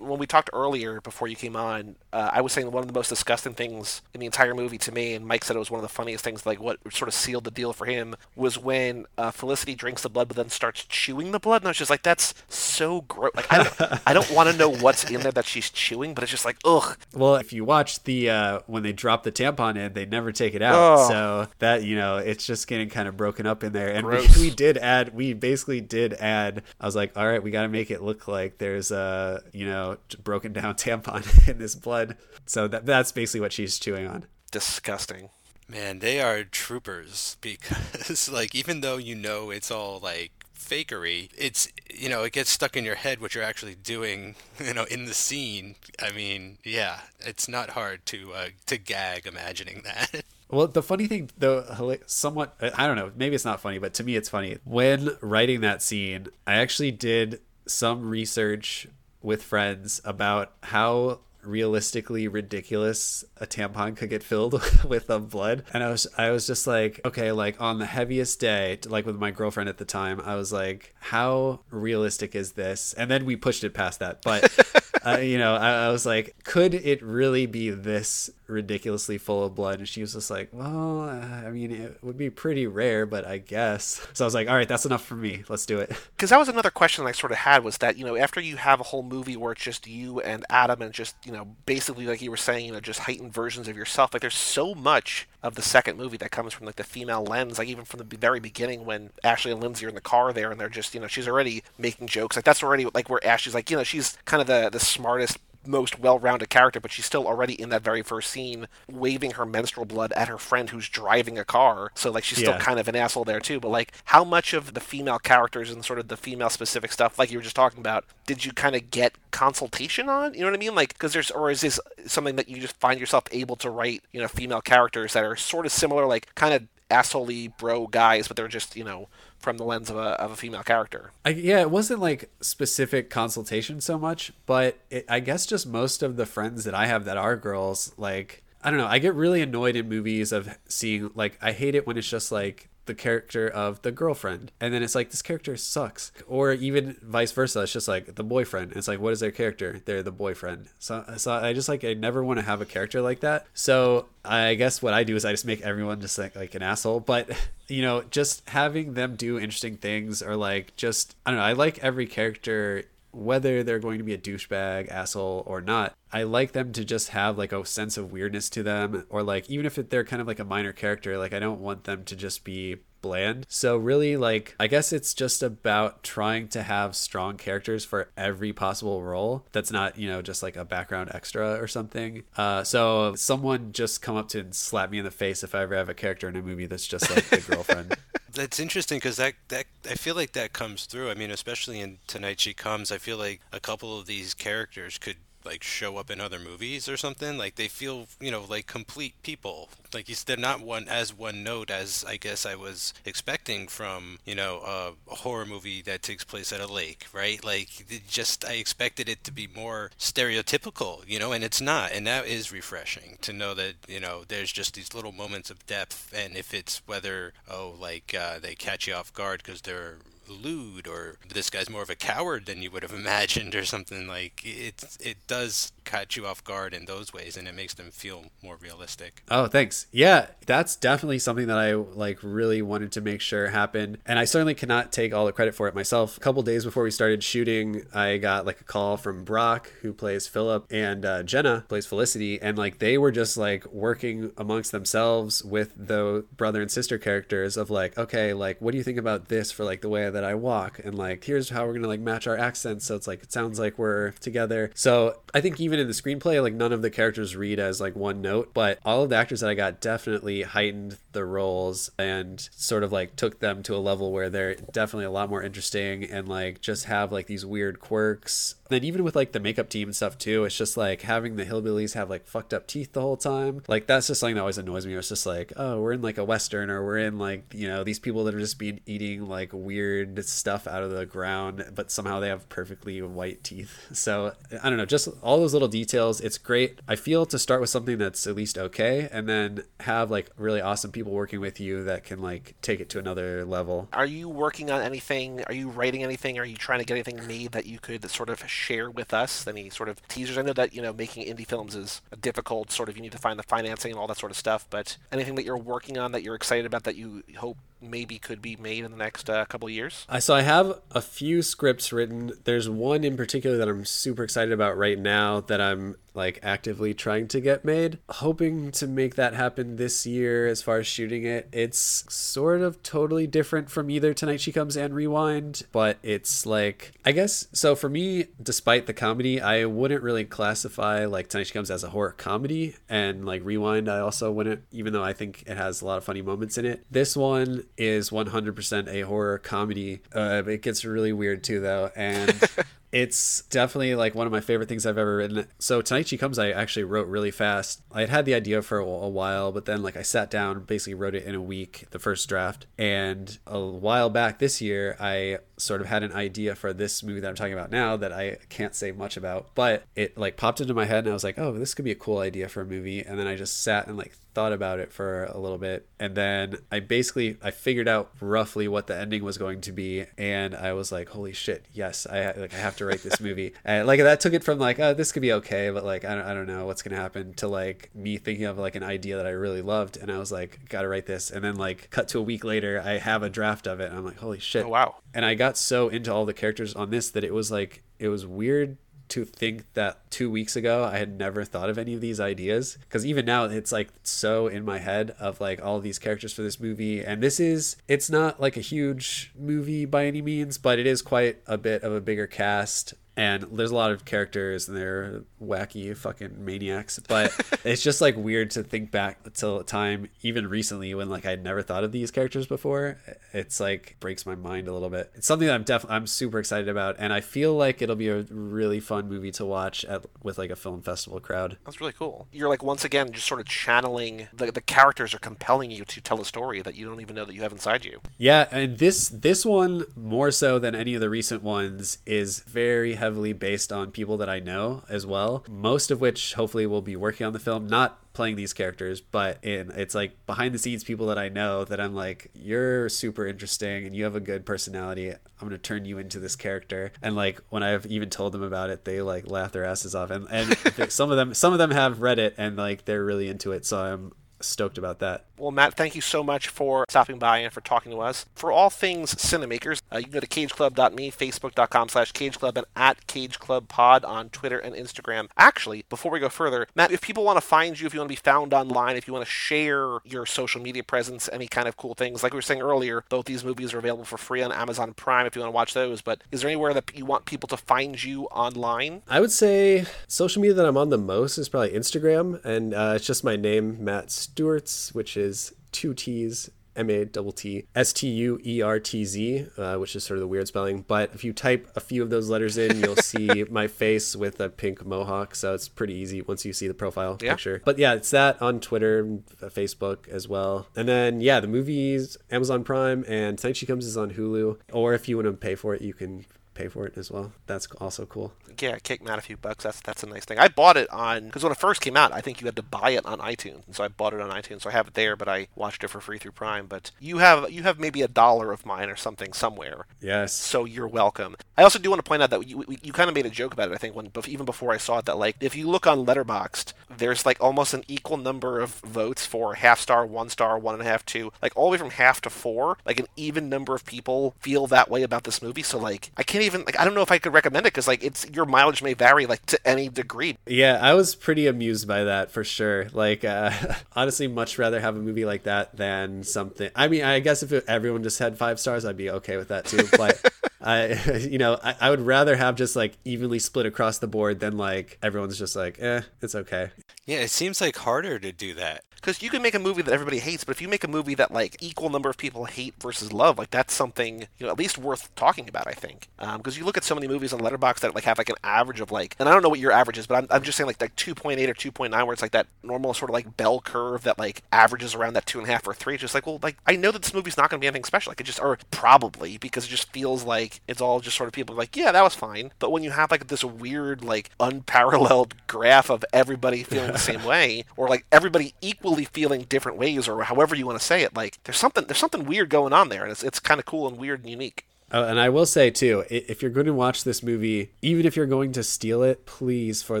[0.04, 2.94] when we talked earlier before you came on, uh, I was saying one of the
[2.94, 5.78] most disgusting things in the entire movie to me, and Mike said it was one
[5.78, 6.46] of the funniest things.
[6.46, 10.10] Like what sort of sealed the deal for him was when uh, Felicity drinks the
[10.10, 13.32] blood, but then starts chewing the blood, and I was just like, "That's so gross."
[13.34, 16.22] Like I don't, I don't want to know what's in there that she's chewing, but
[16.22, 16.96] it's just like, ugh.
[17.12, 20.54] Well, if you watch the uh, when they drop the tampon in, they never take
[20.54, 21.08] it out, oh.
[21.08, 23.92] so that you know it's just getting kind of broken up in there.
[23.92, 26.62] And we, we, did add, we basically did add.
[26.80, 29.66] I was like, all right, we got to make it look like there's a you
[29.66, 32.16] know broken down tampon in this blood.
[32.46, 34.26] So that that's basically what she's chewing on.
[34.50, 35.30] Disgusting.
[35.68, 41.68] Man, they are troopers because like even though you know it's all like fakery, it's
[41.92, 44.34] you know, it gets stuck in your head what you're actually doing,
[44.64, 45.76] you know, in the scene.
[46.00, 50.24] I mean, yeah, it's not hard to uh, to gag imagining that.
[50.50, 54.04] Well, the funny thing, though, somewhat, I don't know, maybe it's not funny, but to
[54.04, 54.58] me it's funny.
[54.64, 58.86] When writing that scene, I actually did some research
[59.24, 65.64] with friends about how realistically ridiculous a tampon could get filled with um, blood.
[65.72, 69.16] And i was i was just like okay like on the heaviest day like with
[69.16, 72.94] my girlfriend at the time i was like how realistic is this?
[72.94, 74.22] And then we pushed it past that.
[74.22, 74.50] But
[75.06, 79.54] uh, you know I, I was like could it really be this ridiculously full of
[79.54, 83.06] blood and she was just like well uh, i mean it would be pretty rare
[83.06, 84.06] but i guess.
[84.12, 85.44] So i was like all right that's enough for me.
[85.48, 85.90] Let's do it.
[86.14, 88.56] Because that was another question i sort of had was that you know after you
[88.56, 92.06] have a whole movie where it's just you and adam and just you know basically
[92.06, 95.28] like you were saying you know just heightened versions of yourself like there's so much
[95.42, 98.16] of the second movie that comes from like the female lens like even from the
[98.16, 101.00] very beginning when ashley and lindsay are in the car there and they're just you
[101.00, 104.16] know she's already making jokes like that's already like where ashley's like you know she's
[104.24, 108.02] kind of the the smartest most well-rounded character, but she's still already in that very
[108.02, 111.90] first scene waving her menstrual blood at her friend who's driving a car.
[111.94, 112.50] So like she's Yeah.
[112.50, 113.60] still kind of an asshole there too.
[113.60, 117.18] But like how much of the female characters and sort of the female specific stuff,
[117.18, 120.34] like you were just talking about, did you kind of get consultation on?
[120.34, 120.74] You know what I mean?
[120.74, 124.02] Like because there's or is this something that you just find yourself able to write?
[124.12, 128.28] You know, female characters that are sort of similar, like kind of assholey bro guys,
[128.28, 129.08] but they're just you know
[129.44, 131.12] from the lens of a of a female character.
[131.24, 136.02] I, yeah, it wasn't like specific consultation so much, but it, I guess just most
[136.02, 139.14] of the friends that I have that are girls, like, I don't know, I get
[139.14, 142.94] really annoyed in movies of seeing, like, I hate it when it's just like the
[142.94, 146.12] character of the girlfriend, and then it's like, this character sucks.
[146.26, 148.72] Or even vice versa, it's just like the boyfriend.
[148.72, 149.80] It's like, what is their character?
[149.84, 150.68] They're the boyfriend.
[150.78, 153.46] So, so I just like, I never want to have a character like that.
[153.54, 156.62] So I guess what I do is I just make everyone just like, like an
[156.62, 157.00] asshole.
[157.00, 157.30] But
[157.68, 161.52] you know, just having them do interesting things or like just I don't know, I
[161.52, 162.84] like every character
[163.14, 167.08] whether they're going to be a douchebag, asshole, or not, I like them to just
[167.10, 170.28] have like a sense of weirdness to them, or like even if they're kind of
[170.28, 173.46] like a minor character, like I don't want them to just be bland.
[173.48, 178.52] So really like I guess it's just about trying to have strong characters for every
[178.52, 182.24] possible role that's not, you know, just like a background extra or something.
[182.36, 185.62] Uh so someone just come up to and slap me in the face if I
[185.62, 187.94] ever have a character in a movie that's just like the girlfriend.
[188.34, 191.08] That's interesting because that, that I feel like that comes through.
[191.08, 194.98] I mean, especially in Tonight She Comes, I feel like a couple of these characters
[194.98, 197.36] could like show up in other movies or something.
[197.38, 199.68] Like they feel, you know, like complete people.
[199.92, 204.34] Like they're not one as one note as I guess I was expecting from you
[204.34, 207.44] know a, a horror movie that takes place at a lake, right?
[207.44, 207.68] Like
[208.08, 212.26] just I expected it to be more stereotypical, you know, and it's not, and that
[212.26, 216.36] is refreshing to know that you know there's just these little moments of depth, and
[216.36, 221.16] if it's whether oh like uh, they catch you off guard because they're lewd or
[221.28, 224.96] this guy's more of a coward than you would have imagined or something like it
[225.00, 228.56] it does catch you off guard in those ways and it makes them feel more
[228.56, 229.86] realistic Oh, thanks.
[229.92, 233.98] Yeah, that's definitely something that I like really wanted to make sure happened.
[234.06, 236.16] And I certainly cannot take all the credit for it myself.
[236.16, 239.92] A couple days before we started shooting, I got like a call from Brock, who
[239.92, 244.72] plays Philip, and uh, Jenna plays Felicity, and like they were just like working amongst
[244.72, 248.98] themselves with the brother and sister characters of like, okay, like what do you think
[248.98, 251.88] about this for like the way that I walk, and like here's how we're gonna
[251.88, 254.70] like match our accents, so it's like it sounds like we're together.
[254.74, 257.96] So I think even in the screenplay, like none of the characters read as like
[257.96, 262.48] one note, but all of the actors that I got definitely heightened the roles and
[262.52, 266.04] sort of like took them to a level where they're definitely a lot more interesting
[266.04, 268.56] and like just have like these weird quirks.
[268.68, 271.44] Then even with like the makeup team and stuff too, it's just like having the
[271.44, 273.62] hillbillies have like fucked up teeth the whole time.
[273.68, 274.94] Like that's just something that always annoys me.
[274.94, 277.84] It's just like, oh, we're in like a western or we're in like, you know,
[277.84, 281.90] these people that are just being eating like weird stuff out of the ground, but
[281.90, 283.78] somehow they have perfectly white teeth.
[284.04, 284.32] So
[284.62, 286.20] I don't know, just all those little details.
[286.20, 286.80] It's great.
[286.88, 290.60] I feel to start with something that's at least okay and then have like really
[290.60, 293.88] awesome people working with you that can like take it to another level.
[293.92, 295.42] Are you working on anything?
[295.44, 296.38] Are you writing anything?
[296.38, 299.46] Are you trying to get anything made that you could sort of share with us?
[299.46, 300.38] Any sort of teasers?
[300.38, 302.70] I know that you know making indie films is difficult.
[302.70, 304.66] Sort of, you need to find the financing and all that sort of stuff.
[304.70, 307.56] But anything that you're working on that you're excited about that you hope
[307.90, 310.06] maybe could be made in the next uh, couple years?
[310.18, 312.32] So I have a few scripts written.
[312.44, 316.94] There's one in particular that I'm super excited about right now that I'm like actively
[316.94, 317.98] trying to get made.
[318.08, 321.48] Hoping to make that happen this year as far as shooting it.
[321.52, 326.92] It's sort of totally different from either Tonight She Comes and Rewind, but it's like
[327.04, 331.52] I guess so for me, despite the comedy, I wouldn't really classify like Tonight She
[331.52, 335.44] Comes as a horror comedy and like Rewind I also wouldn't even though I think
[335.46, 336.84] it has a lot of funny moments in it.
[336.90, 340.00] This one is 100% a horror comedy.
[340.14, 342.40] Uh, it gets really weird too though and
[342.94, 345.48] it's definitely like one of my favorite things I've ever written.
[345.58, 347.82] So tonight she comes, I actually wrote really fast.
[347.90, 350.60] I had had the idea for a, a while, but then like I sat down,
[350.60, 352.66] basically wrote it in a week, the first draft.
[352.78, 357.20] And a while back this year, I sort of had an idea for this movie
[357.20, 360.60] that I'm talking about now that I can't say much about, but it like popped
[360.60, 362.62] into my head and I was like, oh, this could be a cool idea for
[362.62, 363.00] a movie.
[363.00, 365.86] And then I just sat and like thought about it for a little bit.
[365.98, 370.06] And then I basically I figured out roughly what the ending was going to be.
[370.18, 373.54] And I was like holy shit yes I like I have to write this movie.
[373.64, 376.16] And like that took it from like oh this could be okay but like I
[376.16, 379.16] don't, I don't know what's gonna happen to like me thinking of like an idea
[379.16, 379.96] that I really loved.
[379.96, 381.30] And I was like gotta write this.
[381.30, 383.90] And then like cut to a week later I have a draft of it.
[383.90, 384.64] And I'm like holy shit.
[384.64, 384.96] Oh, wow.
[385.14, 388.08] and I got so into all the characters on this that it was like it
[388.08, 388.76] was weird
[389.08, 392.78] to think that two weeks ago I had never thought of any of these ideas.
[392.80, 396.42] Because even now it's like so in my head of like all these characters for
[396.42, 397.04] this movie.
[397.04, 401.02] And this is it's not like a huge movie by any means but it is
[401.02, 402.94] quite a bit of a bigger cast.
[403.16, 407.32] And there's a lot of characters and they're wacky fucking maniacs but
[407.64, 411.42] it's just like weird to think back to a time even recently when like i'd
[411.42, 412.98] never thought of these characters before
[413.32, 416.38] it's like breaks my mind a little bit it's something that i'm definitely i'm super
[416.38, 420.04] excited about and i feel like it'll be a really fun movie to watch at
[420.22, 422.28] with like a film festival crowd That's really cool.
[422.32, 426.00] You're like once again just sort of channeling the the characters are compelling you to
[426.00, 428.00] tell a story that you don't even know that you have inside you.
[428.18, 432.94] Yeah, and this this one more so than any of the recent ones is very
[432.94, 435.33] heavily based on people that I know as well.
[435.48, 439.42] Most of which hopefully will be working on the film, not playing these characters, but
[439.42, 443.26] in it's like behind the scenes people that I know that I'm like, you're super
[443.26, 445.10] interesting and you have a good personality.
[445.10, 446.92] I'm gonna turn you into this character.
[447.02, 450.10] And like when I've even told them about it, they like laugh their asses off.
[450.10, 450.56] And and
[450.92, 453.66] some of them some of them have read it and like they're really into it.
[453.66, 455.26] So I'm stoked about that.
[455.36, 458.26] Well, Matt, thank you so much for stopping by and for talking to us.
[458.34, 463.04] For all things Cinemakers, uh, you can go to cageclub.me, facebook.com slash cageclub, and at
[463.06, 465.28] cageclubpod on Twitter and Instagram.
[465.36, 468.08] Actually, before we go further, Matt, if people want to find you, if you want
[468.08, 471.66] to be found online, if you want to share your social media presence, any kind
[471.66, 474.42] of cool things, like we were saying earlier, both these movies are available for free
[474.42, 476.00] on Amazon Prime if you want to watch those.
[476.00, 479.02] But is there anywhere that you want people to find you online?
[479.08, 482.92] I would say social media that I'm on the most is probably Instagram, and uh,
[482.96, 485.23] it's just my name, Matt Stuertz, which is
[485.72, 486.50] two T's.
[486.76, 490.18] M A double T S T U E R T Z, uh, which is sort
[490.18, 490.82] of the weird spelling.
[490.82, 494.40] But if you type a few of those letters in, you'll see my face with
[494.40, 495.36] a pink mohawk.
[495.36, 497.34] So it's pretty easy once you see the profile Yeah.
[497.34, 497.62] picture.
[497.64, 500.66] But yeah, it's that on Twitter, uh, Facebook as well.
[500.74, 504.58] And then yeah, the movies, Amazon Prime, and Tonight She Comes is on Hulu.
[504.72, 507.32] Or if you want to pay for it, you can pay for it as well.
[507.46, 508.32] That's also cool.
[508.60, 509.64] yeah, kick Matt a few bucks.
[509.64, 510.38] That's that's a nice thing.
[510.38, 512.62] I bought it on because when it first came out, I think you had to
[512.62, 514.62] buy it on iTunes, and so I bought it on iTunes.
[514.62, 516.66] So I have it there, but I watched it for free through Prime.
[516.66, 520.32] But you have you have maybe a dollar of mine or something somewhere, Yes.
[520.32, 521.36] so you're welcome.
[521.56, 523.52] I also do want to point out that you, you kind of made a joke
[523.52, 523.74] about it.
[523.74, 526.72] I think when even before I saw it, that like if you look on Letterboxd,
[526.96, 530.82] there's like almost an equal number of votes for half star, one star, one and
[530.82, 532.78] a half, two, like all the way from half to four.
[532.86, 535.62] Like an even number of people feel that way about this movie.
[535.62, 537.88] So like I can't even like I don't know if I could recommend it because
[537.88, 540.36] like it's your mileage may vary like to any degree.
[540.46, 542.88] Yeah, I was pretty amused by that for sure.
[542.92, 543.50] Like, uh,
[543.96, 546.70] honestly, much rather have a movie like that than something.
[546.74, 549.48] I mean, I guess if it, everyone just had five stars, I'd be okay with
[549.48, 549.88] that too.
[549.96, 550.20] But
[550.64, 550.94] I,
[551.30, 554.56] you know, I, I would rather have just like evenly split across the board than
[554.56, 556.70] like everyone's just like, eh, it's okay.
[557.06, 558.82] Yeah, it seems like harder to do that.
[559.04, 561.14] Because you can make a movie that everybody hates, but if you make a movie
[561.14, 564.58] that like equal number of people hate versus love, like that's something you know at
[564.58, 565.66] least worth talking about.
[565.66, 568.16] I think um, because you look at so many movies on Letterboxd that like have
[568.16, 570.26] like an average of like, and I don't know what your average is, but I'm,
[570.30, 573.12] I'm just saying like like 2.8 or 2.9, where it's like that normal sort of
[573.12, 575.96] like bell curve that like averages around that two and a half or three.
[575.96, 577.84] It's just like well, like I know that this movie's not going to be anything
[577.84, 578.10] special.
[578.10, 581.34] Like it just or probably because it just feels like it's all just sort of
[581.34, 582.52] people like yeah that was fine.
[582.58, 587.22] But when you have like this weird like unparalleled graph of everybody feeling the same
[587.22, 591.16] way, or like everybody equally feeling different ways, or however you want to say it,
[591.16, 593.88] like there's something there's something weird going on there, and it's it's kind of cool
[593.88, 594.66] and weird and unique.
[594.92, 598.14] Oh, and I will say too, if you're going to watch this movie, even if
[598.14, 600.00] you're going to steal it, please, for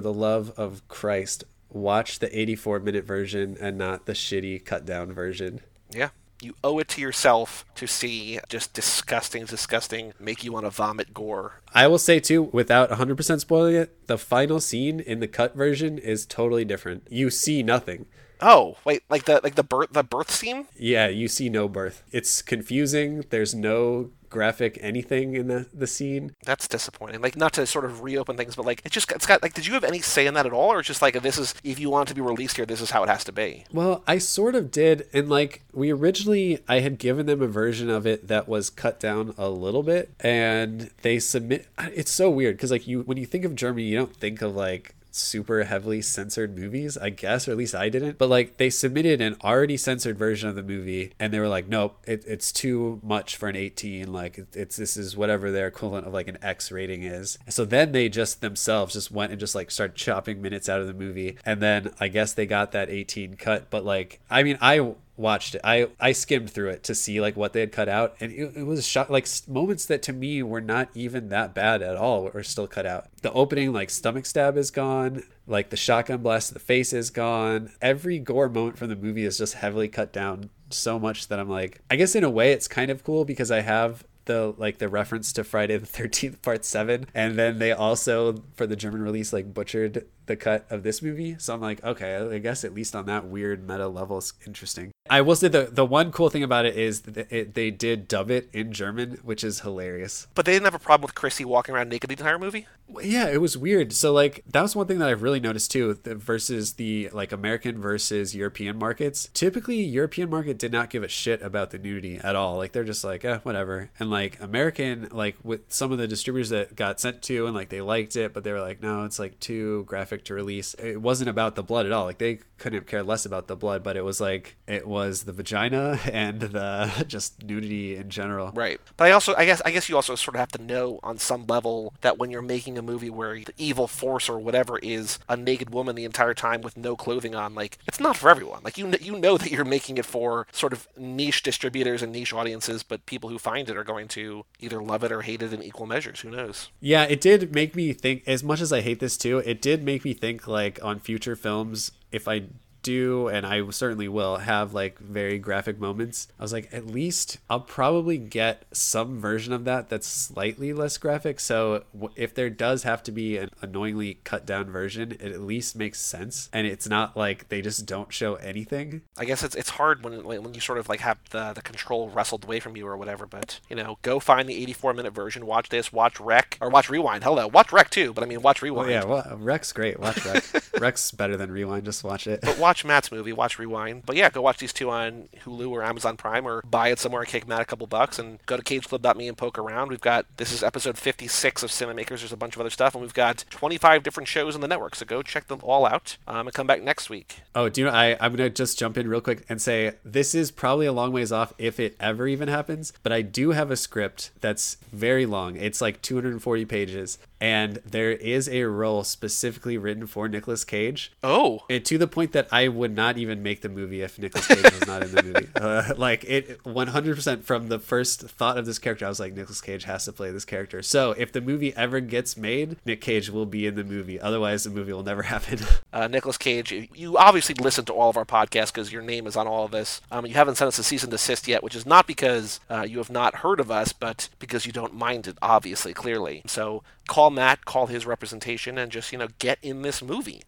[0.00, 5.12] the love of Christ, watch the 84 minute version and not the shitty cut down
[5.12, 5.60] version.
[5.90, 6.10] Yeah.
[6.40, 11.14] You owe it to yourself to see just disgusting, disgusting, make you want to vomit
[11.14, 11.60] gore.
[11.72, 15.96] I will say too, without 100% spoiling it, the final scene in the cut version
[15.96, 17.06] is totally different.
[17.10, 18.06] You see nothing.
[18.44, 20.66] Oh, wait, like the like the birth the birth scene?
[20.78, 22.02] Yeah, you see no birth.
[22.12, 23.24] It's confusing.
[23.30, 26.34] There's no graphic anything in the, the scene.
[26.44, 27.22] That's disappointing.
[27.22, 29.66] Like not to sort of reopen things, but like it just it's got like did
[29.66, 31.88] you have any say in that at all, or just like this is if you
[31.88, 33.64] want it to be released here, this is how it has to be?
[33.72, 35.08] Well, I sort of did.
[35.12, 39.00] And like, we originally, I had given them a version of it that was cut
[39.00, 40.12] down a little bit.
[40.20, 43.96] And they submit, it's so weird because, like, you, when you think of Germany, you
[43.96, 48.18] don't think of like super heavily censored movies, I guess, or at least I didn't.
[48.18, 51.68] But like they submitted an already censored version of the movie, and they were like,
[51.68, 54.12] nope, it, it's too much for an 18.
[54.12, 57.38] Like it, it's this is whatever their equivalent of like an X rating is.
[57.48, 60.86] So then they just themselves just went and just like started chopping minutes out of
[60.86, 63.70] the movie, and then I guess they got that 18 cut.
[63.70, 65.60] But like, I mean, I watched it.
[65.64, 68.56] I I skimmed through it to see like what they had cut out, and it,
[68.56, 72.24] it was shot like moments that to me were not even that bad at all
[72.24, 73.08] were still cut out.
[73.22, 77.10] The opening like stomach stab is gone, like the shotgun blast to the face is
[77.10, 77.70] gone.
[77.80, 81.48] Every gore moment from the movie is just heavily cut down so much that I'm
[81.48, 84.78] like, I guess in a way it's kind of cool because I have the like
[84.78, 89.02] the reference to Friday the 13th part 7 and then they also for the German
[89.02, 91.36] release like butchered the cut of this movie.
[91.38, 94.90] So I'm like okay I guess at least on that weird meta level it's interesting.
[95.10, 98.08] I will say the the one cool thing about it is that it, they did
[98.08, 100.26] dub it in German which is hilarious.
[100.34, 102.66] But they didn't have a problem with Chrissy walking around naked the entire movie?
[103.02, 103.92] yeah it was weird.
[103.92, 107.32] So like that was one thing that i've really noticed too the, versus the like
[107.32, 109.28] american versus european markets.
[109.34, 112.56] Typically european market did not give a shit about the nudity at all.
[112.56, 113.90] Like they're just like eh, whatever.
[113.98, 117.68] And like american like with some of the distributors that got sent to and like
[117.68, 121.00] they liked it but they were like no it's like too graphic to release it
[121.00, 123.96] wasn't about the blood at all like they couldn't care less about the blood but
[123.96, 128.80] it was like it was the vagina and the just nudity in general Right.
[128.96, 131.18] But I also I guess I guess you also sort of have to know on
[131.18, 135.18] some level that when you're making a movie where the evil force or whatever is
[135.28, 138.60] a naked woman the entire time with no clothing on, like it's not for everyone.
[138.62, 142.32] Like you you know that you're making it for sort of niche distributors and niche
[142.32, 145.52] audiences, but people who find it are going to either love it or hate it
[145.52, 146.20] in equal measures.
[146.20, 146.70] Who knows?
[146.80, 148.22] Yeah, it did make me think.
[148.26, 151.36] As much as I hate this too, it did make me think like on future
[151.36, 151.92] films.
[152.12, 152.44] If I
[152.84, 156.28] do, and I certainly will have like very graphic moments.
[156.38, 160.96] I was like, at least I'll probably get some version of that that's slightly less
[160.98, 161.40] graphic.
[161.40, 161.82] So
[162.14, 166.00] if there does have to be an annoyingly cut down version, it at least makes
[166.00, 169.02] sense, and it's not like they just don't show anything.
[169.16, 172.08] I guess it's it's hard when when you sort of like have the the control
[172.10, 173.26] wrestled away from you or whatever.
[173.26, 176.90] But you know, go find the 84 minute version, watch this, watch Rec or watch
[176.90, 177.24] Rewind.
[177.24, 178.12] Hello, watch Rec too.
[178.12, 178.90] But I mean, watch Oh Rewind.
[178.90, 179.98] yeah, well, Rec's great.
[180.00, 180.52] Watch Rex.
[180.80, 181.84] Rec's better than Rewind.
[181.84, 182.40] Just watch it.
[182.42, 184.06] But watch Matt's movie, watch Rewind.
[184.06, 187.20] But yeah, go watch these two on Hulu or Amazon Prime or buy it somewhere
[187.20, 189.90] and kick Matt a couple bucks and go to cageclub.me and poke around.
[189.90, 192.20] We've got, this is episode 56 of Cinemakers.
[192.20, 194.94] There's a bunch of other stuff, and we've got 25 different shows on the network.
[194.94, 197.40] So go check them all out um, and come back next week.
[197.54, 197.92] Oh, do you know?
[197.92, 200.92] I, I'm going to just jump in real quick and say this is probably a
[200.92, 204.76] long ways off if it ever even happens, but I do have a script that's
[204.92, 205.56] very long.
[205.56, 211.12] It's like 240 pages, and there is a role specifically written for Nicolas Cage.
[211.22, 214.46] Oh, And to the point that I would not even make the movie if Nicolas
[214.46, 215.48] Cage was not in the movie.
[215.64, 219.60] Uh, like it 100% from the first thought of this character, I was like, Nicolas
[219.60, 220.82] Cage has to play this character.
[220.82, 224.20] So if the movie ever gets made, Nick Cage will be in the movie.
[224.20, 225.60] Otherwise, the movie will never happen.
[225.92, 229.36] uh, Nicolas Cage, you obviously listen to all of our podcasts because your name is
[229.36, 230.00] on all of this.
[230.10, 232.82] Um, you haven't sent us a cease and desist yet, which is not because uh,
[232.82, 236.42] you have not heard of us, but because you don't mind it, obviously, clearly.
[236.46, 240.42] So call Matt, call his representation, and just, you know, get in this movie.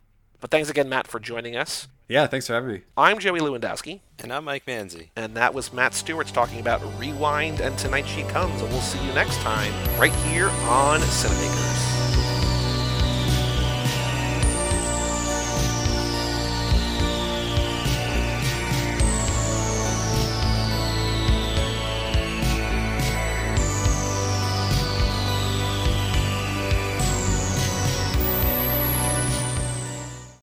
[0.46, 1.88] But thanks again, Matt, for joining us.
[2.08, 2.82] yeah, thanks for having me.
[2.96, 5.08] I'm Joey Lewandowski, And I'm Mike Manzi.
[5.16, 9.04] and that was Matt Stuertz talking about Rewind and Tonight She Comes, and we'll see
[9.04, 11.75] you next time right here on Cinemakers.